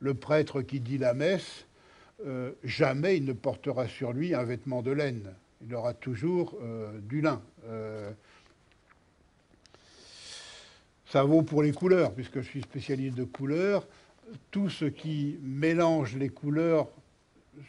[0.00, 1.66] Le, prêtre qui dit la messe,
[2.24, 5.34] euh, jamais il ne portera sur lui un vêtement de laine.
[5.62, 7.42] Il aura toujours euh, du lin.
[11.04, 13.86] ça vaut pour les couleurs, puisque je suis spécialiste de couleurs.
[14.50, 16.88] Tout ce qui mélange les couleurs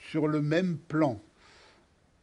[0.09, 1.19] sur le même plan,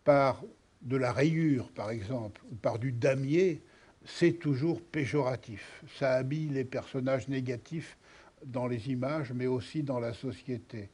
[0.05, 0.43] par
[0.83, 3.61] de la rayure, par exemple, ou par du damier,
[4.09, 5.85] c'est toujours péjoratif.
[5.99, 7.97] Ça habille les personnages négatifs
[8.45, 10.89] dans les images, mais aussi dans la société.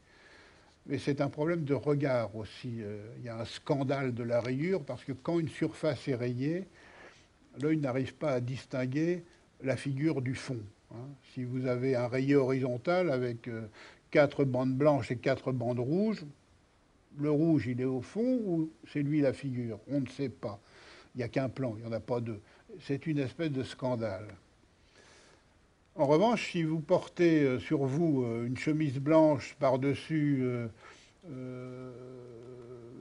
[0.87, 2.83] Mais c'est un problème de regard aussi.
[2.83, 6.15] Euh, il y a un scandale de la rayure, parce que quand une surface est
[6.15, 6.67] rayée,
[7.63, 9.25] l'œil n'arrive pas à distinguer
[9.63, 10.61] la figure du fond.
[10.93, 11.07] Hein.
[11.33, 13.67] Si vous avez un rayé horizontal avec euh,
[14.11, 16.25] quatre bandes blanches et quatre bandes rouges,
[17.19, 19.79] le rouge, il est au fond ou c'est lui la figure?
[19.89, 20.59] On ne sait pas.
[21.15, 22.41] Il n'y a qu'un plan, il n'y en a pas deux.
[22.81, 24.27] C'est une espèce de scandale.
[25.97, 31.93] En revanche, si vous portez euh, sur vous euh, une chemise blanche par-dessus euh,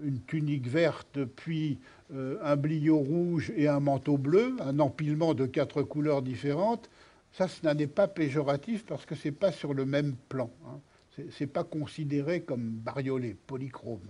[0.03, 1.79] une tunique verte, puis
[2.13, 6.89] un bliot rouge et un manteau bleu, un empilement de quatre couleurs différentes,
[7.31, 10.51] ça, ce n'est pas péjoratif parce que ce n'est pas sur le même plan.
[10.67, 10.79] Hein.
[11.17, 14.07] Ce n'est pas considéré comme bariolé, polychrome.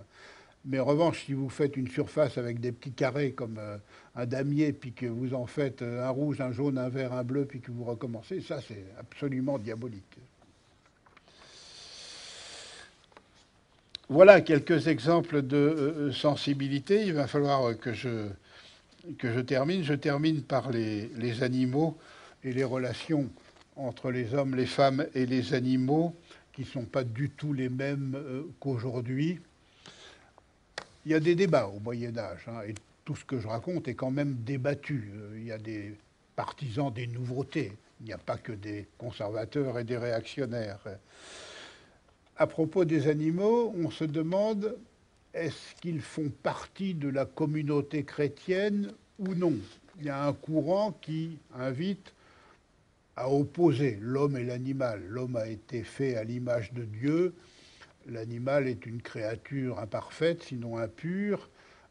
[0.66, 3.76] Mais en revanche, si vous faites une surface avec des petits carrés comme euh,
[4.16, 7.22] un damier, puis que vous en faites euh, un rouge, un jaune, un vert, un
[7.22, 10.18] bleu, puis que vous recommencez, ça c'est absolument diabolique.
[14.08, 17.04] Voilà quelques exemples de euh, sensibilité.
[17.04, 18.28] Il va falloir que je,
[19.18, 19.82] que je termine.
[19.82, 21.98] Je termine par les, les animaux
[22.42, 23.28] et les relations
[23.76, 26.14] entre les hommes, les femmes et les animaux,
[26.54, 28.16] qui ne sont pas du tout les mêmes
[28.60, 29.40] qu'aujourd'hui.
[31.06, 32.74] Il y a des débats au Moyen Âge, hein, et
[33.04, 35.10] tout ce que je raconte est quand même débattu.
[35.14, 35.94] Euh, il y a des
[36.36, 40.80] partisans des nouveautés, il n'y a pas que des conservateurs et des réactionnaires.
[42.36, 44.76] À propos des animaux, on se demande
[45.34, 49.54] est-ce qu'ils font partie de la communauté chrétienne ou non?
[49.98, 52.12] Il y a un courant qui invite
[53.16, 55.02] à opposer l'homme et l'animal.
[55.08, 57.34] L'homme a été fait à l'image de Dieu,
[58.08, 61.48] l'animal est une créature imparfaite, sinon impure,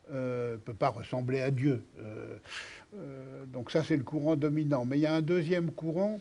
[0.10, 1.84] ne euh, peut pas ressembler à Dieu.
[2.00, 2.38] Euh,
[2.96, 4.86] euh, donc ça, c'est le courant dominant.
[4.86, 6.20] Mais il y a un deuxième courant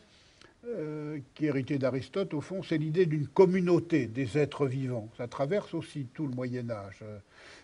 [1.34, 5.08] qui est hérité d'Aristote, au fond, c'est l'idée d'une communauté des êtres vivants.
[5.16, 7.02] Ça traverse aussi tout le Moyen Âge.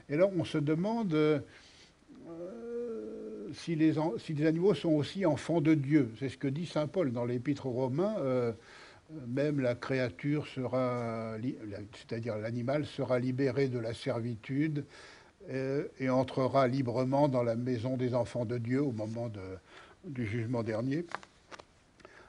[0.09, 1.16] Et là, on se demande
[3.55, 3.97] si les,
[4.45, 6.11] animaux sont aussi enfants de Dieu.
[6.18, 8.16] C'est ce que dit Saint Paul dans l'Épître aux Romains.
[9.27, 11.37] Même la créature sera,
[11.95, 14.85] c'est-à-dire l'animal, sera libéré de la servitude
[15.49, 19.31] euh, et entrera librement dans la maison des enfants de Dieu au moment
[20.05, 21.07] du jugement dernier.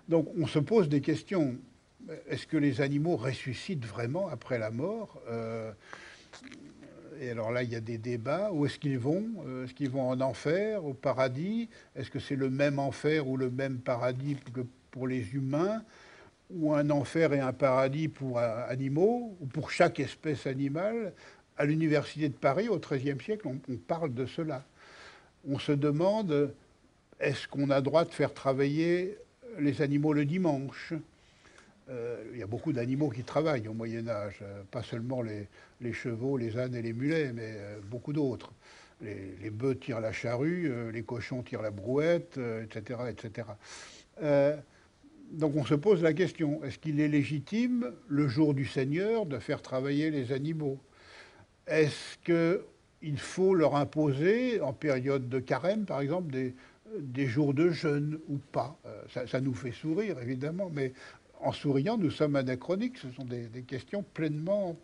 [0.08, 1.58] Donc on se pose des questions.
[2.30, 5.74] Est-ce que les animaux ressuscitent vraiment après la mort euh,
[7.22, 8.50] et alors là, il y a des débats.
[8.54, 11.70] Où est-ce qu'ils vont euh, Est-ce qu'ils vont en enfer, au paradis?
[11.96, 15.84] Est-ce que c'est le même enfer ou le même paradis que pour les humains?
[16.52, 21.14] Ou un enfer et un paradis pour animaux Ou pour chaque espèce animale
[21.58, 24.64] À l'Université de Paris, au XIIIe siècle, on, parle de cela.
[25.48, 26.54] On se demande,
[27.20, 29.18] est-ce qu'on a droit de faire travailler
[29.60, 30.94] les animaux le dimanche?
[31.90, 35.94] Euh, il y a beaucoup d'animaux qui travaillent au Moyen Âge, euh, pas seulement les,
[35.94, 38.52] chevaux, les ânes et les mulets, mais euh, beaucoup d'autres.
[39.02, 43.00] Les, bœufs tirent la charrue, les cochons tirent la brouette, etc.
[43.10, 43.48] etc.
[45.32, 49.40] donc on se pose la question, est-ce qu'il est légitime, le jour du Seigneur, de
[49.40, 50.80] faire travailler les animaux?
[51.68, 56.36] Est-ce qu'il faut leur imposer, en période de carême par exemple,
[57.00, 58.80] des, jours de jeûne ou pas?
[59.10, 60.94] Ça, ça, nous fait sourire, évidemment, mais
[61.42, 62.98] en souriant, nous sommes anachroniques.
[62.98, 64.76] Ce sont des, questions pleinement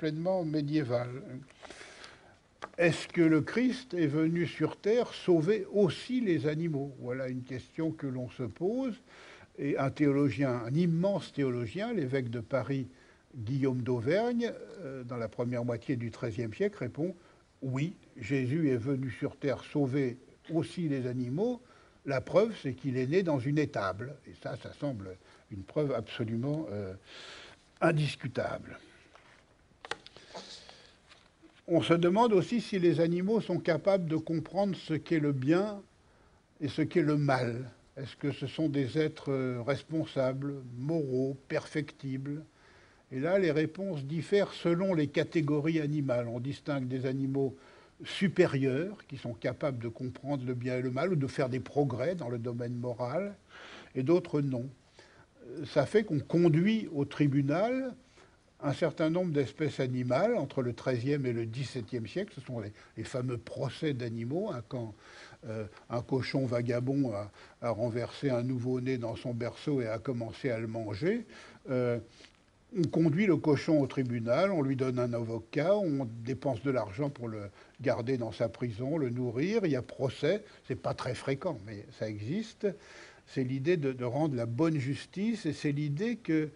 [0.46, 1.22] médiévales.
[2.78, 6.94] Est-ce que le Christ est venu sur Terre sauver aussi les animaux?
[7.00, 9.02] Voilà une question que l'on se pose.
[9.58, 12.88] Et un théologien, un immense théologien, l'évêque de Paris,
[13.36, 14.52] Guillaume d'Auvergne,
[14.82, 17.16] euh, dans la première moitié du XIIIe siècle, répond
[17.62, 20.18] Oui, Jésus est venu sur Terre sauver
[20.54, 21.62] aussi les animaux.
[22.06, 24.16] La preuve, c'est qu'il est né dans une étable.
[24.28, 25.18] Et ça, ça semble
[25.52, 26.94] une preuve absolument euh,
[27.82, 28.78] indiscutable.
[31.68, 35.82] On se demande aussi si les animaux sont capables de comprendre ce qu'est le bien
[36.62, 37.72] et ce qu'est le mal.
[37.98, 42.44] Est-ce que ce sont des êtres euh, responsables, moraux, perfectibles?
[43.12, 46.28] Et là, les réponses diffèrent selon les catégories animales.
[46.28, 47.56] On distingue des animaux
[48.04, 51.62] supérieurs qui sont capables de comprendre le bien et le mal ou de faire des
[51.62, 53.36] progrès dans le domaine moral,
[53.96, 54.70] et d'autres non
[55.66, 57.94] ça fait qu'on conduit au tribunal
[58.62, 62.34] un certain nombre d'espèces animales entre le XIIIe et le XVIIe siècle.
[62.36, 64.64] Ce sont les, fameux procès d'animaux, hein,
[65.48, 67.14] euh, un cochon vagabond
[67.62, 71.26] a, renversé un nouveau-né dans son berceau et a commencé à le manger.
[71.70, 72.00] Euh,
[72.78, 77.10] on conduit le cochon au tribunal, on lui donne un avocat, on dépense de l'argent
[77.10, 79.62] pour le garder dans sa prison, le nourrir.
[79.64, 82.68] Il y a procès, c'est pas très fréquent, mais ça existe
[83.28, 86.50] c'est l'idée de, rendre la bonne justice et c'est l'idée que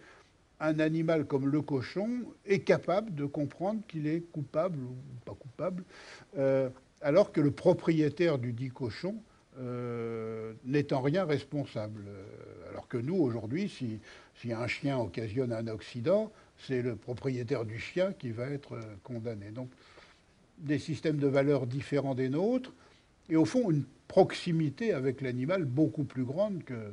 [0.60, 2.10] un animal comme le cochon
[2.44, 5.84] est capable de comprendre qu'il est coupable ou pas coupable,
[6.36, 6.68] euh,
[7.00, 9.16] alors que le propriétaire du dit cochon
[9.58, 12.04] euh, n'est en rien responsable.
[12.70, 18.12] Alors que nous, aujourd'hui, si, un chien occasionne un accident, c'est le propriétaire du chien
[18.12, 19.50] qui va être condamné.
[19.50, 19.68] Donc,
[20.58, 22.72] des systèmes de valeurs différents des nôtres,
[23.28, 26.92] et au fond, une proximité avec l'animal beaucoup plus grande que,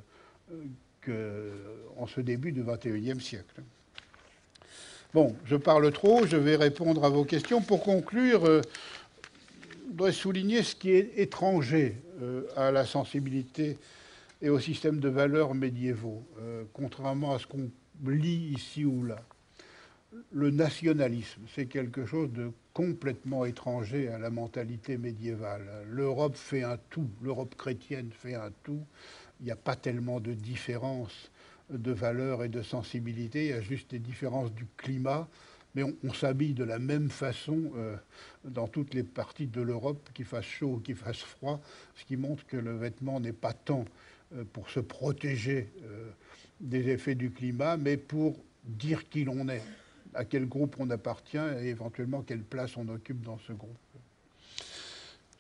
[1.01, 1.51] que
[1.97, 3.61] en ce début du XXIe siècle.
[5.13, 7.61] Bon, je parle trop, je vais répondre à vos questions.
[7.61, 8.61] Pour conclure, euh,
[9.87, 13.77] voudrais souligner ce qui est étranger euh, à la sensibilité
[14.41, 17.69] et au système de valeurs médiévaux, euh, contrairement à ce qu'on
[18.05, 19.17] lit ici ou là.
[20.31, 25.67] Le nationalisme, c'est quelque chose de complètement étranger à la mentalité médiévale.
[25.89, 28.81] L'Europe fait un tout, l'Europe chrétienne fait un tout.
[29.39, 31.31] Il n'y a pas tellement de différences
[31.69, 35.27] de valeurs et de sensibilité, il y a juste des différences du climat
[35.77, 37.95] mais on, s'habille de la même façon euh,
[38.43, 41.61] dans toutes les parties de l'Europe, qu'il fasse chaud ou qu'il fasse froid,
[41.93, 43.85] ce qui montre que le vêtement n'est pas tant
[44.35, 46.09] euh, pour se protéger euh,
[46.59, 49.61] des effets du climat, mais pour dire qui l'on est,
[50.15, 53.77] à quel groupe on appartient et éventuellement quelle place on occupe dans ce groupe.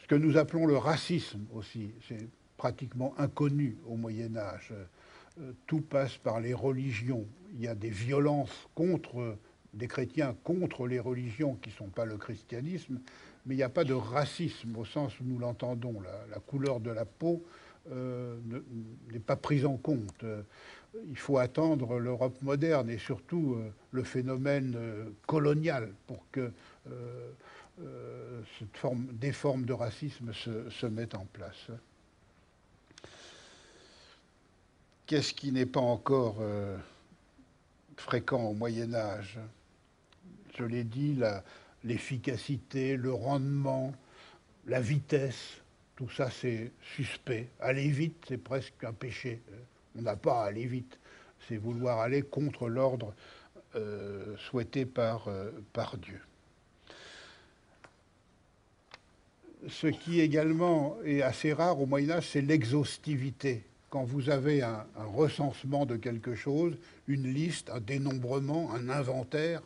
[0.03, 4.71] Ce que nous appelons le racisme aussi, c'est pratiquement inconnu au Moyen Âge.
[5.65, 7.25] Tout passe par les religions.
[7.55, 9.37] Il y a des violences contre
[9.77, 12.99] des chrétiens contre les religions qui ne sont pas le christianisme,
[13.45, 16.01] mais il n'y a pas de racisme au sens où nous l'entendons.
[16.01, 17.43] La, couleur de la peau
[17.91, 18.37] euh,
[19.11, 20.23] n'est pas prise en compte.
[20.23, 20.41] Euh,
[21.07, 24.75] il faut attendre l'Europe moderne et surtout euh, le phénomène
[25.25, 26.51] colonial pour que
[29.13, 31.67] des formes de racisme se, se mettent en place.
[35.05, 36.41] Qu'est-ce qui n'est pas encore
[37.95, 39.39] fréquent au Moyen Âge?
[40.57, 41.19] Je l'ai dit,
[41.83, 43.93] l'efficacité, le rendement,
[44.65, 45.61] la vitesse,
[45.95, 47.47] tout ça c'est suspect.
[47.59, 49.41] Aller vite, c'est presque un péché.
[49.97, 50.99] On n'a pas à aller vite,
[51.47, 53.13] c'est vouloir aller contre l'ordre
[53.75, 56.19] euh, souhaité par, euh, par Dieu.
[59.67, 63.63] Ce qui également est assez rare au Moyen Âge, c'est l'exhaustivité.
[63.89, 66.77] Quand vous avez un, recensement de quelque chose,
[67.07, 69.61] une liste, un dénombrement, un inventaire,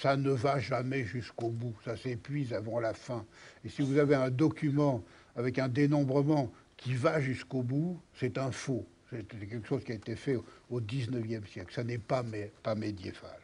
[0.00, 3.24] ça ne va jamais jusqu'au bout, ça s'épuise avant la fin.
[3.64, 5.02] Et si vous avez un document
[5.36, 8.86] avec un dénombrement qui va jusqu'au bout, c'est un faux.
[9.10, 10.36] C'est quelque chose qui a été fait
[10.70, 11.72] au XIXe siècle.
[11.72, 12.24] Ça n'est pas,
[12.62, 13.40] pas médiéval.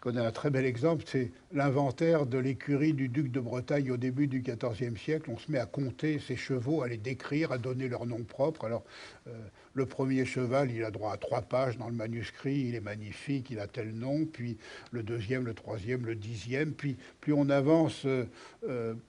[0.00, 3.98] Je connais un très bel exemple, c'est l'inventaire de l'écurie du duc de Bretagne au
[3.98, 5.30] début du XIVe siècle.
[5.30, 8.64] On se met à compter ses chevaux, à les décrire, à donner leur nom propre.
[8.64, 8.82] Alors,
[9.28, 9.32] euh,
[9.74, 13.50] le premier cheval, il a droit à trois pages dans le manuscrit, il est magnifique,
[13.50, 14.24] il a tel nom.
[14.24, 14.56] Puis
[14.90, 16.72] le deuxième, le troisième, le dixième.
[16.72, 18.06] Puis plus on avance,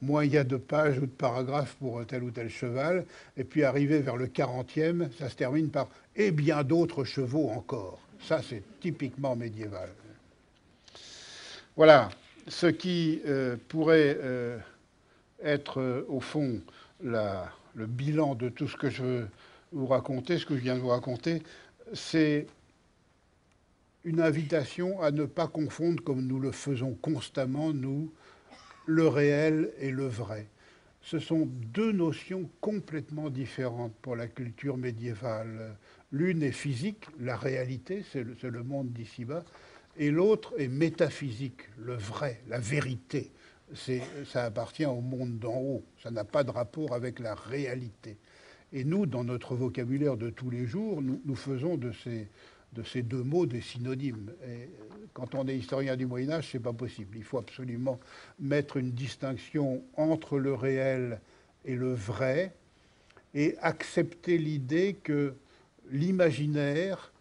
[0.02, 3.06] moins il y a de pages ou de paragraphes pour tel ou tel cheval.
[3.38, 5.88] Et puis arrivé vers le quarantième, ça se termine par
[6.18, 8.02] et bien d'autres chevaux encore.
[8.20, 9.88] Ça, c'est typiquement médiéval.
[11.78, 12.10] Voilà
[12.48, 14.58] ce qui euh, pourrait euh,
[15.42, 16.62] être, euh, au fond,
[17.02, 19.28] le bilan de tout ce que je veux
[19.72, 21.42] vous raconter, ce que je viens de vous raconter,
[21.94, 22.46] c'est
[24.04, 28.12] une invitation à ne pas confondre, comme nous le faisons constamment, nous,
[28.86, 30.48] le réel et le vrai.
[31.02, 35.78] Ce sont deux notions complètement différentes pour la culture médiévale.
[36.12, 39.44] L'une est physique, la réalité, c'est le, le, monde d'ici-bas,
[40.02, 43.32] et l'autre est métaphysique, le vrai, la vérité.
[44.26, 48.18] Ça appartient au monde d'en haut, ça n'a pas de rapport avec la réalité.
[48.74, 52.28] Et nous, dans notre vocabulaire de tous les jours, nous, faisons de ces,
[52.74, 54.32] de ces, deux mots des synonymes.
[55.14, 57.16] Quand on est historien du Moyen Âge, ce n'est pas possible.
[57.16, 58.00] Il faut absolument
[58.40, 61.22] mettre une distinction entre le réel
[61.64, 62.56] et le vrai
[63.36, 65.36] et accepter l'idée que
[65.92, 67.12] l'imaginaire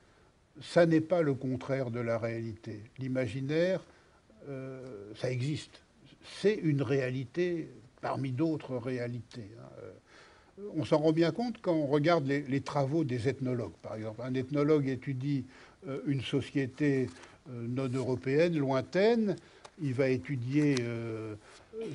[0.60, 2.80] ça n'est pas le contraire de la réalité.
[2.98, 3.80] L'imaginaire,
[4.48, 5.80] euh, ça existe.
[6.40, 7.68] C'est une réalité
[8.00, 9.48] parmi d'autres réalités.
[9.58, 9.68] Hein.
[9.82, 9.90] Euh,
[10.76, 13.72] on s'en rend bien compte quand on regarde les, travaux des ethnologues.
[13.82, 15.44] Par exemple, un ethnologue étudie
[15.88, 17.08] euh, une société
[17.48, 19.36] non européenne, lointaine.
[19.82, 20.76] Il va étudier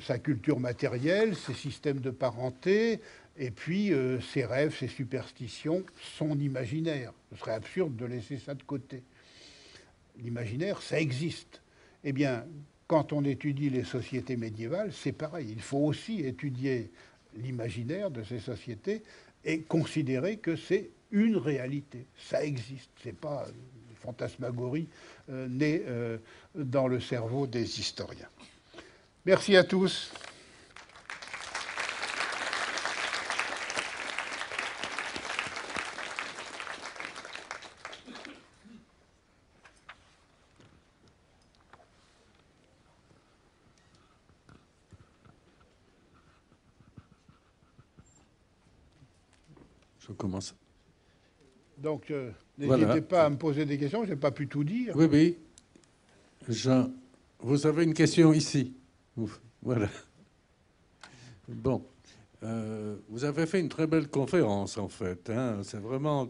[0.02, 3.00] sa culture matérielle, ses systèmes de parenté,
[3.38, 5.84] et puis, euh, ses rêves, ses superstitions,
[6.16, 7.12] son imaginaire.
[7.32, 9.02] Ce serait absurde de laisser ça de côté.
[10.18, 11.60] L'imaginaire, ça existe.
[12.04, 12.46] Eh bien,
[12.86, 15.48] quand on étudie les sociétés médiévales, c'est pareil.
[15.50, 16.90] Il faut aussi étudier
[17.36, 19.02] l'imaginaire de ces sociétés
[19.44, 22.06] et considérer que c'est une réalité.
[22.16, 22.90] Ça existe.
[23.02, 24.88] Ce n'est pas une fantasmagorie
[25.30, 26.18] euh, née euh,
[26.54, 28.28] dans le cerveau des historiens.
[29.26, 30.12] Merci à tous.
[50.14, 50.54] Commence.
[51.78, 54.94] Donc, euh, n'hésitez pas à me poser des questions, je n'ai pas pu tout dire.
[54.96, 55.38] Oui, oui.
[56.48, 56.90] Jean,
[57.40, 58.74] vous avez une question ici.
[59.62, 59.88] Voilà.
[61.48, 61.84] Bon.
[62.42, 65.30] Euh, vous avez fait une très belle conférence, en fait.
[65.30, 65.60] Hein.
[65.62, 66.28] C'est vraiment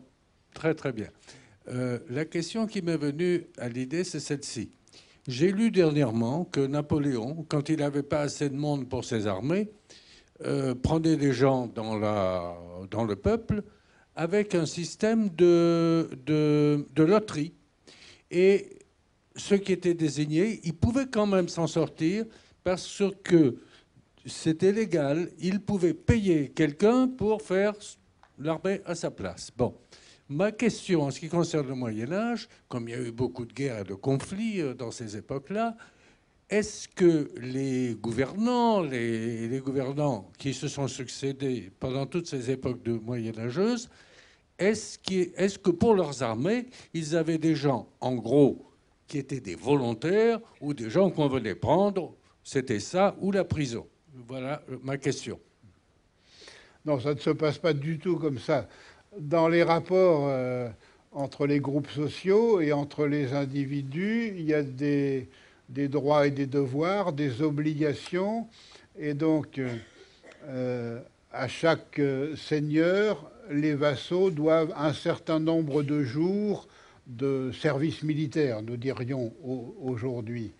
[0.55, 1.09] très, très bien.
[1.69, 4.71] Euh, la question qui m'est venue à l'idée, c'est celle-ci.
[5.27, 9.69] J'ai lu dernièrement que Napoléon, quand il n'avait pas assez de monde pour ses armées,
[10.45, 12.57] euh, des gens dans, la,
[12.91, 13.63] dans le peuple
[14.15, 17.53] avec un système de, de, de loterie.
[18.31, 18.79] Et
[19.37, 22.25] ceux qui étaient désignés, ils pouvaient quand même s'en sortir
[22.65, 23.57] parce que
[24.25, 25.31] c'était légal.
[25.39, 27.75] Ils pouvaient payer quelqu'un pour faire
[28.39, 29.51] l'armée à sa place.
[29.57, 29.75] Bon.
[30.29, 33.45] Ma question en ce qui concerne le Moyen Âge, comme il y a eu beaucoup
[33.45, 35.77] de guerres et de conflits euh, dans ces époques-là,
[36.49, 42.93] est-ce que les gouvernants, les, gouvernants qui se sont succédés pendant toutes ces époques de
[42.93, 43.89] moyenâgeuses,
[44.59, 48.65] est-ce est que pour leurs armées, ils avaient des gens, en gros,
[49.07, 53.87] qui étaient des volontaires ou des gens qu'on venait prendre C'était ça ou la prison?
[54.27, 55.39] Voilà ma question.
[56.85, 58.69] Non, ça ne se passe pas du tout comme ça
[59.19, 60.69] dans les rapports euh,
[61.13, 65.29] entre les groupes sociaux et entre les individus, il y a des,
[65.69, 68.47] droits et des devoirs, des obligations,
[68.99, 69.61] et donc
[70.47, 71.01] euh,
[71.33, 72.01] à chaque
[72.37, 76.69] seigneur, les vassaux doivent un certain nombre de jours
[77.07, 79.33] de service militaire, nous dirions
[79.81, 80.53] aujourd'hui.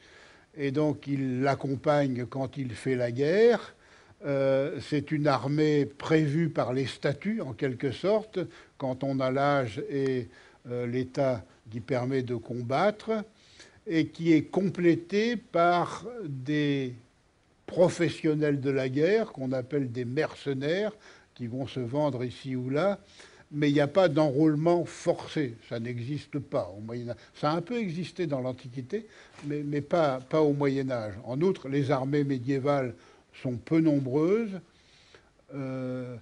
[0.57, 3.75] Et donc il l'accompagne quand il fait la guerre,
[4.25, 8.39] euh, c'est une armée prévue par les statuts, en quelque sorte,
[8.79, 10.29] quand on a l'âge et
[10.71, 13.25] euh, l'état qui permet de combattre,
[13.87, 16.95] et qui est complétée par des
[17.67, 20.93] professionnels de la guerre, qu'on appelle des mercenaires,
[21.35, 22.99] qui vont se vendre ici ou là,
[23.53, 27.17] mais il n'y a pas d'enrôlement forcé, ça n'existe pas au Moyen Âge.
[27.35, 29.07] Ça a un peu existé dans l'Antiquité,
[29.45, 31.15] mais, pas au Moyen Âge.
[31.25, 32.95] En outre, les armées médiévales
[33.43, 34.61] sont peu nombreuses.
[35.55, 36.17] Euh,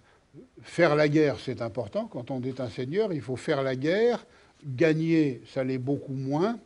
[0.63, 2.07] faire la guerre, c'est important.
[2.07, 4.27] Quand on est un seigneur, il faut faire la guerre.
[4.65, 6.59] Gagner, ça l'est beaucoup moins.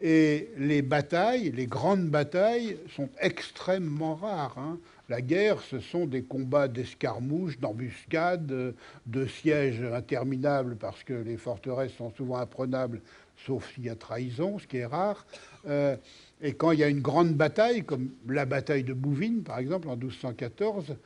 [0.00, 4.58] Et les batailles, les grandes batailles, sont extrêmement rares.
[4.58, 4.78] Hein.
[5.08, 8.74] La guerre, ce sont des combats d'escarmouches, d'embuscades,
[9.06, 13.00] de sièges interminables, parce que les forteresses sont souvent imprenables,
[13.46, 15.26] sauf s'il y a trahison, ce qui est rare.
[15.66, 15.96] Euh,
[16.42, 19.88] et quand il y a une grande bataille, comme la bataille de Bouvines, par exemple,
[19.88, 20.96] en 1214,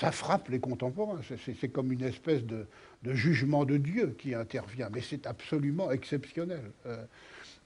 [0.00, 1.20] ça frappe les contemporains.
[1.60, 2.66] C'est comme une espèce de,
[3.04, 6.72] jugement de Dieu qui intervient, mais c'est absolument exceptionnel.
[6.86, 6.96] Euh,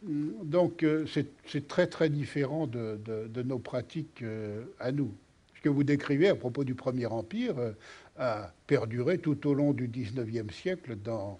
[0.02, 5.12] donc euh, c'est très très différent de, nos pratiques euh, à nous.
[5.56, 7.54] Ce que vous décrivez à propos du Premier Empire
[8.16, 11.38] a perduré tout au long du XIXe siècle dans,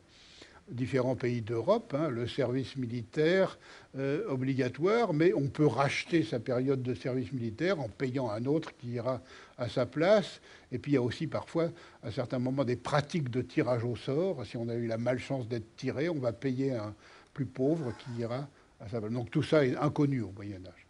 [0.70, 3.58] différents pays d'Europe, hein, le service militaire
[3.98, 8.76] euh, obligatoire, mais on peut racheter sa période de service militaire en payant un autre
[8.76, 9.20] qui ira
[9.58, 10.40] à sa place.
[10.72, 11.70] Et puis il y a aussi parfois,
[12.02, 14.46] à certains moments, des pratiques de tirage au sort.
[14.46, 16.94] Si on a eu la malchance d'être tiré, on va payer un
[17.32, 18.48] plus pauvre qui ira
[18.80, 19.12] à sa place.
[19.12, 20.86] Donc tout ça est inconnu au Moyen Âge.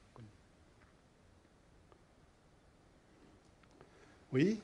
[4.33, 4.61] Oui?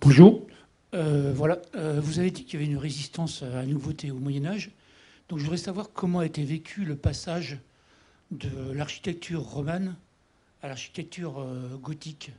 [0.00, 0.46] Bonjour.
[0.94, 4.18] Euh, voilà, euh, vous avez dit qu'il y avait une résistance à la nouveauté au
[4.18, 4.70] Moyen Âge.
[5.28, 7.58] Donc je voudrais savoir comment a été vécu le passage
[8.30, 9.96] de l'architecture romane
[10.62, 12.32] à l'architecture euh, gothique.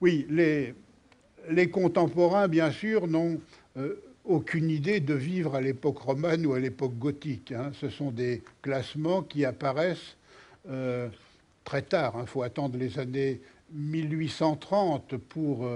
[0.00, 3.40] Oui, les, contemporains, bien sûr, n'ont
[4.24, 7.52] aucune idée de vivre à l'époque romane ou à l'époque gothique.
[7.52, 7.70] Hein.
[7.74, 10.16] Ce sont des classements qui apparaissent
[11.64, 12.14] très tard.
[12.16, 12.26] Il hein.
[12.26, 13.40] faut attendre les années
[13.72, 15.66] 1830 pour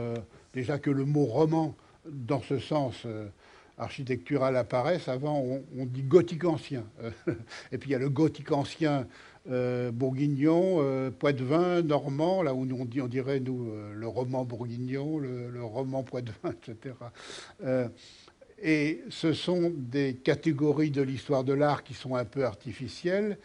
[0.53, 1.75] déjà que le mot roman,
[2.07, 3.29] dans ce sens euh,
[3.79, 5.09] architectural, apparaisse.
[5.09, 5.43] Avant,
[5.77, 6.85] on, dit gothique ancien.
[7.73, 9.07] et puis il y a le gothique ancien
[9.49, 16.51] euh, bourguignon, euh, normand, là où on, dirait, nous, le roman bourguignon, le, roman poitevin,
[16.53, 16.95] etc.
[18.63, 23.39] et ce sont des catégories de l'histoire de l'art qui sont un peu artificielles.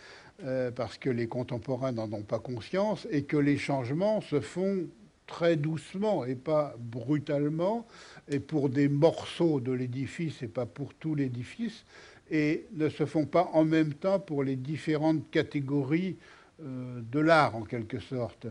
[0.75, 4.87] parce que les contemporains n'en ont pas conscience et que les changements se font
[5.27, 7.85] très doucement et pas brutalement,
[8.27, 11.85] et pour des morceaux de l'édifice et pas pour tout l'édifice,
[12.31, 16.17] et ne se font pas en même temps pour les différentes catégories
[16.63, 18.47] euh, de l'art, en quelque sorte.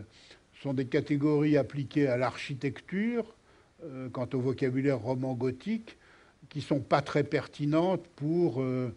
[0.53, 3.25] Ce sont des catégories appliquées à l'architecture,
[3.83, 5.97] euh, quant au vocabulaire roman gothique,
[6.49, 8.93] qui sont pas très pertinentes pour euh,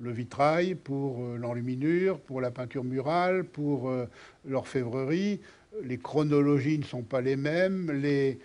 [0.00, 3.92] le vitrail, pour l'enluminure, pour la peinture murale, pour
[4.44, 5.40] l'orfèvrerie,
[5.82, 8.38] les chronologies ne sont pas les mêmes, les,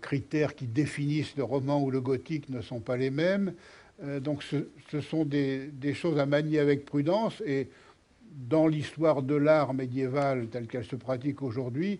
[0.00, 3.54] critères qui définissent le roman ou le gothique ne sont pas les mêmes.
[4.20, 7.68] Donc ce, sont des, choses à manier avec prudence et
[8.48, 11.98] dans l'histoire de l'art médiéval telle qu'elle se pratique aujourd'hui,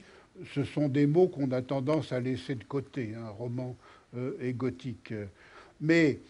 [0.55, 3.77] ce sont des mots qu'on a tendance à laisser de côté, un hein, roman
[4.17, 5.15] euh, et gothique.
[5.81, 6.21] Mais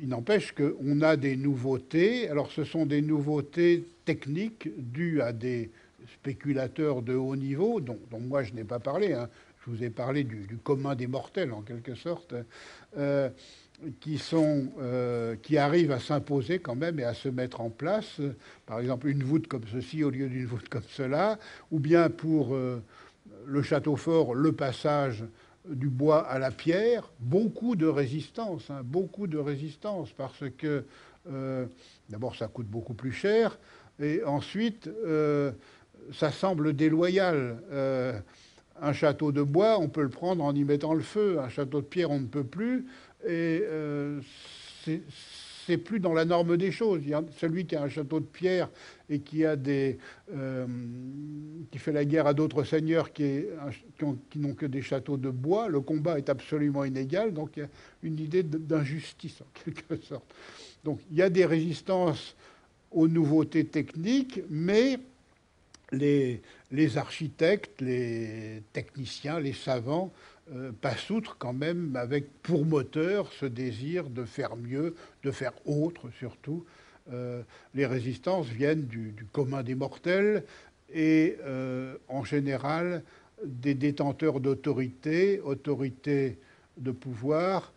[0.00, 2.28] il n'empêche qu'on a des nouveautés.
[2.28, 5.70] Alors ce sont des nouveautés techniques dues à des
[6.14, 9.12] spéculateurs de haut niveau, dont, moi je n'ai pas parlé.
[9.12, 9.28] Hein.
[9.64, 12.34] Je vous ai parlé du, commun des mortels, en quelque sorte.
[12.96, 13.28] Euh,
[14.00, 18.20] qui, sont, euh, qui arrivent à s'imposer quand même et à se mettre en place.
[18.66, 21.38] Par exemple, une voûte comme ceci au lieu d'une voûte comme cela,
[21.70, 22.82] ou bien pour euh,
[23.46, 25.24] le château fort, le passage
[25.68, 30.84] du bois à la pierre, beaucoup de résistance, hein, beaucoup de résistance, parce que
[31.30, 31.66] euh,
[32.08, 33.58] d'abord ça coûte beaucoup plus cher,
[34.00, 34.88] et ensuite
[36.12, 37.58] ça semble déloyal.
[38.80, 41.80] un château de bois, on peut le prendre en y mettant le feu, un château
[41.80, 42.86] de pierre, on ne peut plus.
[43.24, 44.20] Et euh,
[45.66, 47.02] c'est plus dans la norme des choses.
[47.38, 48.68] Celui qui a un château de pierre
[49.10, 50.66] et qui, euh,
[51.76, 53.44] fait la guerre à d'autres seigneurs qui,
[54.36, 57.68] n'ont que des châteaux de bois, le combat est absolument inégal, donc il y a
[58.02, 60.24] une idée d'injustice en quelque sorte.
[60.84, 62.36] Donc il y a des résistances
[62.92, 64.98] aux nouveautés techniques, mais
[65.92, 66.40] les
[66.96, 70.12] architectes, les techniciens, les savants
[70.54, 74.94] euh, passe outre quand même avec pour moteur ce désir de faire mieux,
[75.24, 76.64] de faire autre surtout.
[77.12, 77.42] Euh,
[77.74, 80.44] les résistances viennent du, commun des mortels
[80.92, 83.02] et euh, en général
[83.44, 86.38] des détenteurs d'autorité, autorité
[86.76, 87.72] de pouvoir,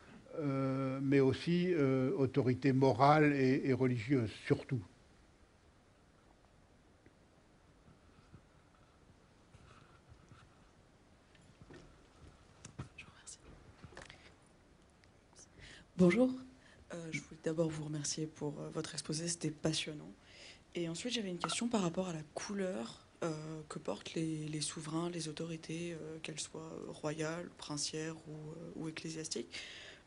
[1.02, 1.74] mais aussi
[2.18, 4.80] autorité morale et religieuse surtout.
[16.00, 16.32] Bonjour.
[16.94, 20.10] Euh, je voulais d'abord vous remercier pour euh, votre exposé, c'était passionnant.
[20.74, 23.34] Et ensuite, j'avais une question par rapport à la couleur euh,
[23.68, 28.16] que portent les, souverains, les autorités, qu'elles soient royales, princières
[28.78, 29.54] ou, ecclésiastiques.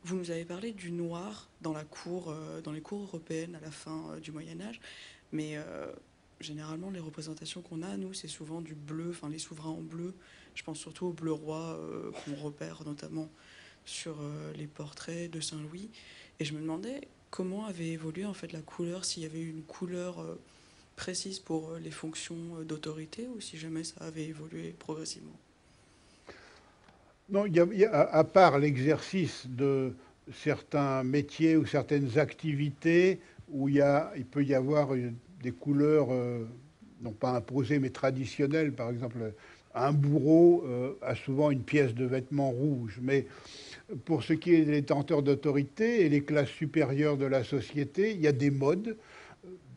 [0.03, 3.71] Vous nous avez parlé du noir dans, la cour, dans les cours européennes à la
[3.71, 4.81] fin du Moyen Âge,
[5.31, 5.59] mais
[6.41, 10.15] généralement, les représentations qu'on a, nous, c'est souvent du bleu, enfin les souverains en bleu.
[10.55, 11.79] Je pense surtout au bleu roi
[12.25, 13.29] qu'on repère notamment
[13.85, 15.91] sur euh, les portraits de Saint-Louis.
[16.41, 19.63] Et je me demandais comment avait évolué en fait la couleur, s'il y avait une
[19.63, 20.39] couleur euh,
[20.97, 22.37] précise pour euh, les fonctions
[22.67, 25.37] d'autorité ou si jamais ça avait évolué progressivement.
[27.29, 29.95] Non, il y a, à part l'exercice de
[30.35, 34.91] certains métiers ou certaines activités où y a, il peut y avoir
[35.43, 36.09] des couleurs,
[37.01, 38.73] non pas imposées, mais traditionnelles.
[38.73, 39.33] Par exemple,
[39.75, 40.65] un bourreau
[41.01, 43.27] a souvent une pièce de vêtement rouge, mais
[44.05, 48.21] pour ce qui est des détenteurs d'autorité et les classes supérieures de la société, il
[48.21, 48.97] y a des modes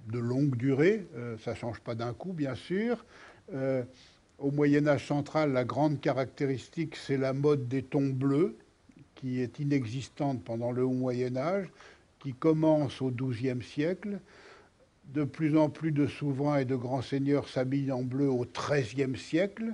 [0.07, 3.05] de longue durée, euh, ça ne change pas d'un coup bien sûr.
[3.53, 3.83] Euh,
[4.37, 8.57] au Moyen Âge central, la grande caractéristique, c'est la mode des tons bleus,
[9.15, 11.67] qui est inexistante pendant le Haut Moyen Âge,
[12.19, 14.19] qui commence au XIIe siècle.
[15.05, 19.17] De plus en plus de souverains et de grands seigneurs s'habillent en bleu au XIIIe
[19.17, 19.73] siècle.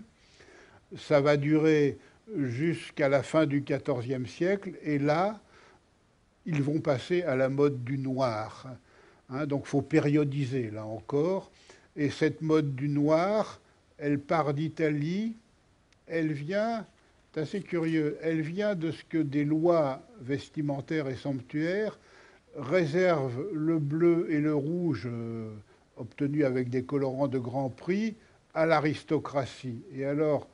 [0.97, 1.97] Ça va durer
[2.35, 4.73] jusqu'à la fin du XIVe siècle.
[4.83, 5.39] Et là,
[6.45, 8.67] ils vont passer à la mode du noir.
[9.29, 11.51] Hein, donc faut périodiser, là encore.
[11.95, 13.59] Et cette mode du noir,
[13.97, 15.35] elle part d'Italie,
[16.07, 16.85] elle vient,
[17.33, 21.99] c'est assez curieux, elle vient de ce que des lois vestimentaires et somptuaires
[22.57, 25.53] réservent le bleu et le rouge euh,
[25.97, 28.15] obtenus avec des colorants de grand prix
[28.53, 29.83] à l'aristocratie.
[29.93, 30.47] Et alors,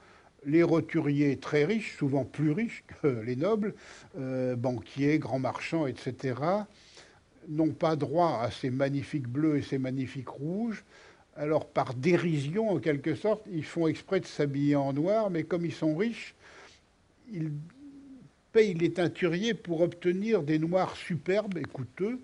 [0.48, 3.76] les roturiers très riches, souvent plus riches que les nobles,
[4.18, 6.36] euh, banquiers, grands marchands, etc.,
[7.50, 10.84] n'ont pas droit à ces magnifiques bleus et ces magnifiques rouges.
[11.36, 15.66] Alors, par dérision, en quelque sorte, ils font exprès de s'habiller en noir, mais comme
[15.66, 16.34] ils sont riches,
[17.32, 17.52] ils
[18.54, 22.20] payent les teinturiers pour obtenir des noirs superbes et coûteux.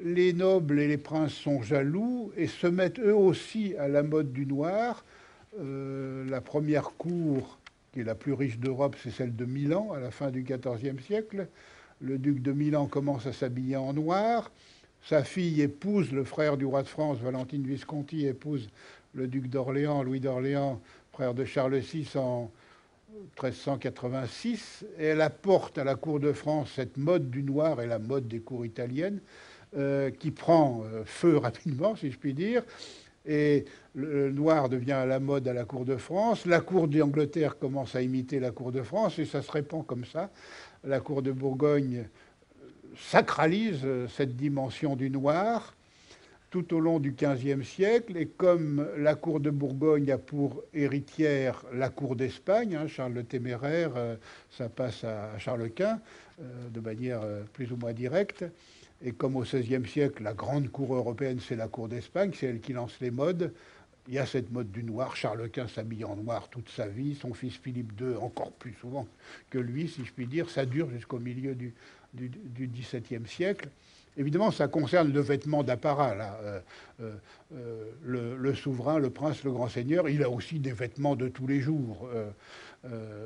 [0.00, 4.32] Les nobles et les princes sont jaloux et se mettent eux aussi à la mode
[4.32, 5.02] du noir
[5.58, 7.58] euh, la première cour,
[7.92, 11.00] qui est la plus riche d'Europe, c'est celle de Milan, à la fin du XIVe
[11.00, 11.48] siècle.
[12.00, 14.50] Le duc de Milan commence à s'habiller en noir.
[15.02, 18.68] Sa fille épouse le frère du roi de France, Valentine Visconti, épouse
[19.14, 20.80] le duc d'Orléans, Louis d'Orléans,
[21.12, 22.50] frère de Charles VI, en
[23.40, 24.84] 1386.
[24.98, 28.28] Et elle apporte à la cour de France cette mode du noir et la mode
[28.28, 29.20] des cours italiennes,
[29.76, 32.62] euh, qui prend euh, feu rapidement, si je puis dire.
[33.26, 36.46] Et le noir devient à la mode à la cour de France.
[36.46, 40.04] La cour d'Angleterre commence à imiter la cour de France et ça se répand comme
[40.04, 40.30] ça.
[40.84, 42.04] La cour de Bourgogne
[42.96, 45.74] sacralise cette dimension du noir
[46.50, 48.16] tout au long du XVe siècle.
[48.16, 53.24] Et comme la cour de Bourgogne a pour héritière la cour d'Espagne, hein, Charles le
[53.24, 54.16] Téméraire, euh,
[54.50, 56.00] ça passe à Charles Quint
[56.40, 58.44] euh, de manière euh, plus ou moins directe.
[59.02, 62.60] Et comme au XVIe siècle, la grande cour européenne, c'est la cour d'Espagne, c'est elle
[62.60, 63.52] qui lance les modes.
[64.08, 65.16] Il y a cette mode du noir.
[65.16, 67.16] Charles Quint s'habille en noir toute sa vie.
[67.16, 69.06] Son fils Philippe II, encore plus souvent
[69.50, 70.48] que lui, si je puis dire.
[70.48, 71.74] Ça dure jusqu'au milieu du,
[72.14, 73.68] XVIIe siècle.
[74.16, 76.12] Évidemment, ça concerne le vêtement d'apparat.
[76.12, 76.60] Euh,
[77.00, 77.14] euh,
[77.54, 81.46] euh, le, souverain, le prince, le grand seigneur, il a aussi des vêtements de tous
[81.46, 82.08] les jours.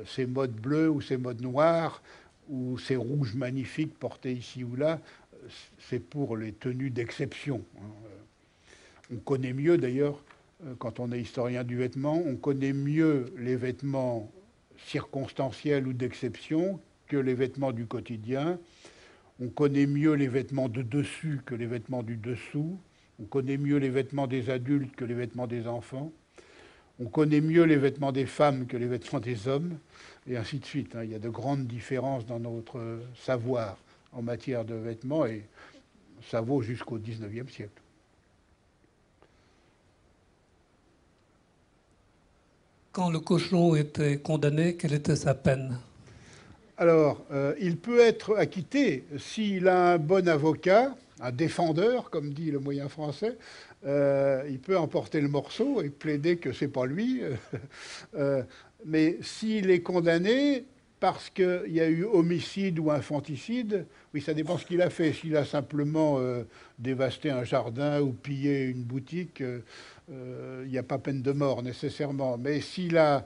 [0.07, 2.01] ces modes bleus ou ces modes noirs
[2.49, 4.99] ou ces rouges magnifiques portés ici ou là,
[5.79, 7.63] c'est pour les tenues d'exception.
[7.77, 8.11] Hein.
[9.13, 10.23] On connaît mieux d'ailleurs,
[10.65, 14.31] euh, quand on est historien du vêtement, on connaît mieux les vêtements
[14.85, 18.57] circonstanciels ou d'exception que les vêtements du quotidien.
[19.41, 22.79] On connaît mieux les vêtements de dessus que les vêtements du dessous.
[23.19, 26.11] On connaît mieux les vêtements des adultes que les vêtements des enfants.
[26.99, 29.77] On connaît mieux les vêtements des femmes que les vêtements des hommes,
[30.27, 30.95] et ainsi de suite.
[30.95, 31.03] Hein.
[31.03, 33.77] Il y a de grandes différences dans notre savoir
[34.11, 35.43] en matière de vêtements, et
[36.29, 37.81] ça vaut jusqu'au XIXe siècle.
[42.91, 45.79] Quand le cochon était condamné, quelle était sa peine?
[46.77, 52.51] Alors, euh, il peut être acquitté s'il a un bon avocat, un défendeur, comme dit
[52.51, 53.37] le moyen français.
[53.85, 57.21] Euh, il peut emporter le morceau et plaider que c'est pas lui.
[58.15, 58.43] Euh,
[58.85, 60.65] mais s'il est condamné,
[61.01, 65.11] parce qu'il y a eu homicide ou infanticide, oui, ça dépend ce qu'il a fait.
[65.13, 66.43] S'il a simplement euh,
[66.77, 69.61] dévasté un jardin ou pillé une boutique, euh,
[70.11, 72.37] euh, il n'y a pas peine de mort nécessairement.
[72.37, 73.25] Mais s'il a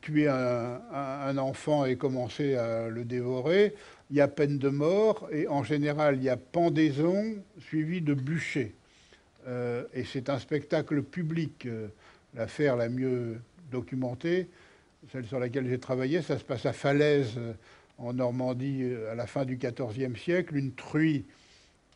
[0.00, 3.74] tué un, enfant et commencé à le dévorer,
[4.10, 5.28] il y a peine de mort.
[5.30, 8.74] Et en général, il y a pendaison suivie de bûcher.
[9.46, 11.68] et c'est un spectacle public,
[12.34, 13.40] l'affaire la mieux
[13.70, 14.48] documentée
[15.12, 17.52] celle sur laquelle j'ai travaillé, ça se passe à Falaise, euh,
[17.98, 20.56] en Normandie, euh, à la fin du XIVe siècle.
[20.56, 21.24] Une truie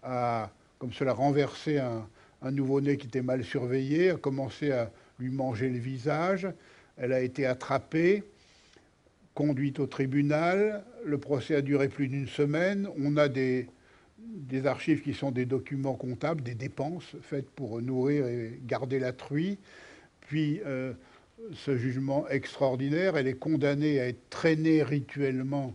[0.02, 2.06] a, comme cela, renversé un,
[2.50, 6.46] nouveau-né qui était mal surveillé, a commencé à lui manger le visage.
[6.96, 8.22] Elle a été attrapée,
[9.34, 10.84] conduite au tribunal.
[11.04, 12.88] Le procès a duré plus d'une semaine.
[12.96, 13.66] On a des,
[14.66, 19.58] archives qui sont des documents comptables, des dépenses faites pour nourrir et garder la truie.
[20.20, 20.92] Puis, euh,
[21.54, 23.16] ce jugement extraordinaire.
[23.16, 25.74] Elle est condamnée à être traînée rituellement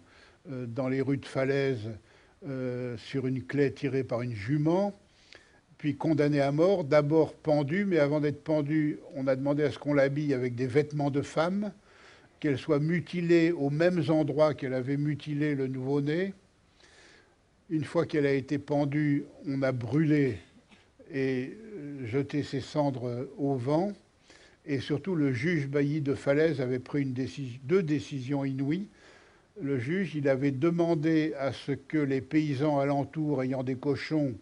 [0.51, 1.89] euh, dans les rues de Falaise
[2.47, 4.93] euh, sur une clé tirée par une jument,
[5.77, 9.79] puis condamnée à mort, d'abord pendue, mais avant d'être pendue, on a demandé à ce
[9.79, 11.71] qu'on l'habille avec des vêtements de femme,
[12.39, 16.33] qu'elle soit mutilée aux mêmes endroits qu'elle avait mutilé le nouveau-né.
[17.69, 20.37] Une fois qu'elle a été pendue, on a brûlé
[21.13, 23.93] et euh, jeté ses cendres au vent.
[24.65, 27.05] Et surtout, le juge Bailly de Falaise avait pris
[27.63, 28.87] deux décisions inouïes.
[29.61, 34.33] Le juge, il avait demandé à ce que les paysans alentours ayant des cochons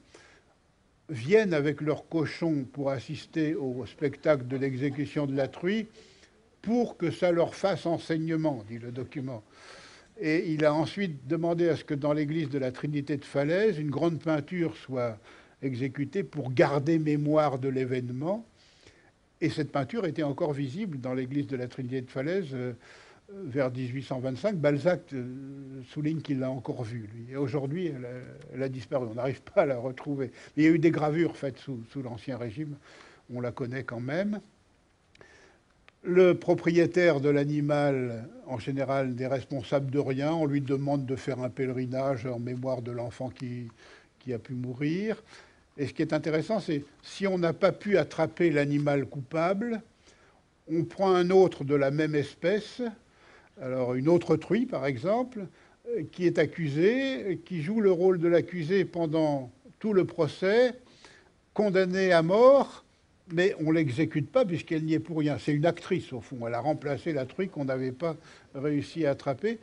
[1.10, 5.88] viennent avec leurs cochons pour assister au spectacle de l'exécution de la truie,
[6.62, 9.44] pour que ça leur fasse enseignement, dit le document.
[10.20, 13.80] Et il a ensuite demandé à ce que dans l'église de la Trinité de Falaise,
[13.80, 15.18] une grande peinture soit
[15.64, 18.46] exécutée pour garder mémoire de l'événement.
[19.42, 22.74] Et cette peinture était encore visible dans l'église de la Trinité de Falaise euh,
[23.30, 24.56] vers 1825.
[24.56, 27.34] Balzac euh, souligne qu'il l'a encore vue, lui.
[27.34, 27.92] Et aujourd'hui,
[28.54, 29.08] elle, a disparu.
[29.10, 30.32] On n'arrive pas à la retrouver.
[30.56, 32.78] il y a eu des gravures faites sous, l'Ancien Régime.
[33.34, 34.40] On la connaît quand même.
[36.04, 40.34] Le propriétaire de l'animal, en général, n'est responsable de rien.
[40.34, 45.24] On lui demande de faire un pèlerinage en mémoire de l'enfant qui a pu mourir.
[45.78, 49.82] Et ce qui est intéressant, c'est si on n'a pas pu attraper l'animal coupable,
[50.72, 52.82] on prend un autre de la même espèce,
[53.62, 55.48] alors une autre truie par exemple,
[55.90, 60.74] euh, qui est accusée, qui joue le rôle de l'accusé pendant tout le procès,
[61.54, 62.86] condamnée à mort,
[63.34, 65.38] mais on ne l'exécute pas puisqu'elle n'y est pour rien.
[65.40, 68.16] C'est une actrice au fond, elle a remplacé la truie qu'on n'avait pas
[68.54, 69.60] réussi à attraper.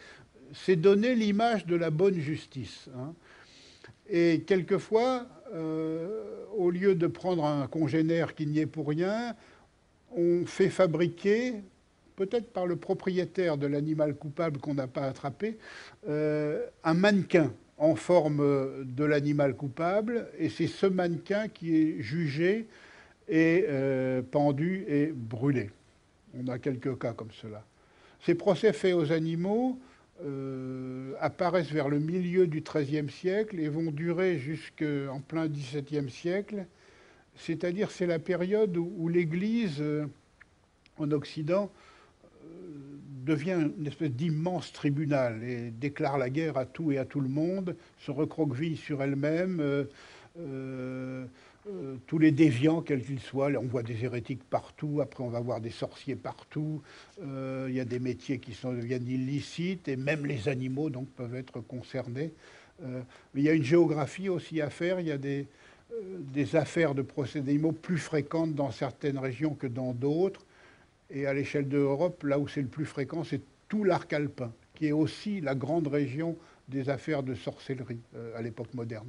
[0.55, 2.89] C'est donner l'image de la bonne justice.
[2.97, 3.13] Hein.
[4.09, 9.35] Et quelquefois, au lieu de prendre un congénère qui n'y est pour rien,
[10.17, 11.55] on fait fabriquer,
[12.17, 15.59] peut-être par le propriétaire de l'animal coupable qu'on n'a pas attrapé,
[16.09, 22.67] euh, un mannequin en forme de l'animal coupable, et c'est ce mannequin qui est jugé
[23.29, 23.67] et
[24.33, 25.71] pendus et brûlés.
[26.35, 27.63] On a quelques cas comme cela.
[28.25, 29.79] Ces procès faits aux animaux
[31.21, 36.67] apparaissent vers le milieu du XIIIe siècle et vont durer jusqu'en plein XVIIe siècle.
[37.37, 39.83] C'est-à-dire c'est la période où l'Église
[40.99, 41.71] en Occident
[43.29, 47.29] devient une espèce d'immense tribunal et déclare la guerre à tout et à tout le
[47.29, 49.61] monde, se recroqueville sur elle-même.
[50.41, 51.27] Euh,
[51.69, 55.29] euh, euh, tous les déviants, quels qu'ils soient, on voit des hérétiques partout, après on
[55.29, 56.83] va voir des sorciers partout,
[57.21, 62.33] il y a des métiers qui deviennent illicites, et même les animaux peuvent être concernés.
[62.83, 63.03] mais
[63.35, 65.47] il y a une géographie aussi à faire, il y a des,
[66.55, 67.05] affaires de
[67.35, 70.45] d'animaux plus fréquentes dans certaines régions que dans d'autres.
[71.11, 74.53] Et à l'échelle de l'Europe, là où c'est le plus fréquent, c'est tout l'arc alpin,
[74.75, 76.37] qui est aussi la grande région
[76.69, 79.09] des affaires de sorcellerie euh, à l'époque moderne.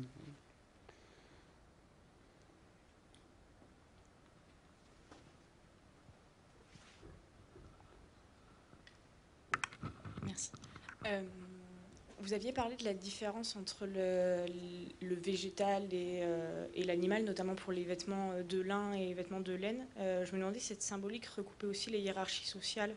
[11.05, 11.21] Euh,
[12.21, 17.83] vous aviez parlé de la différence entre le, végétal euh, et, l'animal, notamment pour les
[17.83, 19.85] vêtements de lin et les vêtements de laine.
[19.99, 22.93] Euh, je me demandais si cette symbolique recoupait aussi les hiérarchies sociales,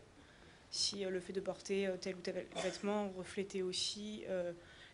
[0.71, 4.25] si euh, le fait de porter tel ou tel vêtement reflétait aussi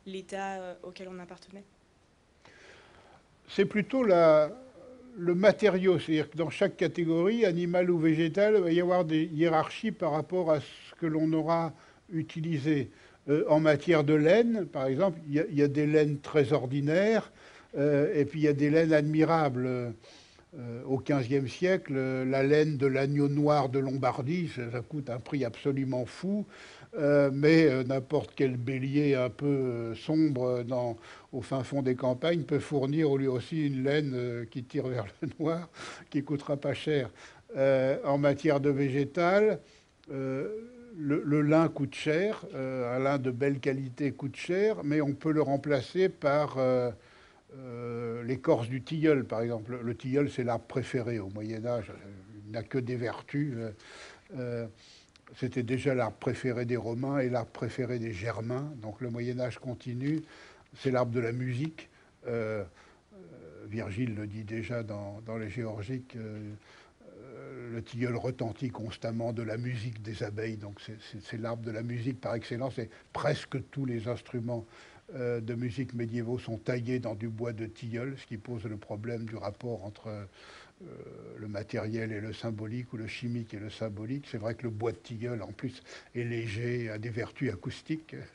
[0.06, 1.64] l'état auquel on appartenait.
[3.48, 8.80] C'est plutôt le matériau, c'est-à-dire que dans chaque catégorie, animal ou végétal, il va y
[8.80, 11.72] avoir des hiérarchies par rapport à ce que l'on aura
[12.12, 12.90] utilisé.
[13.28, 17.30] Euh, en matière de laine, par exemple, il y, a des laines très ordinaires
[17.76, 19.66] euh, et puis il y a des laines admirables.
[19.66, 19.92] Euh,
[20.86, 26.06] au XVe siècle, la laine de l'agneau noir de Lombardie, ça, coûte un prix absolument
[26.06, 26.46] fou,
[26.98, 30.96] mais n'importe quel bélier un peu sombre dans,
[31.34, 35.28] au fin fond des campagnes peut fournir lui aussi une laine qui tire vers le
[35.38, 35.68] noir,
[36.08, 37.10] qui coûtera pas cher.
[37.54, 39.60] en matière de végétal,
[40.98, 45.32] le, lin coûte cher, euh, un lin de belle qualité coûte cher, mais on peut
[45.32, 46.90] le remplacer par euh,
[47.56, 49.78] euh, l'écorce du tilleul, par exemple.
[49.82, 51.92] Le tilleul, c'est l'arbre préféré au Moyen Âge.
[52.46, 53.54] Il n'a que des vertus.
[55.36, 58.72] C'était déjà l'arbre préféré des Romains et l'arbre préféré des Germains.
[58.76, 60.22] Donc le Moyen Âge continue.
[60.78, 61.90] C'est l'arbre de la musique.
[63.66, 66.16] Virgile le dit déjà dans, dans les Géorgiques
[67.72, 70.80] le tilleul retentit constamment de la musique des abeilles, donc
[71.22, 74.66] c'est l'arbre de la musique par excellence, et presque tous les instruments
[75.14, 78.76] euh, de musique médiévaux sont taillés dans du bois de tilleul, ce qui pose le
[78.76, 80.24] problème du rapport entre euh,
[81.38, 84.26] le matériel et le symbolique, ou le chimique et le symbolique.
[84.30, 85.82] C'est vrai que le bois de tilleul, en plus,
[86.14, 88.16] est léger, a des vertus acoustiques.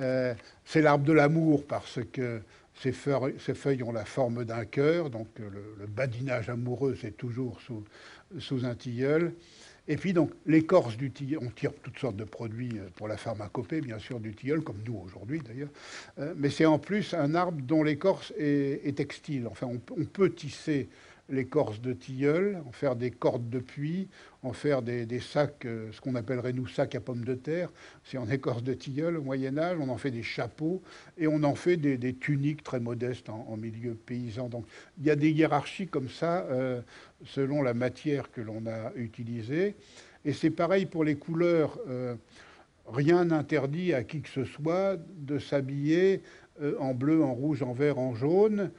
[0.00, 0.34] Euh,
[0.64, 2.42] c'est l'arbre de l'amour parce que
[2.80, 7.84] ces feuilles, ont la forme d'un cœur, donc le, badinage amoureux, c'est toujours sous,
[8.38, 9.34] sous un tilleul.
[9.86, 13.16] Et puis donc l'écorce du tilleul, on tire toutes sortes de produits euh, pour la
[13.16, 15.68] pharmacopée, bien sûr, du tilleul, comme nous aujourd'hui d'ailleurs.
[16.18, 19.46] Euh, mais c'est en plus un arbre dont l'écorce est, textile.
[19.46, 20.88] Enfin, on, peut tisser
[21.28, 24.08] l'écorce de tilleul, en faire des cordes de puits,
[24.44, 27.72] en faire des, sacs, euh, ce qu'on appellerait nous sacs à pommes de terre.
[28.04, 30.82] C'est en écorce de tilleul au Moyen Âge, on en fait des chapeaux
[31.16, 34.48] et on en fait des, tuniques très modestes en, milieu paysan.
[34.48, 34.66] Donc
[34.98, 36.82] il y a des hiérarchies comme ça euh,
[37.24, 39.76] selon la matière que l'on a utilisée.
[40.26, 41.78] Et c'est pareil pour les couleurs.
[41.88, 42.14] Euh,
[42.86, 46.20] rien n'interdit à qui que ce soit de s'habiller
[46.78, 48.70] en bleu, en rouge, en vert, en jaune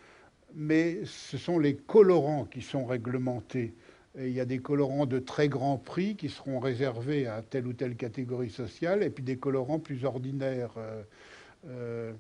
[0.56, 3.74] mais ce sont les colorants qui sont réglementés.
[4.18, 7.74] Il y a des colorants de très grand prix qui seront réservés à telle ou
[7.74, 10.72] telle catégorie sociale, et puis des colorants plus ordinaires.
[10.78, 11.04] Euh,
[11.68, 12.14] euh,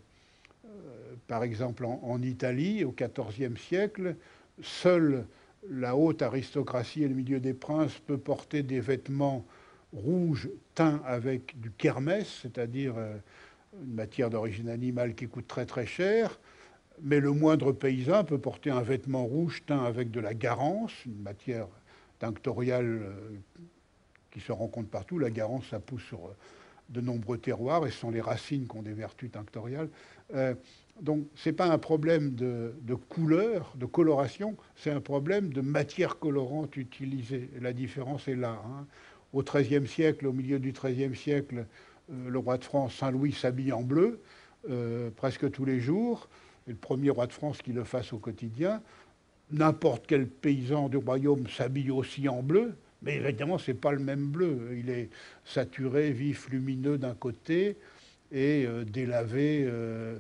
[1.28, 4.16] par exemple, en, Italie, au XIVe siècle,
[4.62, 5.26] seule
[5.70, 9.46] la haute aristocratie et le milieu des princes peut porter des vêtements
[9.94, 13.16] rouges teints avec du kermès, c'est-à-dire euh,
[13.84, 16.40] une matière d'origine animale qui coûte très très cher,
[17.02, 21.22] mais le moindre paysan peut porter un vêtement rouge teint avec de la garance, une
[21.22, 21.68] matière
[22.20, 23.12] tinctoriale euh,
[24.32, 25.20] qui se rencontre partout.
[25.20, 26.36] La garance, ça pousse sur euh,
[26.90, 29.90] de nombreux terroirs et ce sont les racines qui ont des vertus tinctoriales.
[30.34, 30.54] Euh,
[31.02, 32.74] donc ce n'est pas un problème de,
[33.10, 37.50] couleur, de coloration, c'est un problème de matière colorante utilisée.
[37.60, 38.62] La différence est là.
[38.66, 38.86] Hein.
[39.34, 41.66] Au XIIIe siècle, au milieu du XIIIe siècle,
[42.10, 44.22] le roi de France, Saint-Louis, s'habille en bleu
[45.18, 46.30] presque tous les jours
[46.68, 48.82] et le premier roi de France qui le fasse au quotidien.
[49.52, 52.74] N'importe quel paysan du royaume s'habille aussi en bleu,
[53.04, 54.76] mais évidemment, ce n'est pas le même bleu.
[54.78, 55.10] Il est
[55.46, 57.78] saturé, vif, lumineux d'un côté
[58.32, 60.18] et euh, délavé, euh,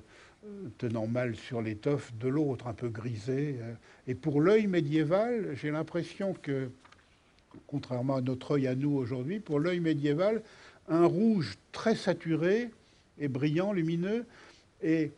[0.78, 3.56] tenant mal sur l'étoffe de l'autre, un peu grisé.
[4.08, 6.70] Et pour l'œil médiéval, j'ai l'impression que,
[7.66, 10.44] contrairement à notre œil à nous aujourd'hui, pour l'œil médiéval,
[10.88, 12.70] un rouge très saturé
[13.18, 14.26] et brillant, lumineux,
[14.84, 15.10] est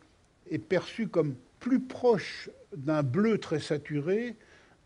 [0.70, 4.36] perçu comme plus proche d'un bleu très saturé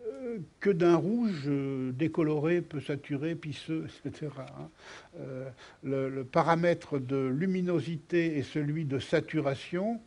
[0.05, 1.49] euh, que d'un rouge
[1.93, 4.29] décoloré, peu saturé, pisseux, etc.
[4.39, 4.69] Hein.
[5.21, 5.51] Euh,
[5.83, 10.01] le, paramètre de luminosité et celui de saturation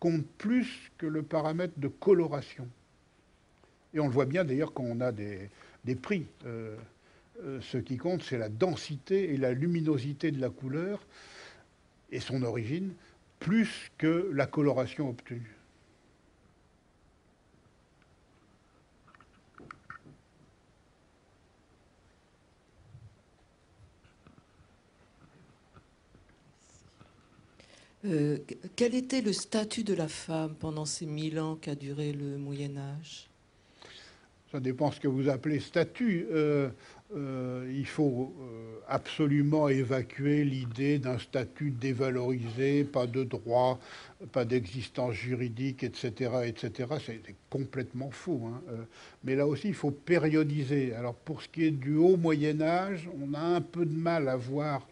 [0.00, 2.68] compte plus que le paramètre de coloration.
[3.94, 5.50] Et on le voit bien d'ailleurs quand on a des,
[6.02, 6.26] prix.
[6.46, 6.76] Euh,
[7.60, 11.00] ce qui compte, c'est la densité et la luminosité de la couleur
[12.10, 12.92] et son origine,
[13.38, 15.57] plus que la coloration obtenue.
[28.04, 28.38] Euh,
[28.76, 32.76] quel était le statut de la femme pendant ces mille ans qu'a duré le Moyen
[32.76, 33.28] Âge?
[34.52, 36.26] Ça dépend ce que vous appelez statut.
[36.30, 36.70] Euh,
[37.14, 38.34] euh, il faut
[38.86, 43.78] absolument évacuer l'idée d'un statut dévalorisé, pas de droit,
[44.32, 46.88] pas d'existence juridique, etc., etc.
[47.04, 47.20] C'est
[47.50, 48.42] complètement faux.
[48.46, 48.62] Hein.
[49.24, 50.94] Mais là aussi, il faut périodiser.
[50.94, 54.28] Alors pour ce qui est du haut Moyen Âge, on a un peu de mal
[54.28, 54.86] à voir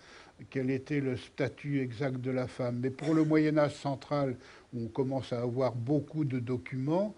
[0.51, 2.81] quel était le statut exact de la femme.
[2.81, 4.37] Mais pour le Moyen Âge central,
[4.75, 7.15] où on commence à avoir beaucoup de documents,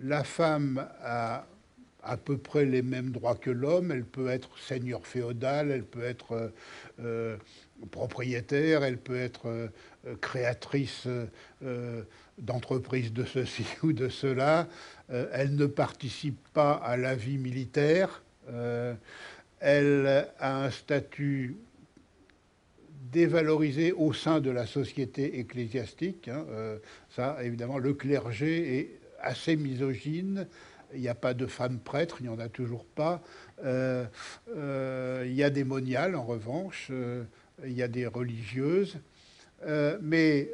[0.00, 1.46] la femme a
[2.06, 3.90] à peu près les mêmes droits que l'homme.
[3.90, 6.48] Elle peut être seigneur féodal, elle peut être euh,
[7.00, 7.36] euh,
[7.90, 9.68] propriétaire, elle peut être euh,
[10.20, 11.08] créatrice
[12.38, 14.68] d'entreprises de ceci ou de cela.
[15.08, 18.22] Elle ne participe pas à la vie militaire.
[19.60, 21.56] Elle a un statut
[23.16, 26.28] dévalorisé au sein de la société ecclésiastique.
[26.28, 26.44] Hein.
[27.08, 28.90] ça, évidemment, le clergé est
[29.22, 30.46] assez misogyne.
[30.94, 33.22] Il n'y a pas de femmes prêtres, il n'y en a toujours pas.
[33.64, 34.04] Euh,
[34.54, 36.88] euh, il y a des moniales, en revanche.
[36.90, 37.24] Euh,
[37.64, 38.98] il y a des religieuses.
[40.02, 40.50] mais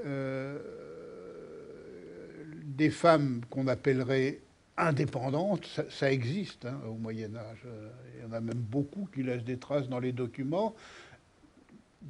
[2.65, 4.39] des femmes qu'on appellerait
[4.77, 7.67] indépendantes, ça, ça existe hein, au Moyen Âge.
[8.15, 10.75] Il y en a même beaucoup qui laissent des traces dans les documents.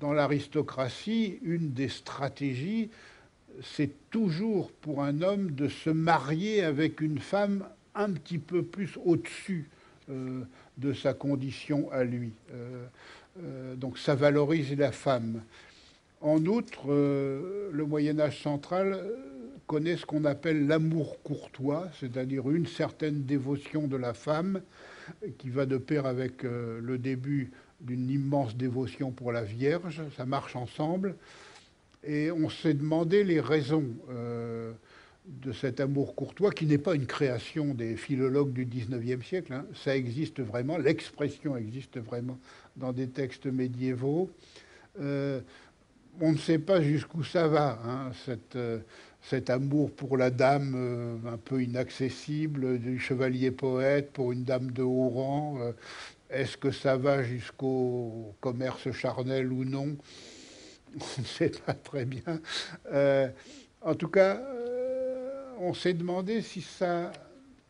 [0.00, 2.90] Dans l'aristocratie, une des stratégies,
[3.62, 7.64] c'est toujours pour un homme de se marier avec une femme
[7.94, 9.68] un petit peu plus au-dessus
[10.10, 10.42] euh,
[10.78, 12.32] de sa condition à lui.
[12.52, 12.86] Euh,
[13.42, 15.42] euh, donc ça valorise la femme.
[16.20, 19.00] En outre, le Moyen Âge central
[19.66, 24.60] connaît ce qu'on appelle l'amour courtois, c'est-à-dire une certaine dévotion de la femme
[25.38, 27.50] qui va de pair avec le début
[27.82, 30.02] d'une immense dévotion pour la Vierge.
[30.16, 31.16] Ça marche ensemble.
[32.04, 33.86] Et on s'est demandé les raisons.
[34.10, 34.72] Euh,
[35.24, 39.52] de cet amour courtois qui n'est pas une création des philologues du XIXe siècle.
[39.52, 39.66] Hein.
[39.72, 42.38] Ça existe vraiment, l'expression existe vraiment
[42.76, 44.30] dans des textes médiévaux.
[45.00, 45.40] Euh,
[46.20, 48.10] on ne sait pas jusqu'où ça va, hein,
[48.56, 48.80] euh,
[49.22, 54.82] cet amour pour la dame un peu inaccessible, du chevalier poète pour une dame de
[54.82, 55.72] haut rang.
[56.32, 59.96] Euh, Est-ce que ça va jusqu'au commerce charnel ou non?
[60.94, 62.40] On ne sait pas très bien.
[62.92, 63.28] Euh,
[63.80, 64.42] en tout cas,
[65.58, 67.12] on s'est demandé si ça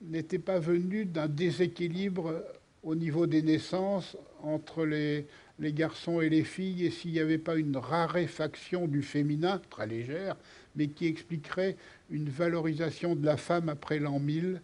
[0.01, 2.43] n'était pas venu d'un déséquilibre
[2.83, 5.27] au niveau des naissances entre les,
[5.61, 10.37] garçons et les filles et s'il n'y avait pas une raréfaction du féminin, très légère,
[10.75, 11.77] mais qui expliquerait
[12.11, 14.61] une valorisation de la femme après l'an 1000.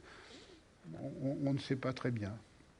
[1.22, 2.32] On, on, ne sait pas très bien.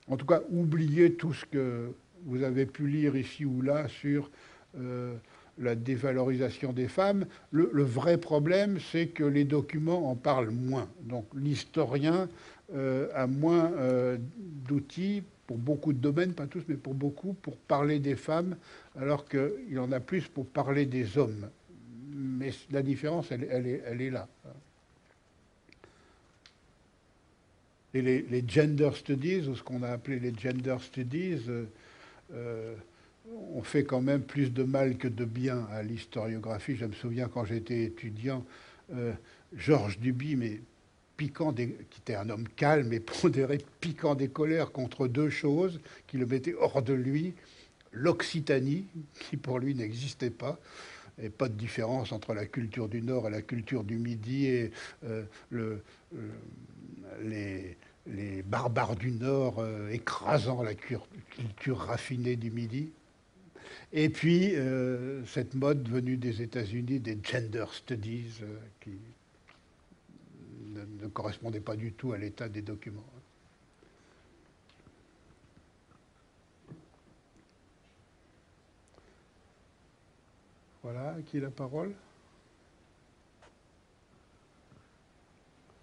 [0.08, 1.92] En tout cas, oubliez tout ce que
[2.24, 4.30] vous avez pu lire ici ou là sur
[4.78, 5.14] euh,
[5.58, 7.26] la dévalorisation des femmes.
[7.50, 10.88] Le, vrai problème, c'est que les documents en parlent moins.
[11.02, 12.28] Donc l'historien
[12.74, 14.18] euh, a moins euh,
[14.68, 18.56] d'outils pour beaucoup de domaines, pas tous, mais pour beaucoup, pour parler des femmes,
[18.96, 21.48] alors qu'il en a plus pour parler des hommes.
[22.14, 24.28] Mais la différence, elle est, là.
[27.98, 31.64] Et les, gender studies, ou ce qu'on a appelé les gender studies, euh,
[32.32, 32.74] euh,
[33.56, 36.76] on fait quand même plus de mal que de bien à l'historiographie.
[36.76, 38.44] Je me souviens quand j'étais étudiant,
[38.94, 39.12] euh,
[39.56, 40.60] Georges Duby, mais
[41.16, 46.18] piquant qui était un homme calme et pondéré, piquant des colères contre deux choses qui
[46.18, 47.34] le mettaient hors de lui
[47.90, 48.86] l'Occitanie,
[49.18, 50.60] qui pour lui n'existait pas,
[51.20, 54.70] et pas de différence entre la culture du Nord et la culture du Midi, et
[55.50, 55.82] le,
[57.22, 57.76] les,
[58.08, 62.90] les, barbares du Nord euh, écrasant la culture raffinée du Midi.
[63.92, 64.52] Et puis,
[65.26, 68.34] cette mode venue des États-Unis, des gender studies,
[68.80, 68.98] qui
[70.86, 73.04] ne, correspondait pas du tout à l'état des documents.
[80.82, 81.94] Voilà, qui a la parole?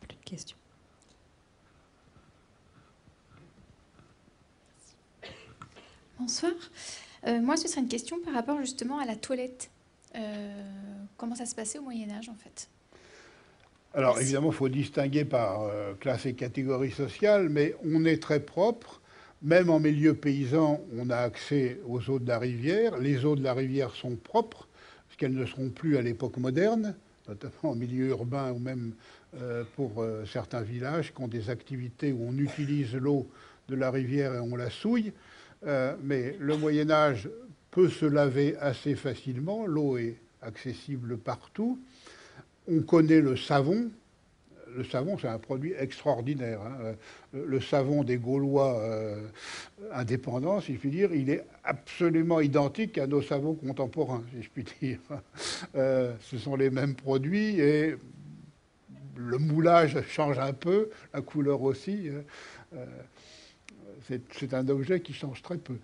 [0.01, 0.57] Plus de questions.
[6.17, 6.53] Bonsoir.
[7.27, 9.69] Euh, moi, ce serait une question par rapport justement à la toilette.
[10.15, 10.63] Euh,
[11.17, 12.69] comment ça se passait au Moyen Âge en fait?
[13.93, 18.39] Alors évidemment, il faut distinguer par euh, classe et catégorie sociale, mais on est très
[18.39, 19.01] propre.
[19.41, 22.97] Même en milieu paysan, on a accès aux eaux de la rivière.
[22.97, 24.69] Les eaux de la rivière sont propres,
[25.07, 26.95] parce qu'elles ne seront plus à l'époque moderne,
[27.27, 28.93] notamment en milieu urbain ou même
[29.75, 33.27] pour certains villages qui ont des activités où on utilise l'eau
[33.67, 35.11] de la rivière et on la souille.
[35.65, 37.29] Mais le Moyen Âge
[37.71, 41.79] peut se laver assez facilement, l'eau est accessible partout.
[42.71, 43.91] On connaît le savon.
[44.75, 46.59] Le savon, c'est un produit extraordinaire.
[46.61, 46.95] Hein.
[47.33, 49.27] Le savon des Gaulois euh,
[49.93, 54.49] indépendants, si je puis dire, il est absolument identique à nos savons contemporains, si je
[54.49, 54.99] puis dire.
[55.75, 57.95] Euh, ce sont les mêmes produits et
[59.17, 62.09] le moulage change un peu, la couleur aussi.
[62.73, 62.85] Euh,
[64.31, 65.75] c'est un objet qui change très peu.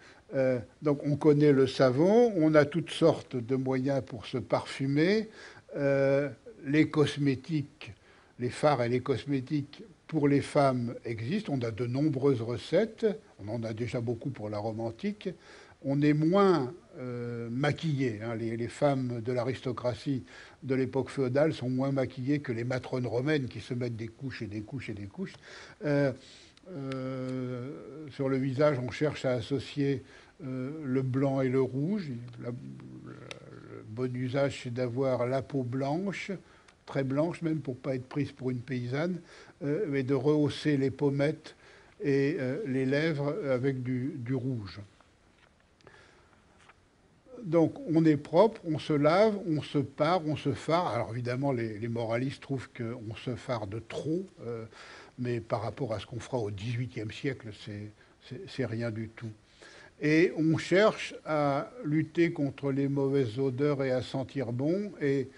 [0.81, 5.29] donc on connaît le savon, on a toutes sortes de moyens pour se parfumer
[5.75, 7.93] les cosmétiques,
[8.39, 11.53] les phares et les cosmétiques pour les femmes existent.
[11.53, 13.05] On a de nombreuses recettes.
[13.39, 15.29] On en a déjà beaucoup pour la romantique.
[15.83, 18.19] On est moins euh, maquillés.
[18.21, 18.35] Hein.
[18.35, 20.25] Les, femmes de l'aristocratie
[20.63, 24.41] de l'époque féodale sont moins maquillées que les matrones romaines qui se mettent des couches
[24.41, 25.33] et des couches et des couches.
[26.71, 30.03] Euh, euh, sur le visage, on cherche à associer
[30.43, 32.09] le blanc et le rouge.
[32.39, 32.51] le
[33.87, 36.31] bon usage, c'est d'avoir la peau blanche,
[36.85, 39.21] très blanche même pour pas être prise pour une paysanne,
[39.63, 41.55] euh, mais de rehausser les pommettes
[42.01, 44.79] et euh, les lèvres avec du, rouge.
[47.43, 50.87] Donc on est propre, on se lave, on se pare, on se fare.
[50.87, 54.65] Alors évidemment, les, moralistes trouvent qu'on se fare de trop, euh,
[55.21, 57.49] mais par rapport à ce qu'on fera au XVIIIe siècle,
[58.47, 59.31] c'est rien du tout.
[60.01, 64.91] Et on cherche à lutter contre les mauvaises odeurs et à sentir bon.
[64.99, 65.29] Et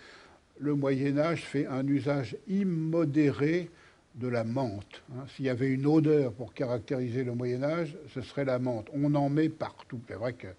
[0.57, 3.69] le Moyen Âge fait un usage immodéré
[4.15, 5.01] de la menthe.
[5.11, 5.25] Hein.
[5.35, 8.87] S'il y avait une odeur pour caractériser le Moyen Âge, ce serait la menthe.
[8.93, 9.99] On en met partout.
[10.07, 10.51] C'est vrai que euh,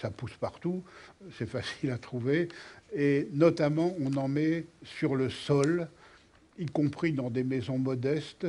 [0.00, 0.82] ça pousse partout,
[1.38, 2.48] c'est facile à trouver.
[2.94, 5.88] Et notamment, on en met sur le sol,
[6.60, 8.46] y compris dans des maisons modestes.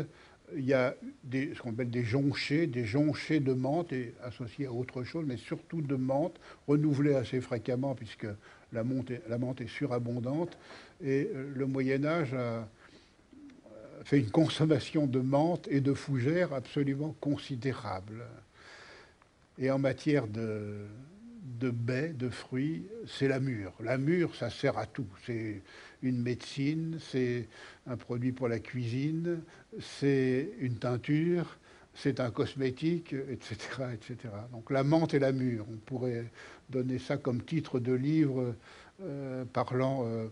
[0.55, 0.95] Il y a
[1.31, 5.37] ce qu'on appelle des jonchés, des jonchés de menthe et associés à autre chose, mais
[5.37, 6.35] surtout de menthe,
[6.67, 8.27] renouvelés assez fréquemment puisque
[8.73, 9.11] la menthe,
[9.61, 10.57] est, surabondante.
[11.01, 12.67] Et euh, le Moyen Âge a
[14.03, 18.25] fait une consommation de menthe et de fougères absolument considérable.
[19.57, 20.87] Et en matière de,
[21.59, 23.73] baies, de fruits, c'est la mûre.
[23.79, 25.07] La mûre, ça sert à tout.
[26.01, 27.47] Une médecine, c'est
[27.87, 29.41] un produit pour la cuisine,
[29.79, 31.57] c'est une teinture,
[31.93, 33.55] c'est un cosmétique, etc.,
[33.93, 34.33] etc.
[34.51, 36.31] Donc la menthe et la mûre, on pourrait
[36.69, 38.55] donner ça comme titre de livre
[39.01, 40.27] euh, parlant euh,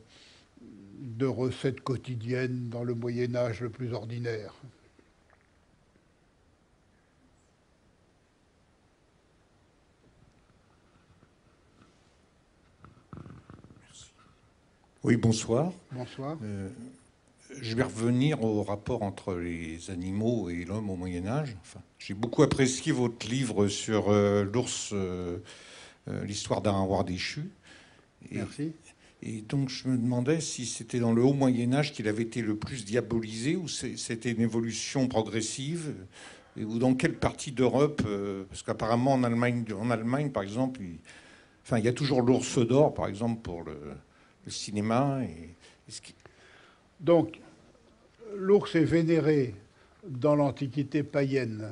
[0.99, 4.53] de recettes quotidiennes dans le Moyen Âge le plus ordinaire.
[15.03, 15.71] Oui, bonsoir.
[15.93, 16.37] Bonsoir.
[16.43, 16.67] Euh,
[17.61, 21.55] je vais revenir au rapport entre les animaux et l'homme au Moyen Âge.
[21.61, 25.37] Enfin, J'ai beaucoup apprécié votre livre sur l'ours euh,
[26.25, 27.49] l'histoire d'un roi déchu.
[28.29, 28.73] Et, Merci.
[29.21, 32.41] Et donc je me demandais si c'était dans le haut Moyen Âge qu'il avait été
[32.41, 35.93] le plus diabolisé ou c'était une évolution progressive
[36.57, 40.97] ou dans quelle partie d'Europe euh, Parce qu'apparemment en Allemagne, en Allemagne par exemple, il,
[41.63, 43.77] enfin il y a toujours l'ours d'or par exemple pour le,
[44.49, 45.21] cinéma.
[46.99, 47.39] Donc
[48.35, 49.55] l'ours est vénéré
[50.07, 51.69] dans l'Antiquité païenne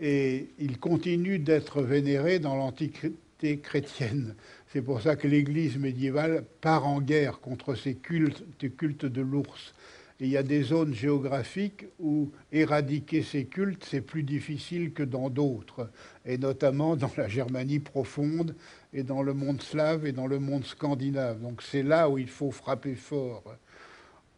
[0.00, 4.34] et il continue d'être vénéré dans l'Antiquité chrétienne.
[4.72, 9.74] C'est pour ça que l'Église médiévale part en guerre contre ces cultes, de l'ours.
[10.20, 15.30] Il y a des zones géographiques où éradiquer ces cultes, c'est plus difficile que dans
[15.30, 15.90] d'autres,
[16.26, 18.56] et notamment dans la Germanie profonde,
[18.92, 21.40] et dans le monde slave, et dans le monde scandinave.
[21.40, 23.44] Donc c'est là où il faut frapper fort.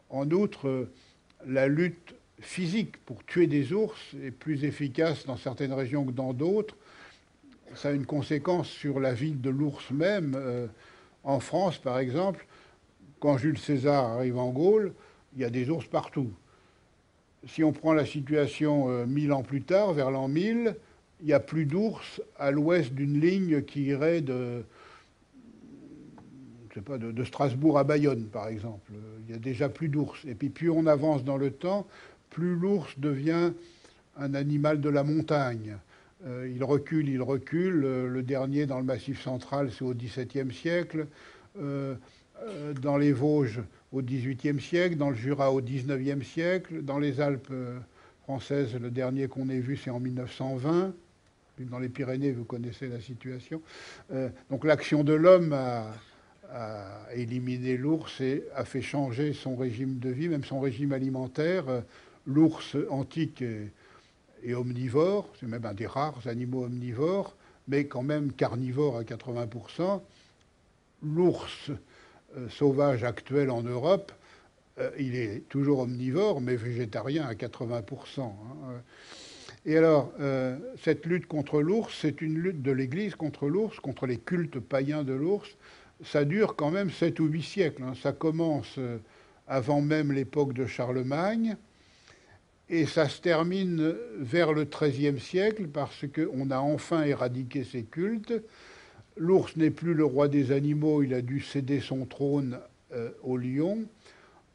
[0.09, 0.89] En outre,
[1.47, 6.33] la lutte physique pour tuer des ours est plus efficace dans certaines régions que dans
[6.33, 6.77] d'autres.
[7.75, 10.37] ça a une conséquence sur la vie de l'ours même.
[11.23, 12.47] en France, par exemple,
[13.21, 14.95] quand Jules César arrive en Gaule,
[15.35, 16.33] il y a des ours partout.
[17.47, 20.75] Si on prend la situation mille ans plus tard, vers l'an 1000,
[21.21, 24.63] il n'y a plus d'ours à l'ouest d'une ligne qui irait de,
[27.25, 28.93] Strasbourg à Bayonne, par exemple.
[29.21, 30.25] Il n'y a déjà plus d'ours.
[30.27, 31.87] Et puis plus on avance dans le temps,
[32.31, 33.53] plus l'ours devient
[34.17, 35.77] un animal de la montagne.
[36.27, 37.83] Euh, il recule, il recule.
[37.85, 41.07] Euh, le dernier dans le Massif central, c'est au XVIIe siècle.
[41.61, 41.95] Euh,
[42.81, 43.61] dans les Vosges,
[43.93, 44.97] au XVIIIe siècle.
[44.97, 46.83] Dans le Jura, au XIXe siècle.
[46.83, 47.53] Dans les Alpes
[48.23, 50.95] françaises, le dernier qu'on ait vu, c'est en 1920.
[51.69, 53.61] Dans les Pyrénées, vous connaissez la situation.
[54.51, 55.93] donc l'action de l'homme a,
[57.15, 61.65] éliminé l'ours et a fait changer son régime de vie, même son régime alimentaire.
[62.27, 67.37] L'ours antique est, omnivore, c'est même un des rares animaux omnivores,
[67.69, 70.01] mais quand même carnivore à 80%.
[71.03, 71.71] L'ours
[72.37, 74.13] euh, sauvage actuel en Europe,
[74.79, 78.21] euh, il est toujours omnivore, mais végétarien à 80%.
[78.21, 78.33] Hein.
[79.67, 84.07] Et alors, euh, cette lutte contre l'ours, c'est une lutte de l'Église contre l'ours, contre
[84.07, 85.57] les cultes païens de l'ours.
[86.03, 87.83] Ça dure quand même 7 ou 8 siècles.
[87.83, 87.93] Hein.
[88.01, 88.79] Ça commence
[89.47, 91.57] avant même l'époque de Charlemagne.
[92.73, 98.33] Et ça se termine vers le XIIIe siècle parce qu'on a enfin éradiqué ces cultes.
[99.17, 102.61] L'ours n'est plus le roi des animaux, il a dû céder son trône
[102.93, 103.85] euh, au lion.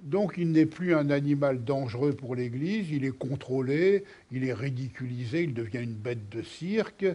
[0.05, 5.41] Donc il n'est plus un animal dangereux pour l'Église, il est contrôlé, il est ridiculisé,
[5.41, 7.07] il devient une bête de cirque,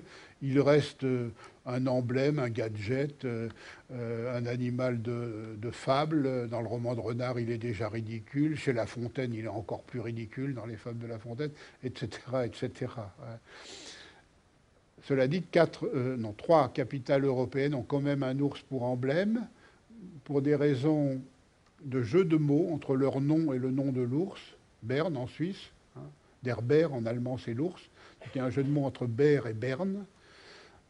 [0.43, 1.29] il reste euh,
[1.67, 3.49] un emblème, un gadget, euh,
[3.93, 6.49] euh, un animal de, fable.
[6.49, 8.57] Dans le roman de Renard, il est déjà ridicule.
[8.57, 11.53] Chez La Fontaine, il est encore plus ridicule dans les fables de La Fontaine,
[11.85, 12.09] etc.
[12.45, 12.93] etc.
[15.05, 15.89] Cela dit, quatre,
[16.19, 19.47] non, trois capitales européennes ont quand même un ours pour emblème,
[20.25, 21.21] pour des raisons
[21.85, 24.41] de jeu de mots entre leur nom et le nom de l'ours.
[24.83, 26.01] Berne en Suisse, hein.
[26.91, 27.83] En allemand c'est l'ours.
[28.35, 30.05] Il y a un jeu de mots entre Bär et Berne.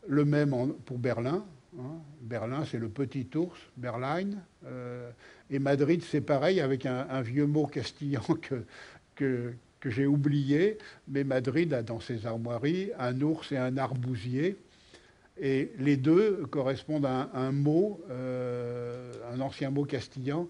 [0.06, 0.54] Le même
[0.86, 1.44] pour Berlin.
[1.78, 1.98] Hein.
[2.22, 4.30] Berlin, c'est le petit ours, Berlin.
[4.66, 5.10] Euh,
[5.50, 8.22] et Madrid, c'est pareil, avec un, vieux mot castillan
[9.14, 9.54] que
[9.84, 10.78] j'ai oublié.
[11.08, 14.56] Mais Madrid a dans ses armoiries un ours et un arbousier.
[15.40, 20.48] Et les deux correspondent à un, mot, euh, un ancien mot castillan,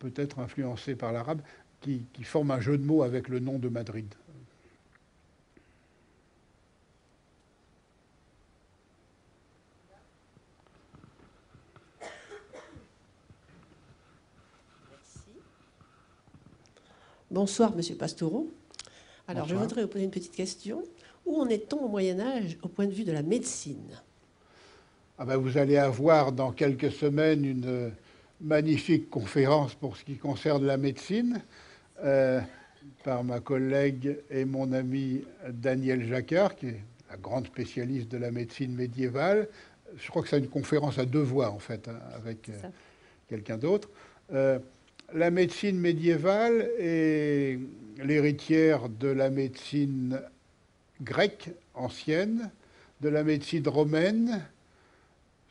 [0.00, 1.40] peut-être influencé par l'arabe,
[1.80, 4.12] qui, qui forme un jeu de mots avec le nom de Madrid.
[17.30, 18.50] Bonsoir, Monsieur Pastoureau.
[19.28, 20.82] Alors, je voudrais vous poser une petite question.
[21.24, 24.00] Où en est-on au Moyen Âge au point de vue de la médecine?
[25.16, 27.92] Ah ben, Vous allez avoir dans quelques semaines une
[28.40, 31.42] magnifique conférence pour ce qui concerne la médecine
[32.02, 32.40] euh,
[33.04, 36.80] par ma collègue et mon ami Daniel Jacquard, qui est
[37.10, 39.48] la grande spécialiste de la médecine médiévale.
[39.96, 42.52] Je crois que c'est une conférence à deux voix, en fait, hein, avec euh,
[43.28, 43.88] quelqu'un d'autre.
[44.32, 44.58] Euh,
[45.12, 47.58] la médecine médiévale est
[48.02, 50.20] l'héritière de la médecine
[51.02, 52.50] grecque ancienne,
[53.00, 54.42] de la médecine romaine,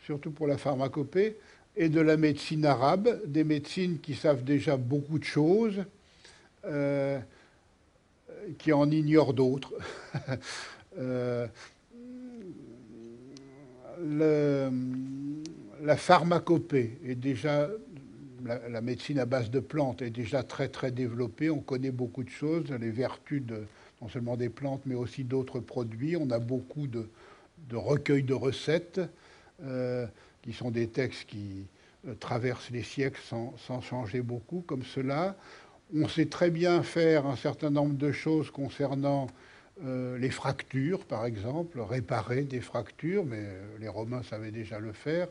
[0.05, 1.37] surtout pour la pharmacopée,
[1.75, 5.83] et de la médecine arabe, des médecines qui savent déjà beaucoup de choses,
[6.65, 7.19] euh,
[8.57, 9.73] qui en ignorent d'autres.
[10.97, 11.47] Euh,
[15.83, 17.69] la pharmacopée est déjà
[18.45, 21.49] la, médecine à base de plantes est déjà très très développée.
[21.49, 23.43] On connaît beaucoup de choses, les vertus
[24.01, 26.15] non seulement des plantes, mais aussi d'autres produits.
[26.15, 27.07] On a beaucoup de,
[27.71, 29.01] recueils de recettes,
[29.63, 30.05] euh,
[30.41, 31.65] qui sont des textes qui
[32.07, 35.35] euh, traversent les siècles sans, changer beaucoup, comme cela.
[35.93, 39.27] On sait très bien faire un certain nombre de choses concernant
[39.83, 43.45] euh, les fractures, par exemple, réparer des fractures, mais
[43.79, 45.27] les Romains savaient déjà le faire.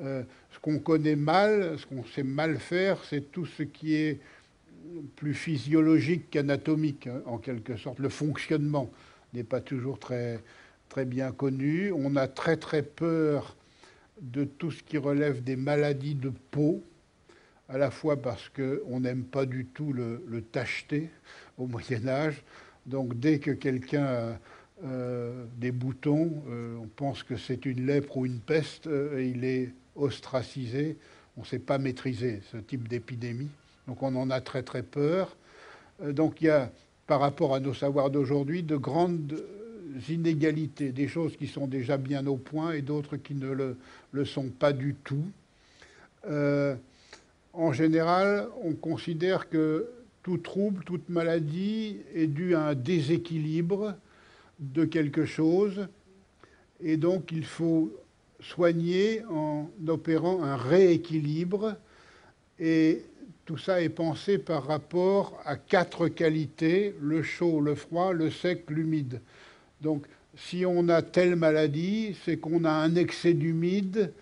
[0.00, 0.22] Euh,
[0.52, 4.20] ce qu'on connaît mal, ce qu'on sait mal faire, c'est tout ce qui est
[5.16, 7.98] plus physiologique qu'anatomique, hein, en quelque sorte.
[7.98, 8.90] Le fonctionnement
[9.32, 10.40] n'est pas toujours très,
[10.88, 11.92] très bien connu.
[11.92, 13.56] On a très très peur
[14.20, 16.82] de tout ce qui relève des maladies de peau,
[17.68, 21.10] à la fois parce qu'on n'aime pas du tout le, le tacheter
[21.58, 22.42] au Moyen Âge.
[22.86, 24.38] Donc dès que quelqu'un a
[24.84, 29.44] euh, des boutons, euh, on pense que c'est une lèpre ou une peste, et il
[29.44, 30.96] est ostracisé.
[31.36, 33.50] On ne sait pas maîtriser ce type d'épidémie.
[33.88, 35.36] Donc on en a très très peur.
[36.02, 36.70] Euh, donc il y a,
[37.06, 39.42] par rapport à nos savoirs d'aujourd'hui, de grandes
[40.08, 43.74] inégalités, des choses qui sont déjà bien au point et d'autres qui ne
[44.12, 45.24] le, sont pas du tout.
[46.28, 46.74] Euh,
[47.52, 49.88] en général, on considère que
[50.22, 53.94] tout trouble, toute maladie est due à un déséquilibre
[54.58, 55.86] de quelque chose,
[56.82, 57.92] et donc il faut
[58.40, 61.76] soigner en opérant un rééquilibre,
[62.58, 63.02] et
[63.44, 68.64] tout ça est pensé par rapport à quatre qualités, le chaud, le froid, le sec,
[68.68, 69.20] l'humide.
[69.80, 74.12] Donc si on a telle maladie, c'est qu'on a un excès d'humide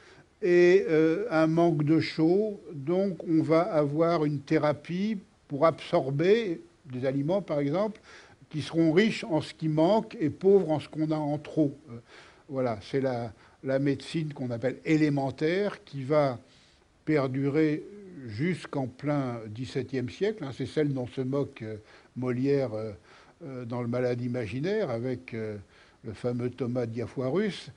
[0.43, 2.61] et euh, un manque de chaud.
[2.73, 5.19] Donc on va avoir une thérapie
[5.49, 8.01] pour absorber des aliments, par exemple,
[8.51, 11.77] qui seront riches en ce qui manque et pauvres en ce qu'on a en trop.
[12.49, 13.33] Voilà, c'est la,
[13.65, 16.39] la médecine qu'on appelle élémentaire qui va
[17.05, 17.83] perdurer
[18.27, 20.45] jusqu'en plein XVIIe siècle.
[20.45, 21.77] Hein, c'est celle dont se moque euh,
[22.17, 22.93] Molière euh,
[23.41, 27.71] dans le Malade imaginaire avec le fameux Thomas Diafoirus.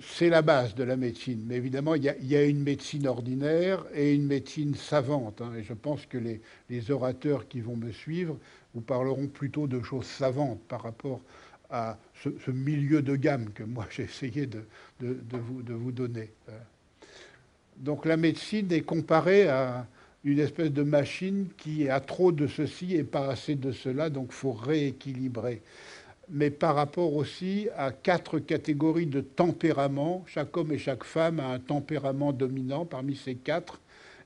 [0.00, 1.42] c'est la base de la médecine.
[1.46, 5.40] Mais évidemment, il y, a, une médecine ordinaire et une médecine savante.
[5.40, 8.38] Hein, et je pense que les, orateurs qui vont me suivre
[8.74, 11.20] vous parleront plutôt de choses savantes par rapport
[11.70, 14.64] à ce, milieu de gamme que moi j'ai essayé de,
[15.00, 16.30] vous, donner.
[17.76, 19.86] Donc la médecine est comparée à
[20.26, 24.32] une espèce de machine qui a trop de ceci et pas assez de cela, donc
[24.32, 25.62] faut rééquilibrer.
[26.28, 31.50] Mais par rapport aussi à quatre catégories de tempérament, chaque homme et chaque femme a
[31.50, 33.80] un tempérament dominant parmi ces quatre,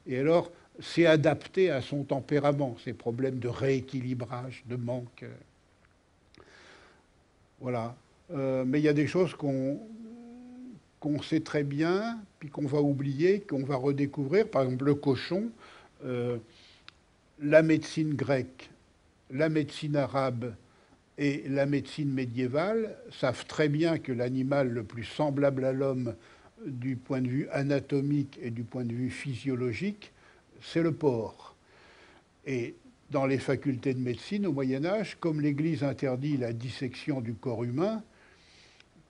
[0.07, 0.51] et alors
[0.81, 5.27] c'est adapté à son tempérament, ces problèmes de rééquilibrage, de manque.
[7.61, 7.95] Voilà.
[8.33, 9.79] Euh, mais il y a des choses qu'on
[11.01, 14.47] qu'on sait très bien, puis qu'on va oublier, qu'on va redécouvrir.
[14.47, 15.51] Par exemple, le cochon,
[16.05, 16.39] euh,
[17.41, 18.71] la médecine grecque,
[19.31, 20.55] la médecine arabe
[21.19, 26.15] et la médecine médiévale savent très bien que l'animal le plus semblable à l'homme
[26.67, 30.13] du point de vue anatomique et du point de vue physiologique,
[30.63, 31.55] c'est le porc.
[32.47, 32.75] Et
[33.11, 37.65] dans les facultés de médecine au Moyen Âge, comme l'Église interdit la dissection du corps
[37.65, 38.03] humain,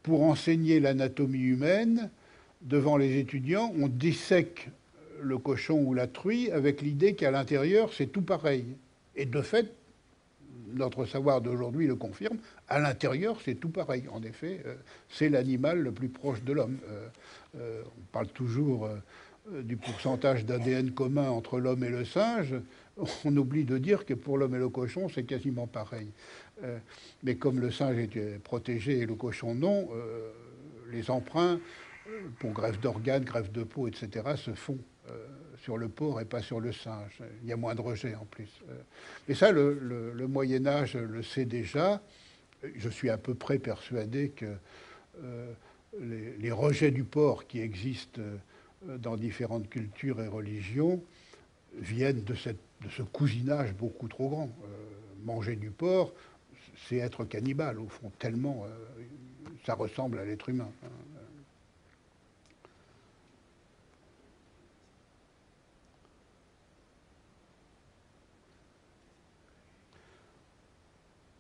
[0.02, 2.10] pour enseigner l'anatomie humaine,
[2.62, 4.68] devant les étudiants, on dissèque
[5.22, 8.64] le cochon ou la truie avec l'idée qu'à l'intérieur, c'est tout pareil.
[9.16, 9.72] Et de fait,
[10.74, 12.38] notre savoir d'aujourd'hui le confirme,
[12.68, 14.05] à l'intérieur, c'est tout pareil.
[14.12, 14.74] En effet, euh,
[15.09, 16.78] c'est l'animal le plus proche de l'homme.
[16.88, 17.09] Euh,
[17.56, 18.88] euh, on parle toujours
[19.62, 22.55] du pourcentage d'ADN commun entre l'homme et le singe.
[23.24, 26.09] On oublie de dire que pour l'homme et le cochon, c'est quasiment pareil.
[27.22, 29.88] Mais comme le singe est protégé et le cochon non,
[30.92, 31.59] les emprunts
[32.38, 34.78] pour greffe d'organes, greffe de peau, etc., se font
[35.59, 37.23] sur le porc et pas sur le singe.
[37.43, 38.49] Il y a moins de rejets en plus.
[39.28, 42.03] Mais ça, le, Moyen Âge le sait déjà.
[42.77, 44.55] Je suis à peu près persuadé que
[46.01, 48.23] les, rejets du porc qui existent
[48.87, 51.03] dans différentes cultures et religions
[51.74, 54.51] viennent de, ce cousinage beaucoup trop grand.
[55.24, 56.12] manger du porc,
[56.89, 59.03] c'est être cannibale, au fond, tellement euh,
[59.65, 60.70] ça ressemble à l'être humain.
[60.85, 60.89] Hein.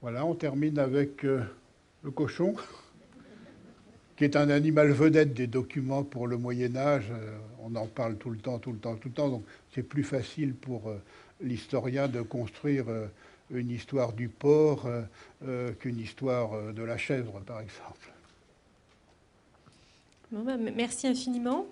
[0.02, 1.42] Voilà, on termine avec euh,
[2.02, 2.54] le cochon,
[4.16, 7.10] qui est un animal vedette des documents pour le Moyen Âge.
[7.10, 9.28] Euh, on en parle tout le temps, tout le temps, tout le temps.
[9.28, 9.44] Donc
[9.74, 10.92] c'est plus facile pour
[11.40, 12.86] l'historien de construire
[13.52, 15.02] une histoire du porc euh,
[15.44, 18.12] euh, qu'une histoire euh, de la chèvre, par exemple.
[20.30, 21.66] Bah, merci infiniment.